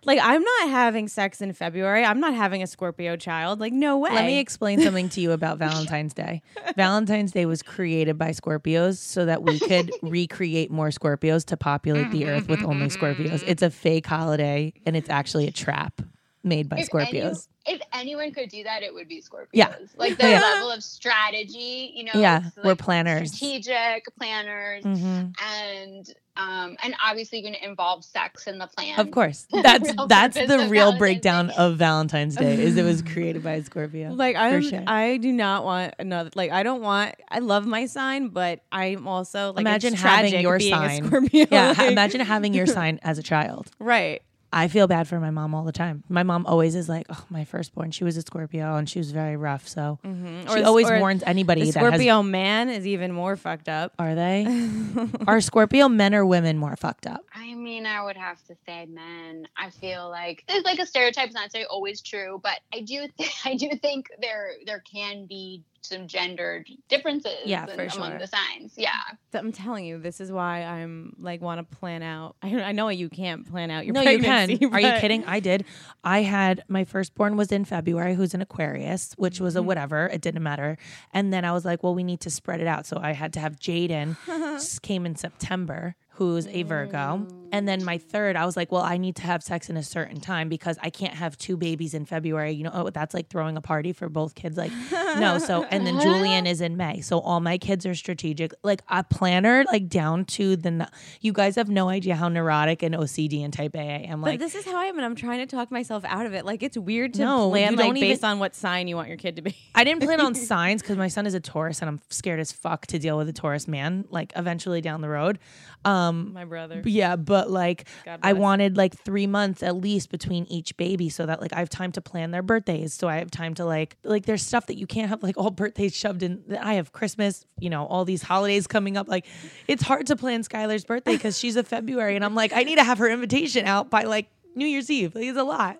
like, 0.06 0.20
I'm 0.22 0.42
not 0.42 0.70
having 0.70 1.08
sex 1.08 1.42
in 1.42 1.54
February. 1.54 2.04
I'm 2.04 2.20
not 2.20 2.34
having 2.34 2.64
a 2.64 2.68
Scorpio 2.68 3.16
child. 3.16 3.60
Like, 3.60 3.74
no 3.74 3.98
way. 3.98 4.12
Let 4.12 4.26
me 4.26 4.40
explain 4.40 4.82
something 4.82 5.10
to 5.10 5.22
you 5.22 5.32
about 5.32 5.58
Valentine's 5.58 6.14
Day. 6.14 6.42
Valentine's 6.76 7.32
Day 7.32 7.46
was 7.46 7.62
created 7.62 8.18
by 8.18 8.32
Scorpios 8.32 8.98
so 8.98 9.26
that 9.26 9.44
we 9.44 9.60
could 9.60 9.92
recreate 10.02 10.72
more 10.72 10.90
Scorpios 10.90 11.46
to 11.46 11.58
populate 11.58 12.12
the 12.12 12.24
mm-hmm, 12.24 12.30
earth 12.30 12.48
with 12.48 12.60
mm-hmm, 12.60 12.70
only 12.70 12.88
mm-hmm, 12.88 13.06
Scorpios. 13.06 13.44
It's 13.46 13.62
a 13.62 13.70
fake 13.70 14.08
holiday 14.08 14.74
and 14.86 14.96
it's 14.96 15.10
actually 15.10 15.48
a 15.48 15.52
trap 15.52 16.02
made 16.44 16.68
by 16.70 16.78
If 16.78 16.90
any- 16.96 17.06
Scorpios. 17.22 17.48
if 17.66 17.82
anyone 17.94 18.32
could 18.32 18.50
do 18.50 18.64
that, 18.64 18.82
it 18.84 18.94
would 18.94 19.08
be 19.08 19.22
Scorpios. 19.22 19.48
Yeah. 19.54 19.76
Like 19.98 20.18
the 20.18 20.28
Yeah. 20.30 20.40
level 20.42 20.72
of 20.72 20.84
strategy, 20.84 21.92
you 21.96 22.06
know. 22.06 22.12
Yeah, 22.16 22.48
it's, 22.48 22.56
we're 22.64 22.76
planners. 22.76 23.32
strategic 23.34 24.06
planners, 24.18 24.84
Mhm. 24.84 25.34
and 25.42 26.14
um, 26.38 26.78
and 26.82 26.96
obviously 27.06 27.42
going 27.42 27.54
to 27.56 27.64
involve 27.64 28.06
sex 28.06 28.48
in 28.48 28.58
the 28.58 28.66
plan. 28.68 28.98
Of 28.98 29.12
course. 29.12 29.46
That's 29.62 29.92
that's 30.08 30.36
the 30.38 30.68
real 30.70 30.92
Valentine's 30.94 30.98
breakdown 30.98 31.48
Day. 31.48 31.54
of 31.58 31.76
Valentine's 31.76 32.36
Day 32.38 32.54
is 32.64 32.78
it 32.78 32.84
was 32.84 33.02
created 33.14 33.44
by 33.44 33.62
Scorpio. 33.62 34.14
Like 34.14 34.38
I'm, 34.38 34.62
sure. 34.62 34.82
I 34.88 35.18
do 35.18 35.32
not 35.34 35.66
want 35.66 35.94
another. 36.00 36.30
Like 36.34 36.52
I 36.52 36.64
don't 36.64 36.82
want. 36.82 37.16
I 37.30 37.40
love 37.40 37.66
my 37.68 37.86
sign, 37.86 38.30
but 38.30 38.62
I'm 38.72 39.10
also 39.10 39.52
like 39.52 39.62
Imagine 39.62 39.94
it's 39.94 40.02
having 40.02 40.40
your 40.40 40.58
being 40.58 40.74
sign. 40.74 41.04
A 41.04 41.08
Scorpio. 41.08 41.46
yeah, 41.52 41.74
ha- 41.74 41.84
like- 41.84 41.92
imagine 41.92 42.22
having 42.22 42.54
your 42.54 42.66
sign 42.66 43.00
as 43.04 43.18
a 43.18 43.24
child. 43.24 43.70
right. 43.80 44.22
I 44.54 44.68
feel 44.68 44.86
bad 44.88 45.08
for 45.08 45.20
my 45.20 45.30
mom 45.30 45.56
all 45.56 45.64
the 45.64 45.72
time. 45.72 46.04
My 46.10 46.24
mom 46.24 46.46
always 46.46 46.76
is 46.76 46.90
like, 46.90 47.06
"Oh, 47.10 47.24
my 47.30 47.46
firstborn, 47.46 47.92
she 47.92 48.04
was 48.04 48.18
a 48.18 48.22
Scorpio 48.22 48.76
and 48.76 48.90
she 48.90 49.00
was 49.00 49.12
very 49.12 49.38
rough." 49.38 49.68
So 49.68 49.98
Mhm. 50.06 50.54
she 50.54 50.62
Or- 50.62 50.66
always 50.66 50.90
or 50.90 51.00
warns 51.00 51.24
anybody 51.26 51.62
The 51.62 51.72
that 51.72 51.80
has. 51.80 51.88
Scorpio 51.90 52.22
man 52.24 52.70
is 52.70 52.86
even 52.86 53.12
more 53.14 53.36
fucked 53.38 53.70
up. 53.70 53.94
Are 53.98 54.14
they? 54.16 54.46
Are 55.28 55.40
Scorpio 55.42 55.88
men 55.88 56.14
or 56.14 56.26
women 56.26 56.58
more 56.58 56.76
fucked 56.76 57.08
up? 57.08 57.24
I 57.34 57.54
mean, 57.54 57.86
I 57.86 58.04
would 58.04 58.18
have 58.18 58.44
to 58.48 58.56
say 58.66 58.88
men. 58.88 59.48
I 59.58 59.70
feel 59.70 60.10
like 60.10 60.44
there's 60.48 60.64
like 60.64 60.80
a 60.80 60.86
stereotype. 60.86 61.28
It's 61.28 61.34
not 61.36 61.42
necessarily 61.44 61.68
always 61.68 62.02
true, 62.02 62.40
but 62.44 62.60
I 62.74 62.82
do 62.82 63.08
th- 63.18 63.32
I 63.46 63.56
do 63.56 63.70
think 63.82 64.08
there 64.22 64.52
there 64.66 64.84
can 64.92 65.28
be 65.28 65.64
some 65.82 66.08
gendered 66.08 66.68
differences 66.90 67.34
Yeah, 67.46 67.64
in- 67.68 67.76
for 67.76 67.84
among 67.98 68.12
sure. 68.12 68.20
the 68.20 68.28
signs. 68.28 68.74
Yeah. 68.78 68.92
I'm 69.34 69.52
telling 69.52 69.86
you, 69.86 69.98
this 69.98 70.22
is 70.22 70.32
why 70.32 70.64
I'm 70.64 71.16
like 71.20 71.42
want 71.42 71.60
to 71.60 71.78
plan 71.78 72.04
out. 72.04 72.36
I, 72.42 72.62
I 72.62 72.72
know 72.72 72.90
you 72.90 73.10
can't 73.10 73.50
plan 73.50 73.72
out 73.72 73.86
your 73.86 73.94
no, 73.94 74.02
you 74.02 74.20
can. 74.20 74.50
Are 74.72 74.80
you 74.80 75.00
kidding? 75.00 75.26
I 75.26 75.40
did. 75.40 75.66
I 76.04 76.22
had 76.22 76.64
my 76.68 76.84
firstborn 76.84 77.38
was 77.38 77.52
in 77.52 77.66
February, 77.66 78.16
who's 78.16 78.34
an 78.34 78.42
Aquarius, 78.42 79.14
which 79.18 79.40
was 79.40 79.56
a 79.56 79.60
mm-hmm. 79.60 79.68
whatever. 79.68 80.08
It 80.08 80.22
didn't 80.22 80.44
matter. 80.44 80.78
And 81.14 81.34
then 81.34 81.46
I 81.46 81.52
was 81.52 81.66
like, 81.66 81.84
well, 81.84 81.96
we 81.96 82.04
need 82.04 82.22
to 82.22 82.30
spread 82.30 82.62
it 82.62 82.68
out. 82.68 82.86
So 82.86 82.98
I 83.02 83.14
had 83.14 83.34
to 83.34 83.40
have 83.40 83.58
Jaden 83.58 84.18
s- 84.56 84.80
came 84.80 85.06
in 85.06 85.16
September, 85.16 85.96
who's 86.16 86.48
a 86.48 86.64
Virgo. 86.64 86.98
Mm. 87.26 87.38
And 87.54 87.68
then 87.68 87.84
my 87.84 87.98
third, 87.98 88.38
I 88.38 88.46
was 88.46 88.56
like, 88.56 88.72
well, 88.72 88.82
I 88.82 88.98
need 88.98 89.18
to 89.18 89.24
have 89.24 89.44
sex 89.44 89.70
in 89.70 89.76
a 89.76 89.84
certain 89.84 90.22
time 90.22 90.48
because 90.48 90.78
I 90.82 90.90
can't 90.90 91.14
have 91.14 91.38
two 91.38 91.58
babies 91.58 91.94
in 91.94 92.06
February. 92.06 92.52
You 92.52 92.64
know, 92.64 92.72
oh, 92.74 92.90
that's 92.90 93.14
like 93.14 93.28
throwing 93.30 93.58
a 93.58 93.62
party 93.62 93.92
for 93.92 94.08
both 94.08 94.36
kids. 94.36 94.58
Like, 94.58 94.72
no. 94.92 95.38
So, 95.38 95.64
and 95.70 95.86
then 95.86 96.00
Julian 96.00 96.48
is 96.48 96.62
in 96.62 96.78
May. 96.78 97.02
So 97.02 97.20
all 97.20 97.42
my 97.42 97.58
kids 97.58 97.86
are 97.86 97.94
strategic. 97.94 98.54
Like 98.64 98.84
a 98.88 99.04
planner, 99.04 99.66
like 99.70 99.90
down 99.90 100.24
to 100.26 100.56
the, 100.56 100.88
you 101.20 101.34
guys 101.34 101.56
have 101.56 101.70
no 101.70 101.90
idea 101.90 102.16
how 102.16 102.30
neurotic 102.30 102.84
and 102.84 102.96
OCD 102.96 103.44
and 103.44 103.52
type 103.52 103.76
A 103.76 103.80
I 103.80 103.98
am. 104.10 104.22
But 104.22 104.28
Like, 104.28 104.40
this 104.40 104.56
is 104.56 104.64
how 104.64 104.78
I 104.78 104.86
am, 104.86 104.96
and 104.98 105.06
I'm 105.06 105.16
trying 105.16 105.40
to 105.40 105.46
talk 105.46 105.72
myself 105.72 106.06
out 106.06 106.26
of 106.26 106.34
it. 106.34 106.46
Like 106.46 106.64
it's 106.64 106.78
weird 106.78 107.16
to 107.16 107.22
No, 107.22 107.50
plan 107.50 107.76
like 107.76 107.90
even- 107.90 108.02
based 108.02 108.24
on 108.24 108.40
what 108.40 108.56
sign 108.56 108.88
you 108.88 108.96
want 108.96 109.10
your 109.10 109.18
kid 109.18 109.36
to 109.36 109.42
be. 109.42 109.58
I 109.76 109.84
didn't 109.84 110.04
plan 110.04 110.22
on 110.22 110.36
signs 110.52 110.82
because 110.82 110.98
my 110.98 111.10
son 111.10 111.26
is 111.26 111.34
a 111.34 111.42
Taurus 111.42 111.82
and 111.82 111.90
I'm 111.90 112.00
scared 112.10 112.40
as 112.40 112.52
fuck 112.54 112.86
to 112.88 113.00
deal 113.00 113.18
with 113.18 113.28
a 113.28 113.34
Taurus 113.34 113.68
man, 113.68 114.06
like 114.10 114.32
eventually 114.38 114.80
down 114.80 115.02
the 115.02 115.10
road. 115.10 115.38
Um, 115.84 116.34
My 116.34 116.46
brother. 116.46 116.82
yeah, 116.86 117.16
but 117.16 117.50
like 117.50 117.88
I 118.22 118.34
wanted 118.34 118.78
like 118.78 118.96
three 118.96 119.26
months 119.28 119.64
at 119.64 119.76
least 119.76 120.12
between 120.12 120.46
each 120.46 120.78
baby 120.78 121.10
so 121.10 121.26
that 121.26 121.42
like 121.42 121.54
I 121.54 121.60
have 121.60 121.70
time 121.70 121.92
to 121.94 122.02
plan 122.02 122.32
their 122.32 122.44
birthdays. 122.44 122.94
So 122.94 123.08
I 123.08 123.18
have 123.18 123.32
time 123.32 123.54
to 123.56 123.66
like 123.66 123.98
like 124.04 124.26
there's 124.26 124.46
stuff 124.46 124.68
that 124.68 124.78
you 124.78 124.86
can't 124.86 125.10
have 125.10 125.24
like 125.24 125.38
all 125.38 125.50
birthdays 125.62 125.96
shoved 125.96 126.22
in. 126.24 126.44
I 126.62 126.76
have 126.76 126.92
Christmas, 126.92 127.46
you 127.60 127.70
know, 127.70 127.86
all 127.88 128.06
these 128.06 128.22
holidays 128.22 128.68
coming 128.68 128.96
up. 128.98 129.08
Like 129.08 129.26
it's 129.68 129.82
hard 129.84 130.06
to 130.08 130.16
plan 130.16 130.44
Skylar's 130.44 130.86
birthday 130.86 131.14
because 131.14 131.38
she's 131.40 131.56
a 131.56 131.64
February 131.64 132.16
and 132.16 132.24
I'm 132.24 132.36
like 132.36 132.54
I 132.54 132.64
need 132.64 132.76
to 132.78 132.84
have 132.84 133.00
her 133.00 133.10
invitation 133.10 133.66
out 133.66 133.90
by 133.90 134.04
like 134.04 134.30
New 134.56 134.68
Year's 134.68 134.90
Eve. 134.92 135.16
Like 135.16 135.26
it's 135.26 135.38
a 135.38 135.44
lot. 135.44 135.80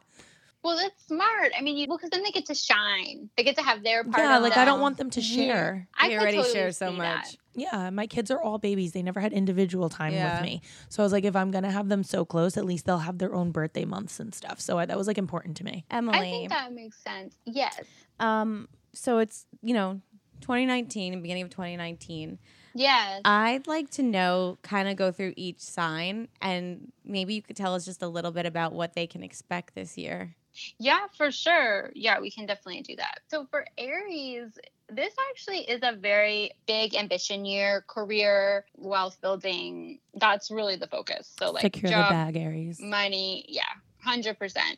Well, 0.64 0.78
that's 0.78 1.08
smart. 1.08 1.52
I 1.58 1.62
mean, 1.64 1.76
you, 1.76 1.88
well, 1.90 1.98
because 1.98 2.12
then 2.12 2.22
they 2.22 2.30
get 2.30 2.46
to 2.46 2.54
shine. 2.54 3.30
They 3.36 3.44
get 3.44 3.56
to 3.58 3.64
have 3.64 3.82
their 3.84 4.04
part. 4.04 4.18
yeah, 4.20 4.38
of 4.38 4.44
like 4.44 4.58
I 4.58 4.64
don't 4.66 4.80
want 4.80 4.98
them 4.98 5.10
to 5.10 5.20
share. 5.22 5.88
I 5.98 6.10
They 6.10 6.18
already 6.20 6.38
totally 6.38 6.54
share 6.54 6.72
so 6.72 6.92
much. 6.92 7.32
that. 7.32 7.36
Yeah, 7.54 7.90
my 7.90 8.08
kids 8.08 8.32
are 8.32 8.42
all 8.42 8.58
babies. 8.58 8.94
They 8.94 9.02
never 9.02 9.20
had 9.20 9.34
individual 9.34 9.90
time 9.90 10.14
Yeah. 10.14 10.36
with 10.36 10.44
me. 10.46 10.62
So 10.90 11.04
I 11.04 11.06
was 11.06 11.12
like, 11.12 11.26
if 11.26 11.36
I'm 11.36 11.52
gonna 11.52 11.72
have 11.72 11.90
them 11.90 12.04
so 12.04 12.24
close, 12.26 12.58
at 12.58 12.66
least 12.66 12.86
they'll 12.86 13.00
have 13.00 13.18
their 13.18 13.34
own 13.34 13.52
birthday 13.52 13.86
months 13.86 14.20
and 14.20 14.34
stuff. 14.34 14.60
So 14.62 14.78
I, 14.78 14.86
that 14.86 14.98
was 14.98 15.08
like 15.08 15.18
important 15.18 15.58
to 15.58 15.64
me. 15.64 15.86
Emily. 15.92 16.18
I 16.18 16.22
think 16.22 16.50
that 16.50 16.74
makes 16.74 16.98
sense. 16.98 17.36
Yes. 17.46 17.82
um. 18.20 18.68
So 18.94 19.20
it's 19.20 19.46
you 19.62 19.74
know 19.74 20.02
2019, 20.42 21.22
beginning 21.22 21.44
of 21.44 21.50
2019. 21.50 22.40
Yes. 22.74 23.22
I'd 23.26 23.68
like 23.68 23.90
to 23.92 24.04
know, 24.04 24.58
kind 24.62 24.88
of 24.88 24.96
go 24.96 25.12
through 25.12 25.34
each 25.36 25.60
sign, 25.60 26.30
and 26.42 26.92
maybe 27.04 27.34
you 27.34 27.42
could 27.42 27.56
tell 27.58 27.76
us 27.76 27.86
just 27.86 28.02
a 28.02 28.08
little 28.08 28.32
bit 28.32 28.46
about 28.46 28.74
what 28.74 28.94
they 28.94 29.08
can 29.08 29.24
expect 29.24 29.76
this 29.76 29.98
year. 29.98 30.36
Yeah, 30.80 31.08
for 31.18 31.32
sure. 31.32 31.92
Yeah, 31.96 32.20
we 32.20 32.30
can 32.32 32.46
definitely 32.46 32.82
do 32.82 32.96
that. 32.98 33.20
So 33.30 33.46
for 33.46 33.66
Aries, 33.78 34.58
this 34.92 35.14
actually 35.32 35.60
is 35.60 35.80
a 35.84 35.96
very 35.96 36.52
big 36.68 36.96
ambition 36.96 37.46
year, 37.46 37.84
career, 37.88 38.66
wealth 38.76 39.20
building. 39.22 40.00
That's 40.16 40.52
really 40.52 40.76
the 40.76 40.88
focus. 40.88 41.34
So 41.40 41.52
like 41.52 41.62
Secure 41.62 41.92
job, 41.92 42.10
the 42.10 42.14
bag, 42.14 42.38
Aries. 42.38 42.80
money, 42.82 43.46
yeah, 43.48 43.64
hundred 44.04 44.38
percent. 44.38 44.78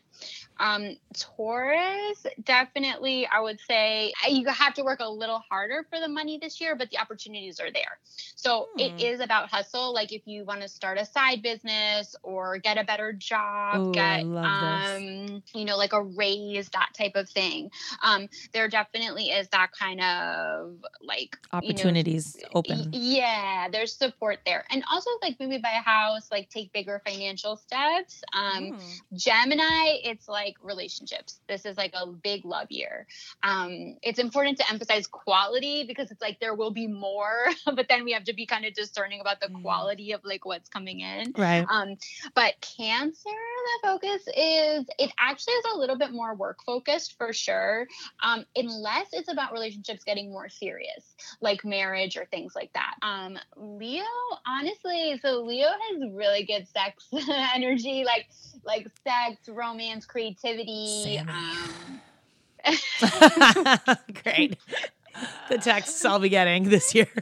Um, 0.59 0.97
Taurus, 1.17 2.25
definitely, 2.43 3.27
I 3.27 3.39
would 3.41 3.59
say 3.59 4.13
you 4.29 4.47
have 4.47 4.73
to 4.75 4.83
work 4.83 4.99
a 5.01 5.09
little 5.09 5.41
harder 5.49 5.85
for 5.89 5.99
the 5.99 6.07
money 6.07 6.37
this 6.41 6.59
year, 6.61 6.75
but 6.75 6.89
the 6.89 6.99
opportunities 6.99 7.59
are 7.59 7.71
there. 7.71 7.99
So 8.35 8.69
Hmm. 8.75 8.79
it 8.79 8.93
is 8.99 9.19
about 9.19 9.49
hustle. 9.49 9.93
Like 9.93 10.11
if 10.13 10.21
you 10.25 10.45
want 10.45 10.61
to 10.61 10.67
start 10.67 10.97
a 10.97 11.05
side 11.05 11.41
business 11.41 12.15
or 12.23 12.57
get 12.59 12.77
a 12.77 12.83
better 12.83 13.13
job, 13.13 13.79
Ooh, 13.79 13.91
get 13.93 14.25
love 14.25 14.59
this. 14.59 14.87
um, 14.97 15.43
you 15.53 15.65
know, 15.65 15.77
like 15.77 15.93
a 15.93 16.01
raise, 16.01 16.69
that 16.69 16.89
type 16.97 17.15
of 17.15 17.29
thing. 17.29 17.69
Um, 18.03 18.27
there 18.53 18.67
definitely 18.69 19.29
is 19.29 19.47
that 19.49 19.71
kind 19.77 20.01
of 20.01 20.79
like 21.01 21.37
you 21.59 21.73
know, 21.73 21.85
Opportunities 21.85 22.35
open. 22.53 22.87
Yeah, 22.91 23.67
there's 23.71 23.93
support 23.95 24.39
there. 24.45 24.65
And 24.71 24.83
also 24.91 25.09
like 25.21 25.37
maybe 25.39 25.57
buy 25.57 25.71
a 25.77 25.81
house, 25.81 26.29
like 26.31 26.49
take 26.49 26.71
bigger 26.73 27.01
financial 27.05 27.57
steps. 27.57 28.23
Um 28.33 28.71
Hmm. 28.71 29.15
Gemini, 29.15 29.99
it's 30.03 30.27
like 30.27 30.42
relationships. 30.61 31.39
This 31.47 31.65
is 31.65 31.77
like 31.77 31.93
a 31.93 32.05
big 32.07 32.43
love 32.45 32.67
year. 32.69 33.07
Um 33.43 33.95
it's 34.01 34.19
important 34.19 34.57
to 34.57 34.69
emphasize 34.69 35.07
quality 35.07 35.83
because 35.87 36.11
it's 36.11 36.21
like 36.21 36.39
there 36.39 36.53
will 36.55 36.71
be 36.71 36.87
more, 36.87 37.47
but 37.65 37.87
then 37.87 38.03
we 38.03 38.11
have 38.11 38.23
to 38.25 38.33
be 38.33 38.45
kind 38.45 38.65
of 38.65 38.73
discerning 38.73 39.19
about 39.21 39.39
the 39.39 39.47
Mm. 39.47 39.61
quality 39.61 40.11
of 40.13 40.21
like 40.23 40.45
what's 40.45 40.69
coming 40.69 40.99
in. 41.01 41.33
Right. 41.37 41.65
Um, 41.69 41.97
but 42.33 42.53
Cancer, 42.61 43.29
the 43.29 43.87
focus 43.87 44.21
is 44.35 44.85
it 44.99 45.11
actually 45.19 45.53
is 45.53 45.65
a 45.73 45.77
little 45.77 45.97
bit 45.97 46.11
more 46.11 46.33
work 46.35 46.63
focused 46.65 47.17
for 47.17 47.33
sure. 47.33 47.87
Um, 48.21 48.45
unless 48.55 49.07
it's 49.13 49.31
about 49.31 49.51
relationships 49.53 50.03
getting 50.03 50.31
more 50.31 50.49
serious, 50.49 51.15
like 51.41 51.63
marriage 51.63 52.17
or 52.17 52.25
things 52.25 52.53
like 52.55 52.71
that. 52.73 52.95
Um, 53.01 53.37
Leo, 53.55 54.03
honestly, 54.45 55.19
so 55.21 55.41
Leo 55.41 55.67
has 55.67 56.11
really 56.13 56.43
good 56.45 56.67
sex 56.67 57.07
energy, 57.55 58.03
like 58.05 58.27
like 58.65 58.87
sex, 59.03 59.47
romance, 59.47 60.05
creativity. 60.05 60.32
Sammy. 60.37 61.19
Um, 61.19 62.01
Great. 64.23 64.57
The 65.47 65.59
texts 65.59 66.03
I'll 66.05 66.17
be 66.17 66.29
getting 66.29 66.69
this 66.69 66.95
year. 66.95 67.07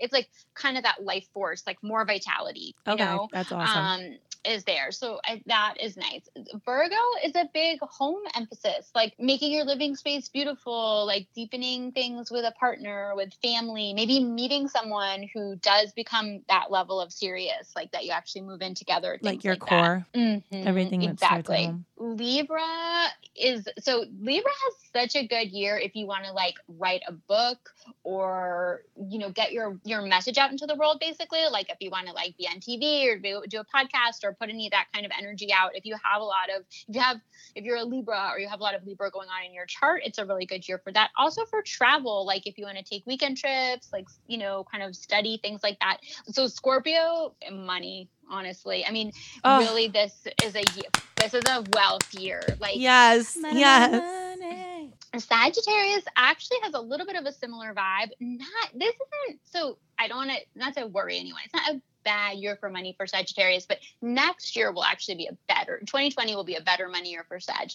it's 0.00 0.12
like 0.12 0.28
kind 0.56 0.76
of 0.76 0.82
that 0.84 1.04
life 1.04 1.26
force, 1.32 1.62
like 1.66 1.78
more 1.82 2.04
vitality. 2.04 2.74
You 2.86 2.94
Okay, 2.94 3.04
know? 3.04 3.28
that's 3.32 3.52
awesome. 3.52 3.84
um 3.84 4.18
is 4.44 4.62
there 4.62 4.92
so 4.92 5.18
I, 5.24 5.42
that 5.46 5.74
is 5.80 5.96
nice 5.96 6.28
virgo 6.64 6.94
is 7.24 7.34
a 7.34 7.48
big 7.52 7.80
home 7.80 8.20
emphasis 8.36 8.90
like 8.94 9.12
making 9.18 9.50
your 9.50 9.64
living 9.64 9.96
space 9.96 10.28
beautiful 10.28 11.04
like 11.04 11.26
deepening 11.34 11.90
things 11.90 12.30
with 12.30 12.44
a 12.44 12.52
partner 12.52 13.12
with 13.16 13.32
family 13.42 13.92
maybe 13.92 14.22
meeting 14.22 14.68
someone 14.68 15.28
who 15.34 15.56
does 15.56 15.92
become 15.92 16.42
that 16.48 16.70
level 16.70 17.00
of 17.00 17.12
serious 17.12 17.72
like 17.74 17.90
that 17.90 18.04
you 18.04 18.12
actually 18.12 18.42
move 18.42 18.62
in 18.62 18.74
together 18.74 19.18
like 19.22 19.42
your 19.42 19.54
that. 19.54 19.60
core, 19.60 20.06
Mhm, 20.14 20.42
everything 20.54 21.00
that 21.00 21.18
starts 21.18 21.50
at 21.50 21.56
exactly. 21.56 21.84
Libra 21.98 23.06
is 23.34 23.66
so 23.78 24.04
Libra 24.20 24.50
has 24.50 24.74
such 25.10 25.16
a 25.16 25.26
good 25.26 25.50
year 25.50 25.78
if 25.78 25.94
you 25.96 26.06
want 26.06 26.24
to 26.24 26.32
like 26.32 26.54
write 26.68 27.00
a 27.08 27.12
book 27.12 27.70
or 28.04 28.82
you 29.08 29.18
know 29.18 29.30
get 29.30 29.52
your 29.52 29.78
your 29.84 30.02
message 30.02 30.38
out 30.38 30.45
out 30.46 30.52
into 30.52 30.66
the 30.66 30.74
world 30.74 30.98
basically. 31.00 31.40
Like 31.50 31.68
if 31.70 31.76
you 31.80 31.90
want 31.90 32.06
to 32.06 32.12
like 32.12 32.36
be 32.36 32.46
on 32.46 32.60
tv 32.60 33.06
or 33.08 33.18
do, 33.18 33.42
do 33.48 33.60
a 33.60 33.64
podcast 33.64 34.24
or 34.24 34.34
put 34.34 34.48
any 34.48 34.66
of 34.66 34.72
that 34.72 34.86
kind 34.92 35.04
of 35.04 35.12
energy 35.18 35.52
out 35.52 35.72
if 35.74 35.84
you 35.84 35.96
have 36.02 36.20
a 36.20 36.24
lot 36.24 36.48
of 36.54 36.64
if 36.88 36.94
you 36.94 37.00
have 37.00 37.18
if 37.54 37.64
you're 37.64 37.76
a 37.76 37.84
libra 37.84 38.30
or 38.32 38.38
you 38.38 38.48
have 38.48 38.60
a 38.60 38.62
lot 38.62 38.74
of 38.74 38.84
libra 38.86 39.10
going 39.10 39.28
on 39.28 39.44
in 39.44 39.52
your 39.54 39.66
chart 39.66 40.02
it's 40.04 40.18
a 40.18 40.24
really 40.24 40.46
good 40.46 40.66
year 40.68 40.78
for 40.82 40.92
that. 40.92 41.10
Also 41.16 41.44
for 41.46 41.62
travel 41.62 42.24
like 42.26 42.46
if 42.46 42.56
you 42.58 42.64
want 42.64 42.78
to 42.78 42.84
take 42.84 43.04
weekend 43.06 43.36
trips 43.36 43.90
like 43.92 44.06
you 44.26 44.38
know 44.38 44.64
kind 44.70 44.82
of 44.82 44.94
study 44.94 45.38
things 45.42 45.62
like 45.62 45.78
that. 45.80 45.98
So 46.28 46.46
scorpio 46.46 47.34
money 47.52 48.08
honestly. 48.30 48.84
I 48.86 48.90
mean 48.92 49.12
Oh. 49.44 49.58
really 49.58 49.88
this 49.88 50.26
is 50.44 50.54
a 50.54 50.62
year 50.74 50.90
this 51.16 51.34
is 51.34 51.42
a 51.48 51.64
wealth 51.72 52.14
year 52.14 52.42
like 52.60 52.76
yes, 52.76 53.36
Money, 53.40 53.60
yes. 53.60 53.92
money. 53.92 54.92
Sagittarius 55.18 56.04
actually 56.16 56.58
has 56.62 56.74
a 56.74 56.80
little 56.80 57.06
bit 57.06 57.16
of 57.16 57.24
a 57.24 57.32
similar 57.32 57.72
vibe. 57.72 58.10
Not 58.20 58.70
this 58.74 58.94
isn't 58.94 59.40
so 59.44 59.78
I 59.98 60.08
don't 60.08 60.18
want 60.18 60.30
to 60.30 60.38
not 60.54 60.74
to 60.74 60.86
worry 60.86 61.18
anyone. 61.18 61.40
It's 61.44 61.54
not 61.54 61.76
a 61.76 61.80
bad 62.06 62.38
year 62.38 62.56
for 62.56 62.70
money 62.70 62.94
for 62.96 63.06
Sagittarius, 63.06 63.66
but 63.66 63.78
next 64.00 64.56
year 64.56 64.72
will 64.72 64.84
actually 64.84 65.16
be 65.16 65.26
a 65.26 65.36
better 65.48 65.80
2020 65.80 66.34
will 66.34 66.44
be 66.44 66.54
a 66.54 66.60
better 66.60 66.88
money 66.88 67.10
year 67.10 67.24
for 67.28 67.40
Sag. 67.40 67.70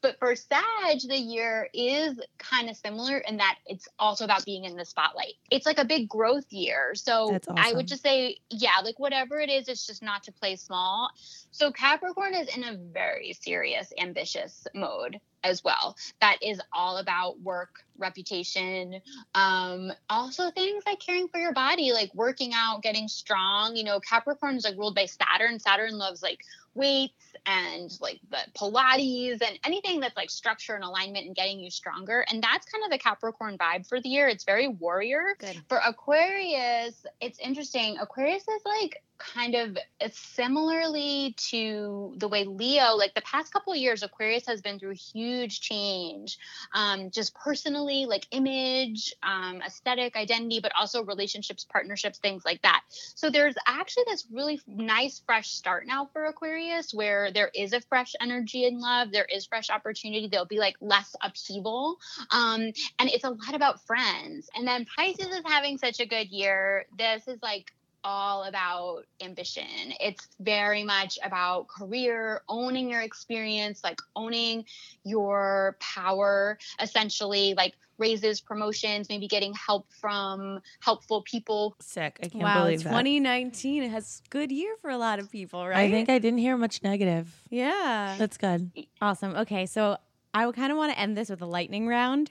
But 0.00 0.18
for 0.18 0.34
Sag, 0.34 1.00
the 1.06 1.16
year 1.16 1.68
is 1.74 2.18
kind 2.38 2.68
of 2.68 2.76
similar 2.76 3.18
in 3.18 3.36
that 3.36 3.58
it's 3.66 3.86
also 3.98 4.24
about 4.24 4.44
being 4.44 4.64
in 4.64 4.76
the 4.76 4.84
spotlight. 4.84 5.34
It's 5.50 5.66
like 5.66 5.78
a 5.78 5.84
big 5.84 6.08
growth 6.08 6.50
year. 6.50 6.94
So 6.94 7.30
That's 7.32 7.48
I 7.56 7.72
would 7.72 7.86
just 7.86 8.02
say, 8.02 8.38
yeah, 8.50 8.80
like 8.82 8.98
whatever 8.98 9.38
it 9.38 9.50
is, 9.50 9.68
it's 9.68 9.86
just 9.86 10.02
not 10.02 10.22
to 10.24 10.32
play 10.32 10.56
small. 10.56 11.10
So 11.50 11.70
Capricorn 11.70 12.34
is 12.34 12.54
in 12.56 12.64
a 12.64 12.76
very 12.76 13.32
serious, 13.32 13.92
ambitious 14.00 14.66
mode 14.74 15.20
as 15.44 15.62
well. 15.62 15.96
That 16.20 16.38
is 16.42 16.60
all 16.72 16.96
about 16.96 17.40
work, 17.40 17.84
reputation, 17.98 19.00
um, 19.34 19.92
also 20.10 20.50
things 20.50 20.82
like 20.86 20.98
caring 20.98 21.28
for 21.28 21.38
your 21.38 21.52
body, 21.52 21.92
like 21.92 22.12
working 22.14 22.52
out, 22.54 22.82
getting 22.82 23.06
strong. 23.06 23.76
You 23.76 23.84
know, 23.84 24.00
Capricorn 24.00 24.56
is 24.56 24.64
like 24.64 24.76
ruled 24.76 24.94
by 24.94 25.06
Saturn. 25.06 25.60
Saturn 25.60 25.98
loves 25.98 26.22
like 26.22 26.40
weights 26.74 27.34
and 27.46 27.96
like 28.00 28.20
the 28.30 28.38
Pilates 28.58 29.42
and 29.42 29.58
anything 29.64 30.00
that's 30.00 30.16
like 30.16 30.30
structure 30.30 30.74
and 30.74 30.82
alignment 30.82 31.26
and 31.26 31.36
getting 31.36 31.60
you 31.60 31.70
stronger. 31.70 32.24
And 32.28 32.42
that's 32.42 32.66
kind 32.66 32.84
of 32.84 32.90
the 32.90 32.98
Capricorn 32.98 33.58
vibe 33.58 33.86
for 33.86 34.00
the 34.00 34.08
year. 34.08 34.28
It's 34.28 34.44
very 34.44 34.68
warrior. 34.68 35.36
Good. 35.38 35.62
For 35.68 35.78
Aquarius, 35.78 37.06
it's 37.20 37.38
interesting. 37.38 37.98
Aquarius 38.00 38.42
is 38.42 38.62
like 38.64 39.02
kind 39.18 39.54
of 39.54 39.78
similarly 40.12 41.34
to 41.36 42.14
the 42.18 42.28
way 42.28 42.44
Leo, 42.44 42.94
like 42.94 43.14
the 43.14 43.22
past 43.22 43.52
couple 43.52 43.74
years, 43.74 44.02
Aquarius 44.02 44.46
has 44.46 44.60
been 44.60 44.78
through 44.78 44.94
huge 44.94 45.60
change, 45.60 46.38
um, 46.74 47.10
just 47.10 47.34
personally, 47.34 48.06
like 48.06 48.26
image, 48.30 49.14
um, 49.22 49.62
aesthetic, 49.64 50.16
identity, 50.16 50.60
but 50.60 50.72
also 50.78 51.04
relationships, 51.04 51.64
partnerships, 51.64 52.18
things 52.18 52.44
like 52.44 52.62
that. 52.62 52.82
So 52.88 53.30
there's 53.30 53.54
actually 53.66 54.04
this 54.08 54.26
really 54.32 54.60
nice 54.66 55.22
fresh 55.24 55.48
start 55.50 55.86
now 55.86 56.08
for 56.12 56.26
Aquarius 56.26 56.92
where 56.92 57.32
there 57.32 57.50
is 57.54 57.72
a 57.72 57.80
fresh 57.80 58.14
energy 58.20 58.66
in 58.66 58.80
love, 58.80 59.12
there 59.12 59.26
is 59.32 59.46
fresh 59.46 59.70
opportunity, 59.70 60.28
there'll 60.28 60.46
be 60.46 60.58
like 60.58 60.76
less 60.80 61.14
upheaval. 61.22 61.96
Um, 62.30 62.72
and 62.98 63.10
it's 63.10 63.24
a 63.24 63.30
lot 63.30 63.54
about 63.54 63.84
friends. 63.86 64.48
And 64.54 64.66
then 64.66 64.86
Pisces 64.96 65.26
is 65.26 65.42
having 65.44 65.78
such 65.78 66.00
a 66.00 66.06
good 66.06 66.28
year. 66.30 66.86
This 66.96 67.26
is 67.28 67.38
like 67.42 67.72
all 68.04 68.44
about 68.44 69.04
ambition. 69.22 69.64
It's 70.00 70.28
very 70.40 70.84
much 70.84 71.18
about 71.24 71.66
career, 71.68 72.42
owning 72.48 72.90
your 72.90 73.00
experience, 73.00 73.82
like 73.82 74.00
owning 74.14 74.64
your 75.04 75.76
power, 75.80 76.58
essentially, 76.80 77.54
like 77.56 77.74
raises, 77.98 78.40
promotions, 78.40 79.08
maybe 79.08 79.26
getting 79.26 79.54
help 79.54 79.86
from 80.00 80.60
helpful 80.80 81.22
people. 81.22 81.76
Sick. 81.80 82.18
I 82.22 82.28
can't 82.28 82.44
Wow, 82.44 82.64
believe 82.64 82.82
that. 82.84 82.90
2019 82.90 83.88
has 83.90 84.20
good 84.30 84.52
year 84.52 84.76
for 84.80 84.90
a 84.90 84.98
lot 84.98 85.18
of 85.18 85.30
people, 85.30 85.66
right? 85.66 85.78
I 85.78 85.90
think 85.90 86.08
I 86.08 86.18
didn't 86.18 86.40
hear 86.40 86.56
much 86.56 86.82
negative. 86.82 87.34
yeah. 87.50 88.16
That's 88.18 88.36
good. 88.36 88.70
Awesome. 89.00 89.34
Okay, 89.36 89.66
so 89.66 89.96
I 90.32 90.46
would 90.46 90.56
kind 90.56 90.70
of 90.72 90.78
want 90.78 90.92
to 90.92 90.98
end 90.98 91.16
this 91.16 91.30
with 91.30 91.40
a 91.40 91.46
lightning 91.46 91.86
round. 91.86 92.30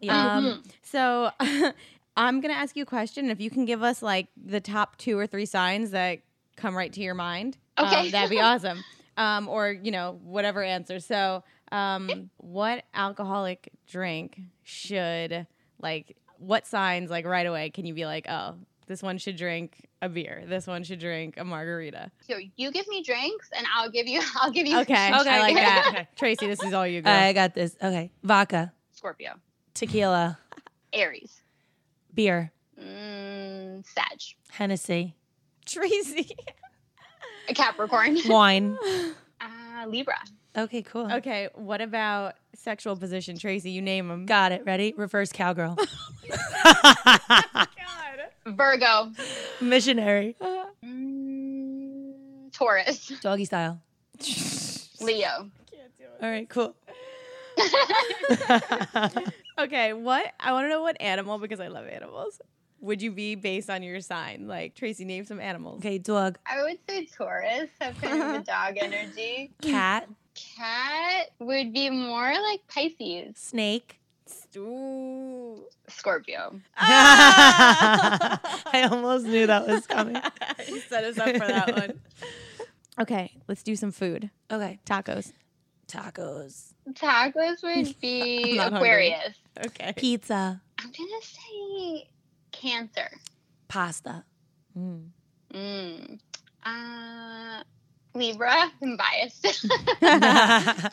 Yeah. 0.00 0.36
Um, 0.36 0.62
so 0.82 1.30
I'm 2.16 2.40
gonna 2.40 2.54
ask 2.54 2.76
you 2.76 2.82
a 2.82 2.86
question. 2.86 3.30
If 3.30 3.40
you 3.40 3.50
can 3.50 3.64
give 3.64 3.82
us 3.82 4.02
like 4.02 4.28
the 4.36 4.60
top 4.60 4.96
two 4.96 5.18
or 5.18 5.26
three 5.26 5.46
signs 5.46 5.90
that 5.92 6.20
come 6.56 6.76
right 6.76 6.92
to 6.92 7.00
your 7.00 7.14
mind, 7.14 7.56
um, 7.76 7.86
Okay. 7.86 8.10
that'd 8.10 8.30
be 8.30 8.40
awesome. 8.40 8.84
Um, 9.16 9.48
or 9.48 9.70
you 9.70 9.90
know 9.90 10.18
whatever 10.22 10.62
answer. 10.62 11.00
So, 11.00 11.44
um, 11.72 12.30
what 12.38 12.84
alcoholic 12.94 13.70
drink 13.86 14.40
should 14.62 15.46
like? 15.80 16.16
What 16.38 16.66
signs 16.66 17.10
like 17.10 17.26
right 17.26 17.46
away 17.46 17.70
can 17.70 17.84
you 17.84 17.92
be 17.94 18.06
like, 18.06 18.26
oh, 18.28 18.54
this 18.86 19.02
one 19.02 19.18
should 19.18 19.36
drink 19.36 19.86
a 20.02 20.08
beer. 20.08 20.42
This 20.46 20.66
one 20.66 20.82
should 20.84 20.98
drink 20.98 21.34
a 21.36 21.44
margarita. 21.44 22.10
So 22.26 22.38
you 22.56 22.72
give 22.72 22.88
me 22.88 23.02
drinks 23.02 23.50
and 23.54 23.66
I'll 23.74 23.90
give 23.90 24.08
you 24.08 24.20
I'll 24.40 24.50
give 24.50 24.66
you 24.66 24.78
Okay, 24.80 25.14
Okay. 25.14 25.30
I 25.30 25.38
like 25.40 25.54
that. 25.54 26.06
Tracy, 26.16 26.46
this 26.46 26.62
is 26.62 26.72
all 26.72 26.86
you. 26.86 27.02
Girl. 27.02 27.12
I 27.12 27.32
got 27.34 27.54
this. 27.54 27.76
Okay. 27.82 28.10
Vodka, 28.22 28.72
Scorpio. 28.92 29.34
tequila, 29.74 30.38
Aries. 30.92 31.42
Beer, 32.14 32.52
Mm, 32.80 33.84
Sag. 33.86 34.18
Hennessy, 34.50 35.14
Tracy. 35.66 36.34
A 37.48 37.54
Capricorn. 37.54 38.16
wine. 38.26 38.76
Uh, 39.40 39.86
Libra. 39.86 40.18
Okay, 40.56 40.82
cool. 40.82 41.12
Okay, 41.12 41.48
what 41.54 41.80
about 41.80 42.34
sexual 42.54 42.96
position, 42.96 43.38
Tracy? 43.38 43.70
You 43.70 43.82
name 43.82 44.08
them. 44.08 44.26
Got 44.26 44.52
it. 44.52 44.64
Ready? 44.66 44.94
Reverse 44.96 45.30
cowgirl. 45.32 45.76
Virgo. 48.46 49.12
Missionary. 49.60 50.36
Mm, 50.84 52.50
Taurus. 52.52 53.12
Doggy 53.20 53.44
style. 53.44 53.80
Leo. 55.00 55.50
All 56.22 56.30
right, 56.30 56.48
cool. 56.48 56.74
Okay, 59.64 59.92
what? 59.92 60.32
I 60.40 60.52
want 60.52 60.64
to 60.64 60.68
know 60.68 60.82
what 60.82 60.96
animal 61.00 61.38
because 61.38 61.60
I 61.60 61.68
love 61.68 61.86
animals. 61.86 62.40
Would 62.80 63.02
you 63.02 63.10
be 63.10 63.34
based 63.34 63.68
on 63.68 63.82
your 63.82 64.00
sign? 64.00 64.46
Like 64.48 64.74
Tracy, 64.74 65.04
name 65.04 65.24
some 65.26 65.38
animals. 65.40 65.78
okay, 65.80 65.98
dog. 65.98 66.38
I 66.46 66.62
would 66.62 66.78
say 66.88 67.04
Taurus. 67.06 67.68
Have 67.80 68.00
kind 68.00 68.22
of 68.22 68.40
a 68.40 68.44
dog 68.44 68.78
energy. 68.80 69.50
Cat, 69.60 70.08
Cat 70.34 71.26
would 71.38 71.72
be 71.74 71.90
more 71.90 72.32
like 72.42 72.60
Pisces. 72.68 73.36
snake. 73.36 73.98
Ooh. 74.56 75.64
Scorpio. 75.88 76.58
I 76.76 78.88
almost 78.90 79.26
knew 79.26 79.46
that 79.46 79.66
was 79.66 79.86
coming. 79.86 80.16
you 80.68 80.80
set 80.80 81.04
us 81.04 81.18
up 81.18 81.30
for 81.32 81.46
that 81.46 81.76
one. 81.76 82.00
Okay, 82.98 83.32
let's 83.48 83.62
do 83.62 83.76
some 83.76 83.92
food. 83.92 84.30
Okay. 84.50 84.78
Tacos. 84.86 85.32
Tacos. 85.90 86.72
Tacos 86.92 87.62
would 87.62 87.98
be 88.00 88.58
I'm 88.58 88.72
hungry. 88.72 88.78
Aquarius. 89.12 89.34
Okay. 89.66 89.92
Pizza. 89.96 90.60
I'm 90.78 90.90
gonna 90.90 91.22
say 91.22 92.08
Cancer. 92.52 93.10
Pasta. 93.68 94.24
Mm. 94.78 95.08
Mm. 95.52 96.18
Uh, 96.64 97.62
Libra. 98.14 98.70
I'm 98.82 98.96
biased. 98.96 99.46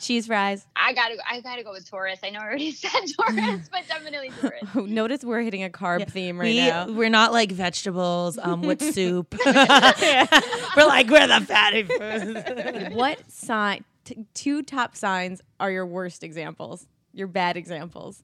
Cheese 0.04 0.26
fries. 0.26 0.64
I 0.76 0.92
gotta. 0.92 1.16
I 1.28 1.40
gotta 1.40 1.64
go 1.64 1.72
with 1.72 1.88
Taurus. 1.88 2.20
I 2.22 2.30
know 2.30 2.40
I 2.40 2.44
already 2.44 2.72
said 2.72 2.90
Taurus, 2.90 3.68
but 3.70 3.86
definitely 3.88 4.30
Taurus. 4.40 4.62
Oh, 4.74 4.80
notice 4.80 5.24
we're 5.24 5.40
hitting 5.40 5.64
a 5.64 5.68
carb 5.68 6.00
Yeah. 6.00 6.04
theme 6.06 6.38
right 6.38 6.46
we, 6.46 6.58
now. 6.58 6.90
We're 6.90 7.10
not 7.10 7.32
like 7.32 7.50
vegetables 7.50 8.38
um, 8.38 8.62
with 8.62 8.82
soup. 8.94 9.34
we're 9.44 10.86
like, 10.86 11.08
we're 11.08 11.26
the 11.26 11.44
fatty 11.46 11.82
foods. 11.84 12.94
what 12.94 13.18
sign? 13.30 13.84
T- 14.08 14.24
two 14.32 14.62
top 14.62 14.96
signs 14.96 15.42
are 15.60 15.70
your 15.70 15.84
worst 15.84 16.24
examples. 16.24 16.86
Your 17.12 17.26
bad 17.26 17.58
examples. 17.58 18.22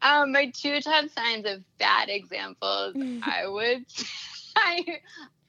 Um, 0.00 0.30
my 0.30 0.52
two 0.54 0.80
top 0.80 1.06
signs 1.08 1.44
of 1.44 1.64
bad 1.78 2.08
examples, 2.08 2.94
I 3.24 3.48
would. 3.48 3.84
I, 4.56 5.00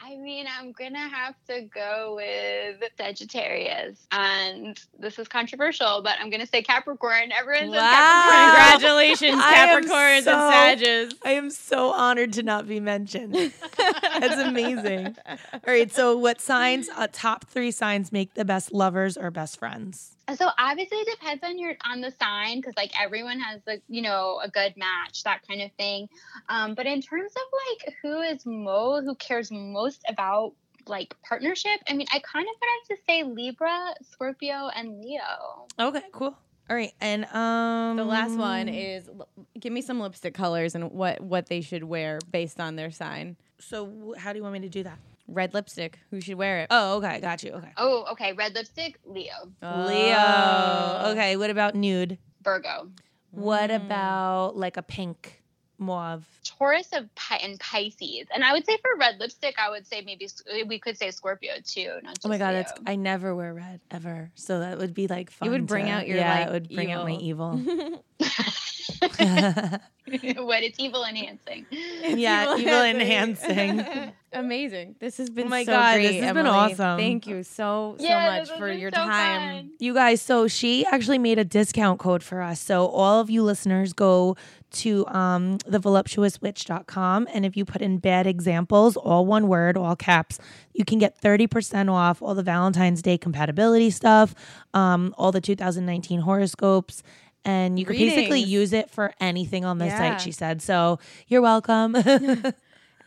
I 0.02 0.16
mean, 0.16 0.46
I'm 0.48 0.72
gonna 0.72 1.08
have 1.08 1.36
to 1.48 1.62
go 1.62 2.16
with 2.16 2.84
Sagittarius, 2.98 4.06
and 4.12 4.80
this 5.00 5.18
is 5.18 5.28
controversial, 5.28 6.02
but 6.02 6.16
I'm 6.20 6.30
gonna 6.30 6.46
say 6.46 6.62
Capricorn. 6.62 7.32
Everyone 7.32 7.72
says 7.72 7.82
Capricorn. 7.82 8.82
Congratulations, 8.82 9.42
Capricorns 9.42 10.24
so- 10.24 10.52
and 10.52 10.80
Sages. 10.80 11.14
I 11.26 11.32
am 11.32 11.50
so 11.50 11.92
honored 11.92 12.34
to 12.34 12.44
not 12.44 12.68
be 12.68 12.80
mentioned. 12.80 13.34
That's 13.78 14.40
amazing. 14.40 15.16
All 15.28 15.60
right, 15.66 15.92
so 15.92 16.18
what 16.18 16.42
signs, 16.42 16.90
uh, 16.96 17.08
top 17.12 17.46
three 17.46 17.72
signs 17.72 18.12
make 18.12 18.34
the 18.36 18.46
best 18.46 18.74
lovers 18.74 19.18
or 19.18 19.32
best 19.32 19.58
friends? 19.58 20.16
So 20.36 20.50
obviously 20.58 20.98
it 21.00 21.08
depends 21.10 21.44
on 21.44 21.58
your 21.58 21.76
on 21.86 22.02
the 22.02 22.12
sign 22.20 22.60
because 22.60 22.74
like 22.76 22.92
everyone 23.00 23.40
has 23.40 23.62
like 23.66 23.82
you 23.88 24.02
know 24.02 24.40
a 24.44 24.50
good 24.50 24.76
match 24.76 25.24
that 25.24 25.42
kind 25.48 25.62
of 25.62 25.72
thing. 25.74 26.10
Um, 26.49 26.76
but 26.76 26.86
in 26.86 27.01
terms 27.01 27.32
of 27.36 27.41
like 27.70 27.95
who 28.01 28.22
is 28.22 28.45
mo 28.45 29.01
who 29.01 29.16
cares 29.16 29.51
most 29.51 30.04
about 30.10 30.54
like 30.88 31.16
partnership, 31.24 31.80
I 31.89 31.93
mean 31.93 32.08
I 32.12 32.20
kind 32.20 32.45
of 32.45 32.56
would 32.60 32.68
have 32.89 32.97
to 32.97 33.04
say 33.06 33.24
Libra, 33.24 33.95
Scorpio, 34.12 34.70
and 34.76 35.01
Leo. 35.01 35.68
Okay, 35.80 36.04
cool. 36.12 36.38
All 36.70 36.76
right, 36.76 36.93
and 36.99 37.24
um, 37.34 37.95
The 37.95 38.04
last 38.04 38.38
one 38.38 38.68
is 38.68 39.10
give 39.58 39.72
me 39.72 39.82
some 39.82 40.01
lipstick 40.01 40.34
colors 40.34 40.76
and 40.76 40.91
what 40.91 41.22
what 41.22 41.47
they 41.47 41.62
should 41.62 41.84
wear 41.84 42.20
based 42.30 42.60
on 42.60 42.76
their 42.76 42.91
sign. 42.91 43.38
So 43.60 44.14
how 44.18 44.34
do 44.34 44.38
you 44.38 44.43
want 44.43 44.54
me 44.54 44.60
to 44.60 44.70
do 44.70 44.84
that? 44.84 44.99
Red 45.28 45.53
lipstick. 45.53 45.99
Who 46.11 46.21
should 46.21 46.36
wear 46.36 46.61
it? 46.61 46.67
Oh, 46.69 46.97
okay, 46.97 47.19
got 47.19 47.43
you. 47.43 47.51
Okay. 47.51 47.71
Oh, 47.78 48.05
okay. 48.11 48.34
Red 48.34 48.55
lipstick, 48.55 48.97
Leo. 49.05 49.51
Leo. 49.61 50.15
Oh. 50.17 51.11
Okay, 51.11 51.36
what 51.36 51.49
about 51.49 51.75
nude? 51.75 52.17
Virgo. 52.43 52.89
What 53.32 53.69
mm. 53.69 53.75
about 53.75 54.55
like 54.55 54.78
a 54.78 54.82
pink 54.82 55.43
mauve? 55.78 56.25
Taurus 56.45 56.88
of 56.93 57.13
Pi- 57.15 57.38
and 57.43 57.59
Pisces. 57.59 58.28
And 58.34 58.43
I 58.43 58.53
would 58.53 58.65
say 58.65 58.78
for 58.78 58.95
red 58.97 59.19
lipstick, 59.19 59.55
I 59.59 59.69
would 59.69 59.86
say 59.86 60.01
maybe 60.01 60.30
we 60.65 60.80
could 60.80 60.97
say 60.97 61.11
Scorpio 61.11 61.55
too. 61.63 61.99
Not 62.03 62.15
just 62.15 62.25
Oh 62.25 62.30
my 62.30 62.38
god, 62.38 62.53
Leo. 62.53 62.63
that's 62.63 62.73
I 62.86 62.95
never 62.95 63.36
wear 63.36 63.53
red 63.53 63.82
ever. 63.91 64.32
So 64.36 64.61
that 64.61 64.78
would 64.78 64.93
be 64.93 65.07
like 65.07 65.30
fun. 65.30 65.49
would 65.49 65.67
bring 65.67 65.86
to- 65.86 65.91
out 65.91 66.07
your, 66.07 66.17
yeah, 66.17 66.39
like, 66.39 66.47
it 66.47 66.51
would 66.51 66.69
bring 66.69 66.91
out 66.91 67.05
my 67.05 67.15
evil. 67.15 67.61
what 70.38 70.64
it's 70.64 70.80
evil 70.80 71.04
enhancing. 71.04 71.66
yeah, 71.72 72.56
evil 72.58 72.82
enhancing. 72.82 73.86
Amazing. 74.34 74.95
This 75.00 75.18
has 75.18 75.30
been 75.30 75.48
Oh 75.48 75.50
my 75.50 75.64
so 75.64 75.72
God, 75.72 75.95
great, 75.95 76.08
this 76.12 76.24
has 76.24 76.34
been 76.34 76.45
awesome. 76.48 76.98
Thank 77.00 77.28
you 77.28 77.43
so 77.43 77.95
so 77.98 78.04
Yeah, 78.06 78.38
much 78.39 78.50
for 78.58 78.72
your 78.72 78.91
so 78.91 78.98
time. 78.98 79.58
fun. 79.64 79.72
You 79.80 79.93
guys, 79.93 80.22
so 80.22 80.48
she 80.48 80.86
actually 80.86 81.18
made 81.18 81.39
a 81.39 81.45
discount 81.45 82.00
code 82.00 82.24
for 82.24 82.41
us. 82.41 82.60
So 82.60 82.88
all 82.88 83.20
of 83.22 83.30
you 83.30 83.41
listeners 83.43 83.93
go 83.93 84.36
to 84.70 85.08
um, 85.08 85.58
thevoluptuouswitch.com. 85.60 87.28
And 87.34 87.45
if 87.45 87.56
you 87.58 87.66
put 87.66 87.82
in 87.82 87.98
bad 88.00 88.28
examples, 88.28 88.98
all 88.98 89.26
one 89.26 89.48
word, 89.48 89.78
all 89.78 89.95
caps, 89.95 90.39
you 90.74 90.84
can 90.86 91.00
get 91.00 91.20
30% 91.22 91.89
off 91.91 92.22
all 92.22 92.36
the 92.36 92.43
Valentine's 92.43 93.02
Day 93.02 93.18
compatibility 93.18 93.89
stuff, 93.89 94.36
um, 94.74 95.16
all 95.18 95.32
the 95.32 95.41
2019 95.41 96.20
horoscopes. 96.22 97.02
And 97.48 97.80
you 97.80 97.86
can 97.86 97.95
basically 97.95 98.41
use 98.41 98.74
it 98.74 98.91
for 98.91 99.14
anything 99.22 99.64
on 99.64 99.78
the 99.78 99.86
Yeah. 99.86 99.98
site, 99.98 100.22
she 100.22 100.32
said. 100.32 100.62
So 100.62 101.00
you're 101.28 101.41
welcome. 101.41 101.95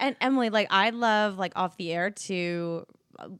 And 0.02 0.16
Emily, 0.18 0.48
like 0.48 0.66
I'd 0.70 0.94
love 0.94 1.36
like 1.36 1.52
off 1.56 1.76
the 1.76 1.92
air 1.92 2.08
to 2.10 2.86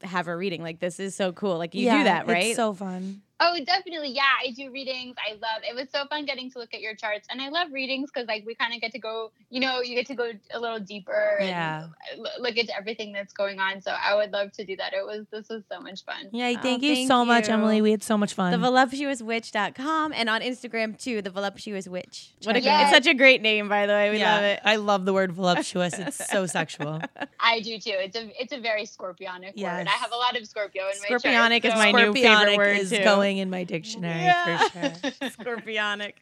have 0.03 0.29
a 0.29 0.37
reading. 0.37 0.63
Like 0.63 0.79
this 0.79 1.01
is 1.01 1.15
so 1.15 1.33
cool. 1.33 1.57
Like 1.57 1.75
you 1.75 1.91
do 1.91 2.05
that, 2.05 2.27
right? 2.27 2.49
It's 2.49 2.57
so 2.57 2.75
fun. 2.75 3.23
Oh, 3.43 3.57
definitely. 3.65 4.11
Yeah, 4.11 4.23
I 4.47 4.51
do 4.51 4.71
readings. 4.71 5.17
I 5.27 5.33
love 5.33 5.63
it 5.69 5.75
was 5.75 5.87
so 5.91 6.07
fun 6.09 6.27
getting 6.27 6.51
to 6.53 6.59
look 6.59 6.75
at 6.75 6.81
your 6.83 6.95
charts. 6.95 7.27
And 7.31 7.41
I 7.41 7.49
love 7.49 7.69
readings 7.73 8.11
because 8.13 8.29
like 8.29 8.45
we 8.47 8.55
kind 8.55 8.75
of 8.75 8.81
get 8.83 8.93
to 8.93 8.99
go, 8.99 9.33
you 9.49 9.61
know, 9.61 9.81
you 9.81 9.95
get 9.95 10.07
to 10.09 10.15
go 10.15 10.31
a 10.53 10.61
little 10.61 10.79
deeper 10.79 11.39
Yeah. 11.41 11.87
and 12.13 12.27
look 12.39 12.57
into 12.57 12.77
everything 12.77 13.13
that's 13.13 13.33
going 13.33 13.59
on. 13.59 13.81
So 13.81 13.93
I 13.93 14.15
would 14.15 14.31
love 14.33 14.53
to 14.53 14.65
do 14.65 14.77
that. 14.77 14.93
It 14.93 15.07
was 15.07 15.27
this 15.31 15.49
was 15.49 15.63
so 15.73 15.81
much 15.81 16.05
fun. 16.05 16.29
Yeah, 16.33 16.53
Oh, 16.59 16.61
thank 16.63 16.83
you 16.83 16.95
thank 16.95 17.09
so 17.09 17.25
much. 17.25 17.49
Emily. 17.49 17.81
We 17.81 17.91
had 17.93 18.03
so 18.03 18.19
much 18.19 18.35
fun. 18.35 18.53
the 18.53 18.59
voluptuouswitch.com 18.59 20.13
and 20.15 20.29
on 20.29 20.41
Instagram 20.41 20.99
too, 21.01 21.23
the 21.23 21.31
voluptuous 21.31 21.89
witch. 21.89 22.33
What 22.45 22.57
a, 22.57 22.61
Check 22.61 22.81
it. 22.81 22.83
It's 22.83 22.91
such 22.91 23.07
a 23.07 23.15
great 23.17 23.43
name, 23.43 23.69
by 23.69 23.87
the 23.87 23.93
way. 23.93 24.11
We 24.11 24.19
yeah, 24.19 24.35
love 24.35 24.45
it. 24.45 24.61
I 24.65 24.77
love 24.77 25.05
the 25.05 25.13
word 25.13 25.33
voluptuous. 25.33 25.99
It's 25.99 26.29
so 26.31 26.47
sexual. 26.59 27.01
I 27.39 27.61
do 27.61 27.79
too. 27.79 27.93
It's 27.95 28.17
a 28.17 28.31
it's 28.41 28.53
a 28.53 28.61
very 28.61 28.85
scorpionic 28.85 29.53
Yes. 29.55 29.79
word. 29.79 29.87
I 29.89 29.91
have 29.99 30.13
a 30.13 30.17
lot 30.17 30.37
of 30.39 30.47
Scorpio 30.47 30.83
in 30.85 31.01
my 31.03 31.09
chart. 31.09 31.23
Scorpionic 31.23 31.65
is 31.65 31.73
so- 31.73 31.79
my 31.79 31.93
new 31.93 32.13
favorite 32.13 32.57
word 32.57 32.77
is 32.79 32.91
too. 32.91 33.03
going 33.05 33.30
in 33.39 33.51
my 33.51 33.65
dictionary 33.65 34.33
for 34.45 34.59
sure. 34.71 34.91
Scorpionic. 35.31 36.15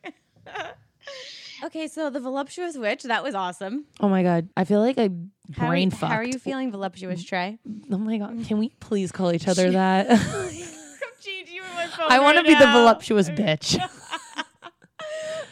okay, 1.64 1.88
so 1.88 2.10
the 2.10 2.20
voluptuous 2.20 2.76
witch, 2.76 3.02
that 3.04 3.22
was 3.22 3.34
awesome. 3.34 3.86
Oh 4.00 4.08
my 4.08 4.22
god, 4.22 4.48
I 4.56 4.64
feel 4.64 4.80
like 4.80 4.98
I 4.98 5.10
How 5.56 5.68
brain 5.68 5.90
you, 5.90 5.96
fucked. 5.96 6.12
how 6.12 6.18
are 6.18 6.24
you 6.24 6.38
feeling, 6.38 6.70
voluptuous 6.70 7.24
Trey? 7.24 7.58
Oh 7.90 7.98
my 7.98 8.18
god, 8.18 8.44
can 8.46 8.58
we 8.58 8.70
please 8.80 9.12
call 9.12 9.32
each 9.32 9.48
other 9.48 9.70
that? 9.72 10.08
Gigi, 11.20 11.52
you 11.52 11.62
in 11.64 11.74
my 11.74 11.86
phone 11.86 12.06
I 12.10 12.20
want 12.20 12.36
to 12.36 12.42
right 12.42 12.48
be 12.48 12.54
the 12.54 12.70
voluptuous 12.70 13.28
bitch. 13.30 13.78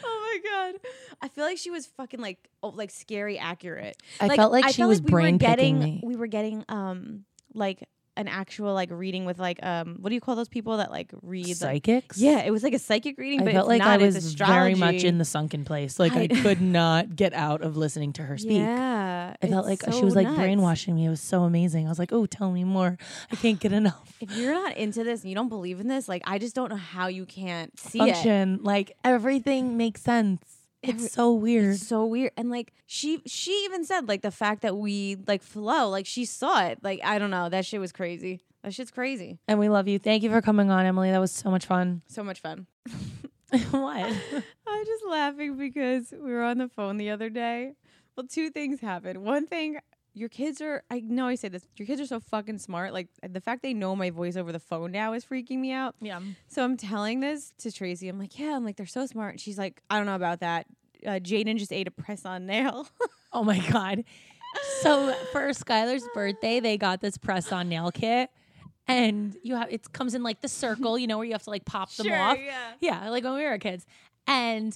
oh 0.03 0.41
my 0.43 0.49
god. 0.49 0.79
I 1.21 1.27
feel 1.29 1.43
like 1.43 1.57
she 1.57 1.71
was 1.71 1.87
fucking 1.87 2.21
like 2.21 2.49
oh, 2.63 2.69
like 2.69 2.91
scary 2.91 3.37
accurate. 3.37 4.01
I 4.19 4.35
felt 4.35 4.51
like 4.51 4.69
she 4.73 4.83
was 4.85 5.01
we 5.01 5.05
were 5.05 5.09
brain 5.09 5.37
getting 5.37 5.79
picking 5.79 5.95
me. 5.95 6.01
we 6.03 6.15
were 6.15 6.27
getting 6.27 6.63
um 6.69 7.25
like 7.53 7.83
an 8.17 8.27
actual 8.27 8.73
like 8.73 8.89
reading 8.91 9.25
with 9.25 9.39
like 9.39 9.59
um 9.63 9.97
what 10.01 10.09
do 10.09 10.15
you 10.15 10.21
call 10.21 10.35
those 10.35 10.49
people 10.49 10.77
that 10.77 10.91
like 10.91 11.11
read 11.21 11.47
like, 11.47 11.55
Psychics. 11.85 12.17
yeah 12.17 12.39
it 12.43 12.51
was 12.51 12.63
like 12.63 12.73
a 12.73 12.79
psychic 12.79 13.17
reading 13.17 13.41
I 13.41 13.45
but 13.45 13.53
felt 13.53 13.65
it's 13.65 13.69
like 13.69 13.79
not, 13.79 14.01
I 14.01 14.05
was 14.05 14.33
very 14.33 14.75
much 14.75 15.03
in 15.03 15.17
the 15.17 15.25
sunken 15.25 15.63
place. 15.65 15.99
Like 15.99 16.13
I, 16.13 16.23
I- 16.23 16.27
could 16.41 16.61
not 16.61 17.15
get 17.15 17.33
out 17.33 17.61
of 17.61 17.77
listening 17.77 18.13
to 18.13 18.23
her 18.23 18.37
speak. 18.37 18.59
yeah 18.59 19.35
I 19.41 19.47
felt 19.47 19.65
like 19.65 19.83
it's 19.83 19.97
she 19.97 20.03
was 20.03 20.15
like 20.15 20.25
nuts. 20.27 20.37
brainwashing 20.39 20.95
me. 20.95 21.05
It 21.05 21.09
was 21.09 21.21
so 21.21 21.43
amazing. 21.43 21.85
I 21.85 21.89
was 21.89 21.99
like, 21.99 22.11
"Oh, 22.13 22.25
tell 22.25 22.51
me 22.51 22.63
more. 22.63 22.97
I 23.31 23.35
can't 23.35 23.59
get 23.59 23.71
enough." 23.71 24.13
if 24.19 24.35
you're 24.35 24.53
not 24.53 24.75
into 24.77 25.03
this 25.03 25.21
and 25.21 25.29
you 25.29 25.35
don't 25.35 25.49
believe 25.49 25.79
in 25.79 25.87
this 25.87 26.07
like 26.09 26.23
I 26.25 26.39
just 26.39 26.55
don't 26.55 26.69
know 26.69 26.75
how 26.75 27.05
you 27.07 27.25
can't 27.25 27.77
see 27.79 27.99
it 27.99 28.13
Function 28.13 28.59
like 28.63 28.95
everything 29.03 29.77
makes 29.77 30.01
sense. 30.01 30.56
It's 30.87 31.13
so 31.13 31.33
weird. 31.33 31.75
It's 31.75 31.87
so 31.87 32.05
weird. 32.05 32.31
And 32.37 32.49
like 32.49 32.73
she 32.85 33.21
she 33.25 33.51
even 33.65 33.85
said 33.85 34.07
like 34.07 34.21
the 34.21 34.31
fact 34.31 34.61
that 34.61 34.77
we 34.77 35.17
like 35.27 35.43
flow, 35.43 35.89
like 35.89 36.05
she 36.05 36.25
saw 36.25 36.65
it. 36.65 36.79
Like 36.83 37.01
I 37.03 37.19
don't 37.19 37.31
know, 37.31 37.49
that 37.49 37.65
shit 37.65 37.79
was 37.79 37.91
crazy. 37.91 38.41
That 38.63 38.73
shit's 38.73 38.91
crazy. 38.91 39.39
and 39.47 39.59
we 39.59 39.69
love 39.69 39.87
you. 39.87 39.99
Thank 39.99 40.23
you 40.23 40.29
for 40.29 40.41
coming 40.41 40.71
on, 40.71 40.85
Emily. 40.85 41.11
That 41.11 41.19
was 41.21 41.31
so 41.31 41.49
much 41.49 41.65
fun. 41.65 42.01
So 42.07 42.23
much 42.23 42.41
fun. 42.41 42.67
what? 43.71 44.03
I'm 44.67 44.85
just 44.85 45.05
laughing 45.07 45.55
because 45.57 46.11
we 46.11 46.31
were 46.31 46.43
on 46.43 46.57
the 46.57 46.67
phone 46.67 46.97
the 46.97 47.11
other 47.11 47.29
day. 47.29 47.73
Well, 48.15 48.25
two 48.27 48.49
things 48.49 48.81
happened. 48.81 49.23
One 49.23 49.47
thing, 49.47 49.77
your 50.17 50.29
kids 50.29 50.61
are 50.61 50.83
I 50.89 50.99
know 51.01 51.27
I 51.27 51.35
say 51.35 51.47
this, 51.49 51.65
your 51.77 51.85
kids 51.85 52.01
are 52.01 52.05
so 52.05 52.19
fucking 52.19 52.57
smart. 52.57 52.93
Like 52.93 53.07
the 53.27 53.41
fact 53.41 53.61
they 53.63 53.73
know 53.73 53.95
my 53.95 54.09
voice 54.09 54.35
over 54.35 54.51
the 54.51 54.59
phone 54.59 54.91
now 54.91 55.13
is 55.13 55.23
freaking 55.25 55.59
me 55.59 55.71
out. 55.71 55.95
Yeah. 56.01 56.19
So 56.47 56.63
I'm 56.63 56.75
telling 56.77 57.19
this 57.19 57.53
to 57.59 57.71
Tracy. 57.71 58.09
I'm 58.09 58.19
like, 58.19 58.37
yeah, 58.39 58.55
I'm 58.55 58.65
like, 58.65 58.75
they're 58.77 58.85
so 58.85 59.05
smart. 59.05 59.33
And 59.33 59.41
she's 59.41 59.57
like, 59.57 59.81
I 59.89 59.97
don't 59.97 60.05
know 60.05 60.15
about 60.15 60.39
that. 60.39 60.65
Uh, 61.05 61.11
Jaden 61.19 61.57
just 61.57 61.71
ate 61.71 61.87
a 61.87 61.91
press 61.91 62.25
on 62.25 62.45
nail. 62.45 62.87
Oh 63.33 63.43
my 63.43 63.59
god. 63.69 64.05
So 64.81 65.13
for 65.33 65.49
Skylar's 65.49 66.07
birthday, 66.13 66.61
they 66.61 66.77
got 66.77 67.01
this 67.01 67.17
press 67.17 67.51
on 67.51 67.67
nail 67.67 67.91
kit. 67.91 68.29
And 68.87 69.35
you 69.43 69.55
have 69.55 69.67
it 69.69 69.91
comes 69.91 70.15
in 70.15 70.23
like 70.23 70.41
the 70.41 70.47
circle, 70.47 70.97
you 70.97 71.07
know, 71.07 71.17
where 71.17 71.25
you 71.25 71.33
have 71.33 71.43
to 71.43 71.49
like 71.49 71.65
pop 71.65 71.91
them 71.95 72.11
off. 72.11 72.37
yeah. 72.39 72.71
Yeah, 72.79 73.09
like 73.09 73.25
when 73.25 73.35
we 73.35 73.43
were 73.43 73.57
kids. 73.57 73.85
And 74.25 74.75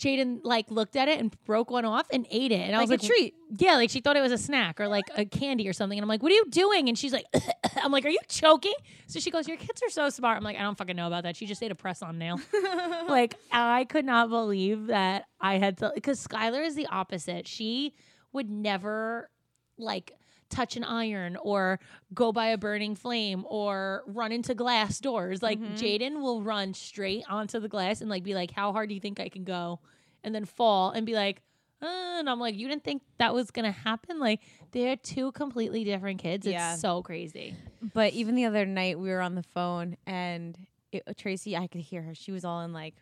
Jaden 0.00 0.40
like 0.42 0.70
looked 0.70 0.96
at 0.96 1.08
it 1.08 1.20
and 1.20 1.34
broke 1.44 1.70
one 1.70 1.84
off 1.84 2.06
and 2.10 2.26
ate 2.30 2.52
it. 2.52 2.60
And 2.60 2.74
I 2.74 2.80
was 2.80 2.88
Like 2.88 3.02
treat. 3.02 3.34
Yeah, 3.58 3.74
like 3.74 3.90
she 3.90 4.00
thought 4.00 4.16
it 4.16 4.22
was 4.22 4.32
a 4.32 4.38
snack 4.38 4.80
or 4.80 4.88
like 4.88 5.04
a 5.14 5.24
candy 5.26 5.68
or 5.68 5.72
something. 5.74 5.98
And 5.98 6.02
I'm 6.02 6.08
like, 6.08 6.22
what 6.22 6.32
are 6.32 6.34
you 6.36 6.46
doing? 6.48 6.88
And 6.88 6.98
she's 6.98 7.12
like, 7.12 7.26
I'm 7.76 7.92
like, 7.92 8.06
are 8.06 8.10
you 8.10 8.18
choking? 8.28 8.74
So 9.06 9.20
she 9.20 9.30
goes, 9.30 9.46
Your 9.46 9.58
kids 9.58 9.82
are 9.82 9.90
so 9.90 10.08
smart. 10.08 10.38
I'm 10.38 10.44
like, 10.44 10.56
I 10.56 10.62
don't 10.62 10.78
fucking 10.78 10.96
know 10.96 11.06
about 11.06 11.24
that. 11.24 11.36
She 11.36 11.46
just 11.46 11.62
ate 11.62 11.70
a 11.70 11.74
press 11.74 12.00
on 12.00 12.16
nail. 12.18 12.40
like 13.08 13.34
I 13.52 13.84
could 13.84 14.04
not 14.06 14.30
believe 14.30 14.86
that 14.86 15.26
I 15.40 15.58
had 15.58 15.78
to 15.78 15.92
because 15.94 16.26
Skylar 16.26 16.64
is 16.64 16.74
the 16.74 16.86
opposite. 16.86 17.46
She 17.46 17.94
would 18.32 18.48
never 18.48 19.30
like 19.76 20.12
touch 20.50 20.76
an 20.76 20.84
iron 20.84 21.36
or 21.36 21.80
go 22.12 22.32
by 22.32 22.46
a 22.48 22.58
burning 22.58 22.94
flame 22.94 23.44
or 23.48 24.02
run 24.06 24.32
into 24.32 24.54
glass 24.54 24.98
doors. 25.00 25.42
Like 25.42 25.58
Jaden 25.60 26.20
will 26.20 26.42
run 26.42 26.74
straight 26.74 27.24
onto 27.28 27.60
the 27.60 27.68
glass 27.68 28.00
and 28.00 28.10
like 28.10 28.22
be 28.22 28.34
like, 28.34 28.50
How 28.50 28.72
hard 28.72 28.88
do 28.88 28.94
you 28.94 29.00
think 29.00 29.20
I 29.20 29.28
can 29.28 29.44
go? 29.44 29.80
And 30.22 30.34
then 30.34 30.44
fall 30.44 30.90
and 30.90 31.06
be 31.06 31.14
like, 31.14 31.40
uh, 31.82 31.86
and 32.18 32.28
I'm 32.28 32.38
like, 32.38 32.56
you 32.56 32.68
didn't 32.68 32.84
think 32.84 33.02
that 33.18 33.32
was 33.32 33.50
gonna 33.50 33.72
happen? 33.72 34.18
Like, 34.20 34.40
they're 34.72 34.96
two 34.96 35.32
completely 35.32 35.82
different 35.82 36.20
kids. 36.20 36.46
It's 36.46 36.52
Yeah. 36.52 36.76
so 36.76 37.02
crazy. 37.02 37.54
But 37.94 38.12
even 38.12 38.34
the 38.34 38.44
other 38.44 38.66
night, 38.66 38.98
we 38.98 39.08
were 39.08 39.22
on 39.22 39.34
the 39.34 39.42
phone, 39.42 39.96
and 40.06 40.58
it, 40.92 41.02
Tracy, 41.16 41.56
I 41.56 41.66
could 41.68 41.80
hear 41.80 42.02
her. 42.02 42.14
She 42.14 42.32
was 42.32 42.44
all 42.44 42.60
in 42.60 42.74
like, 42.74 42.94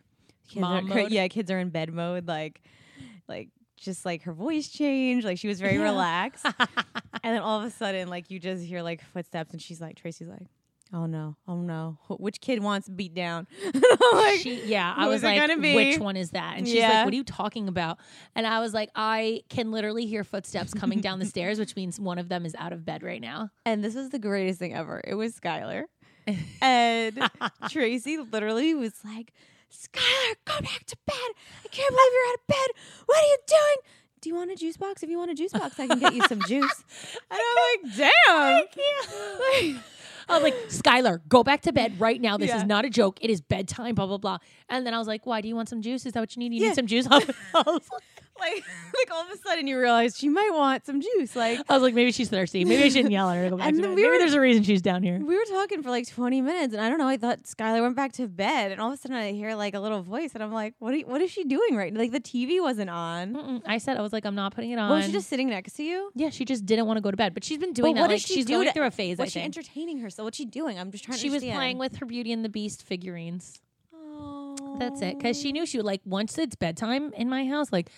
kids 0.47 0.61
Mom 0.61 0.89
are, 0.91 0.95
mode? 0.95 1.11
yeah, 1.11 1.27
kids 1.27 1.51
are 1.51 1.59
in 1.59 1.69
bed 1.69 1.93
mode, 1.93 2.25
like, 2.25 2.61
like 3.27 3.49
just 3.79 4.05
like 4.05 4.23
her 4.23 4.33
voice 4.33 4.67
changed, 4.69 5.25
like 5.25 5.37
she 5.37 5.47
was 5.47 5.59
very 5.59 5.75
Yeah. 5.77 5.83
relaxed. 5.83 6.45
and 7.23 7.35
then 7.35 7.41
all 7.41 7.59
of 7.59 7.65
a 7.65 7.69
sudden, 7.71 8.07
like 8.09 8.29
you 8.29 8.39
just 8.39 8.63
hear 8.63 8.81
like 8.81 9.01
footsteps, 9.03 9.51
and 9.53 9.61
she's 9.61 9.79
like, 9.81 9.95
Tracy's 9.95 10.27
like, 10.27 10.47
oh 10.93 11.05
no, 11.05 11.35
oh 11.47 11.61
no, 11.61 11.97
Wh- 12.07 12.19
which 12.19 12.41
kid 12.41 12.63
wants 12.63 12.89
beat 12.89 13.13
down? 13.13 13.47
Like, 14.11 14.39
she, 14.39 14.61
yeah, 14.65 14.91
I 14.97 15.07
was 15.07 15.21
like, 15.23 15.47
which 15.57 15.99
one 15.99 16.15
is 16.17 16.31
that? 16.31 16.57
And 16.57 16.67
she's 16.67 16.77
Yeah. 16.77 16.89
like, 16.89 17.05
what 17.05 17.13
are 17.13 17.17
you 17.17 17.23
talking 17.23 17.67
about? 17.67 17.99
And 18.35 18.47
I 18.47 18.59
was 18.59 18.73
like, 18.73 18.89
I 18.95 19.43
can 19.49 19.71
literally 19.71 20.07
hear 20.07 20.23
footsteps 20.23 20.73
coming 20.73 20.99
down 20.99 21.19
the 21.19 21.25
stairs, 21.35 21.59
which 21.59 21.75
means 21.75 21.99
one 21.99 22.17
of 22.17 22.27
them 22.27 22.43
is 22.45 22.55
out 22.57 22.73
of 22.73 22.83
bed 22.83 23.03
right 23.03 23.21
now. 23.21 23.49
And 23.65 23.83
this 23.83 23.95
is 23.95 24.09
the 24.09 24.17
greatest 24.17 24.57
thing 24.57 24.73
ever. 24.73 24.99
It 25.05 25.13
was 25.13 25.35
Skylar. 25.39 25.83
and 26.61 27.29
Tracy 27.69 28.17
literally 28.17 28.73
was 28.73 28.93
like, 29.03 29.33
Skylar, 29.71 30.35
go 30.45 30.59
back 30.61 30.83
to 30.87 30.97
bed. 31.05 31.15
I 31.65 31.67
can't 31.69 31.89
believe 31.89 32.11
you're 32.13 32.27
out 32.29 32.35
of 32.35 32.47
bed. 32.47 32.67
What 33.05 33.17
are 33.23 33.27
you 33.27 33.37
doing? 33.47 33.77
Do 34.21 34.29
you 34.29 34.35
want 34.35 34.51
a 34.51 34.55
juice 34.55 34.75
box? 34.77 35.01
If 35.03 35.09
you 35.09 35.17
want 35.17 35.31
a 35.31 35.35
juice 35.35 35.53
box, 35.53 35.79
I 35.79 35.87
can 35.87 35.99
get 35.99 36.13
you 36.13 36.21
some 36.27 36.39
juice. 36.47 36.83
And 37.31 37.39
I'm 37.39 37.83
like, 37.83 37.95
damn. 37.95 39.83
I 40.27 40.33
was 40.33 40.43
like, 40.43 40.53
Skylar, 40.67 41.21
go 41.27 41.43
back 41.43 41.61
to 41.61 41.71
bed 41.73 41.99
right 41.99 42.19
now. 42.21 42.37
This 42.37 42.49
Yeah. 42.49 42.57
is 42.57 42.65
not 42.65 42.85
a 42.85 42.89
joke. 42.89 43.17
It 43.21 43.29
is 43.29 43.41
bedtime, 43.41 43.95
blah, 43.95 44.05
blah, 44.05 44.17
blah. 44.17 44.37
And 44.69 44.85
then 44.85 44.93
I 44.93 44.97
was 44.99 45.07
like, 45.07 45.25
why? 45.25 45.41
Do 45.41 45.47
you 45.47 45.55
want 45.55 45.69
some 45.69 45.81
juice? 45.81 46.05
Is 46.05 46.13
that 46.13 46.19
what 46.19 46.35
you 46.35 46.39
need? 46.39 46.53
You 46.53 46.61
Yeah. 46.61 46.67
need 46.69 46.75
some 46.75 46.85
juice? 46.87 47.07
I 47.11 47.17
was 47.17 47.89
like, 47.91 48.03
like, 48.39 48.63
like 48.97 49.11
all 49.11 49.21
of 49.23 49.29
a 49.31 49.37
sudden 49.37 49.67
you 49.67 49.79
realize 49.79 50.17
she 50.17 50.29
might 50.29 50.51
want 50.53 50.85
some 50.85 51.01
juice. 51.01 51.35
Like 51.35 51.59
I 51.69 51.73
was 51.73 51.83
like, 51.83 51.93
maybe 51.93 52.11
she's 52.11 52.29
thirsty. 52.29 52.65
Maybe 52.65 52.83
I 52.83 52.89
shouldn't 52.89 53.11
yell 53.11 53.29
at 53.29 53.37
her 53.37 53.43
to 53.45 53.49
go 53.51 53.57
back 53.57 53.67
And 53.67 53.77
to 53.77 53.81
bed. 53.83 53.89
we 53.89 53.95
Maybe 53.95 54.07
were- 54.07 54.17
there's 54.19 54.33
a 54.33 54.39
reason 54.39 54.63
she's 54.63 54.81
down 54.81 55.03
here. 55.03 55.19
we 55.19 55.35
were 55.35 55.45
talking 55.49 55.83
for 55.83 55.89
like 55.89 56.07
20 56.07 56.41
minutes, 56.41 56.73
and 56.73 56.81
I 56.83 56.89
don't 56.89 56.97
know. 56.97 57.07
I 57.07 57.17
thought 57.17 57.43
Skylar 57.43 57.81
went 57.81 57.95
back 57.95 58.13
to 58.13 58.27
bed, 58.27 58.71
and 58.71 58.79
all 58.81 58.87
of 58.89 58.93
a 58.93 58.97
sudden 58.97 59.17
I 59.17 59.31
hear 59.31 59.55
like 59.55 59.73
a 59.73 59.79
little 59.79 60.01
voice, 60.01 60.31
and 60.33 60.43
I'm 60.43 60.51
like, 60.53 60.73
"What? 60.79 60.93
Are 60.93 60.97
you, 60.97 61.05
what 61.07 61.21
is 61.21 61.31
she 61.31 61.43
doing 61.43 61.75
right? 61.75 61.91
Now? 61.93 61.99
Like 61.99 62.11
the 62.11 62.19
TV 62.21 62.61
wasn't 62.61 62.89
on. 62.89 63.33
Mm-mm. 63.35 63.61
I 63.65 63.77
said 63.77 63.97
I 63.97 64.01
was 64.01 64.13
like, 64.13 64.25
I'm 64.25 64.35
not 64.35 64.53
putting 64.55 64.71
it 64.71 64.79
on. 64.79 64.89
Was 64.89 65.05
she 65.05 65.11
just 65.11 65.29
sitting 65.29 65.49
next 65.49 65.73
to 65.73 65.83
you? 65.83 66.11
yeah, 66.15 66.29
she 66.29 66.45
just 66.45 66.65
didn't 66.65 66.85
want 66.85 66.97
to 66.97 67.01
go 67.01 67.11
to 67.11 67.17
bed, 67.17 67.33
but 67.33 67.43
she's 67.43 67.57
been 67.57 67.73
doing 67.73 67.93
But 67.93 67.95
that. 67.95 68.01
what 68.01 68.09
Like 68.11 68.21
she 68.21 68.35
she's 68.35 68.45
going 68.45 68.67
to- 68.67 68.73
through 68.73 68.85
a 68.85 68.91
phase. 68.91 69.17
Was 69.17 69.31
she 69.31 69.41
entertaining 69.41 69.99
herself? 69.99 70.25
What's 70.25 70.37
she 70.37 70.45
doing? 70.45 70.79
I'm 70.79 70.91
just 70.91 71.03
trying 71.03 71.17
to. 71.17 71.21
she 71.21 71.29
was 71.29 71.43
playing 71.43 71.77
with 71.77 71.97
her 71.97 72.05
Beauty 72.05 72.31
and 72.31 72.43
the 72.45 72.49
Beast 72.49 72.83
figurines. 72.83 73.59
Oh. 73.93 74.77
That's 74.79 75.01
it. 75.01 75.17
Because 75.17 75.39
she 75.39 75.51
knew 75.51 75.65
she 75.65 75.77
would 75.77 75.85
like 75.85 76.01
once 76.05 76.37
it's 76.37 76.55
bedtime 76.55 77.13
in 77.13 77.29
my 77.29 77.45
house, 77.45 77.71
like 77.71 77.89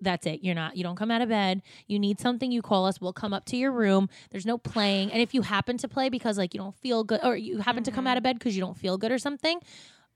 that's 0.00 0.26
it. 0.26 0.40
You're 0.42 0.54
not. 0.54 0.76
You 0.76 0.82
don't 0.82 0.96
come 0.96 1.10
out 1.10 1.20
of 1.22 1.28
bed. 1.28 1.62
You 1.86 1.98
need 1.98 2.20
something. 2.20 2.50
You 2.50 2.62
call 2.62 2.86
us. 2.86 3.00
We'll 3.00 3.12
come 3.12 3.32
up 3.32 3.44
to 3.46 3.56
your 3.56 3.72
room. 3.72 4.08
There's 4.30 4.46
no 4.46 4.58
playing. 4.58 5.12
And 5.12 5.20
if 5.20 5.34
you 5.34 5.42
happen 5.42 5.76
to 5.78 5.88
play 5.88 6.08
because 6.08 6.38
like 6.38 6.54
you 6.54 6.60
don't 6.60 6.74
feel 6.76 7.04
good, 7.04 7.20
or 7.22 7.36
you 7.36 7.58
happen 7.58 7.82
to 7.84 7.90
come 7.90 8.06
out 8.06 8.16
of 8.16 8.22
bed 8.22 8.38
because 8.38 8.56
you 8.56 8.62
don't 8.62 8.76
feel 8.76 8.96
good 8.98 9.12
or 9.12 9.18
something, 9.18 9.60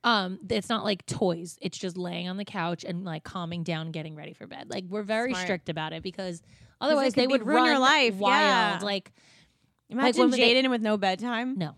um, 0.03 0.39
it's 0.51 0.68
not 0.68 0.85
like 0.85 1.05
toys. 1.07 1.59
It's 1.62 1.78
just 1.78 1.97
laying 1.97 2.28
on 2.28 2.37
the 2.37 2.45
couch 2.45 2.85
and 2.85 3.05
like 3.05 3.24
calming 3.24 3.62
down, 3.62 3.91
getting 3.91 4.14
ready 4.16 4.32
for 4.35 4.47
bed. 4.47 4.68
Like 4.70 4.85
we're 4.89 5.03
very 5.03 5.30
Smart. 5.32 5.43
strict 5.45 5.68
about 5.68 5.93
it 5.93 6.03
because 6.03 6.43
otherwise 6.80 7.14
could 7.14 7.22
they 7.22 7.26
would 7.26 7.47
ruin 7.47 7.64
your 7.64 7.78
life, 7.78 8.14
wild. 8.16 8.32
yeah. 8.32 8.78
Like 8.82 9.12
Imagine 9.91 10.30
they- 10.30 10.55
Jaden 10.62 10.70
with 10.70 10.82
no 10.82 10.97
bedtime. 10.97 11.57
no. 11.59 11.74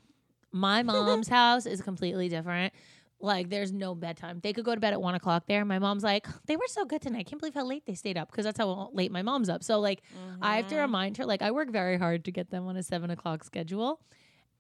My 0.52 0.82
mom's 0.82 1.28
house 1.28 1.66
is 1.66 1.82
completely 1.82 2.30
different. 2.30 2.72
Like, 3.18 3.48
there's 3.48 3.72
no 3.72 3.94
bedtime. 3.94 4.40
They 4.42 4.52
could 4.52 4.64
go 4.64 4.74
to 4.74 4.80
bed 4.80 4.92
at 4.92 5.00
one 5.00 5.14
o'clock 5.14 5.44
there. 5.46 5.64
My 5.64 5.78
mom's 5.78 6.04
like, 6.04 6.26
they 6.46 6.56
were 6.56 6.66
so 6.66 6.84
good 6.84 7.00
tonight. 7.00 7.20
I 7.20 7.22
can't 7.22 7.40
believe 7.40 7.54
how 7.54 7.64
late 7.64 7.86
they 7.86 7.94
stayed 7.94 8.18
up 8.18 8.30
because 8.30 8.44
that's 8.44 8.58
how 8.58 8.90
late 8.92 9.10
my 9.10 9.22
mom's 9.22 9.48
up. 9.48 9.64
So, 9.64 9.80
like, 9.80 10.02
I 10.42 10.56
have 10.56 10.68
to 10.68 10.74
mm-hmm. 10.74 10.82
remind 10.82 11.16
her, 11.16 11.24
like, 11.24 11.40
I 11.40 11.50
work 11.50 11.70
very 11.70 11.98
hard 11.98 12.24
to 12.26 12.30
get 12.30 12.50
them 12.50 12.66
on 12.66 12.76
a 12.76 12.82
seven 12.82 13.10
o'clock 13.10 13.42
schedule. 13.42 14.00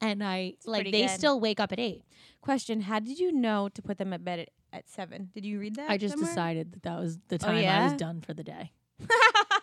And 0.00 0.24
I, 0.24 0.54
like, 0.64 0.82
pretty 0.82 0.90
they 0.92 1.06
good. 1.06 1.10
still 1.10 1.38
wake 1.38 1.60
up 1.60 1.72
at 1.72 1.80
eight. 1.80 2.02
Question: 2.40 2.82
How 2.82 2.98
did 2.98 3.18
you 3.18 3.32
know 3.32 3.68
to 3.70 3.82
put 3.82 3.98
them 3.98 4.12
at 4.12 4.24
bed 4.24 4.40
at, 4.40 4.48
at 4.72 4.88
seven? 4.88 5.30
Did 5.34 5.44
you 5.44 5.58
read 5.58 5.76
that? 5.76 5.90
I 5.90 5.96
just 5.96 6.12
somewhere? 6.12 6.30
decided 6.30 6.72
that 6.72 6.82
that 6.82 6.98
was 6.98 7.18
the 7.28 7.36
oh, 7.36 7.38
time 7.38 7.66
I 7.66 7.84
was 7.84 7.94
done 7.94 8.20
for 8.20 8.34
the 8.34 8.44
day. 8.44 8.72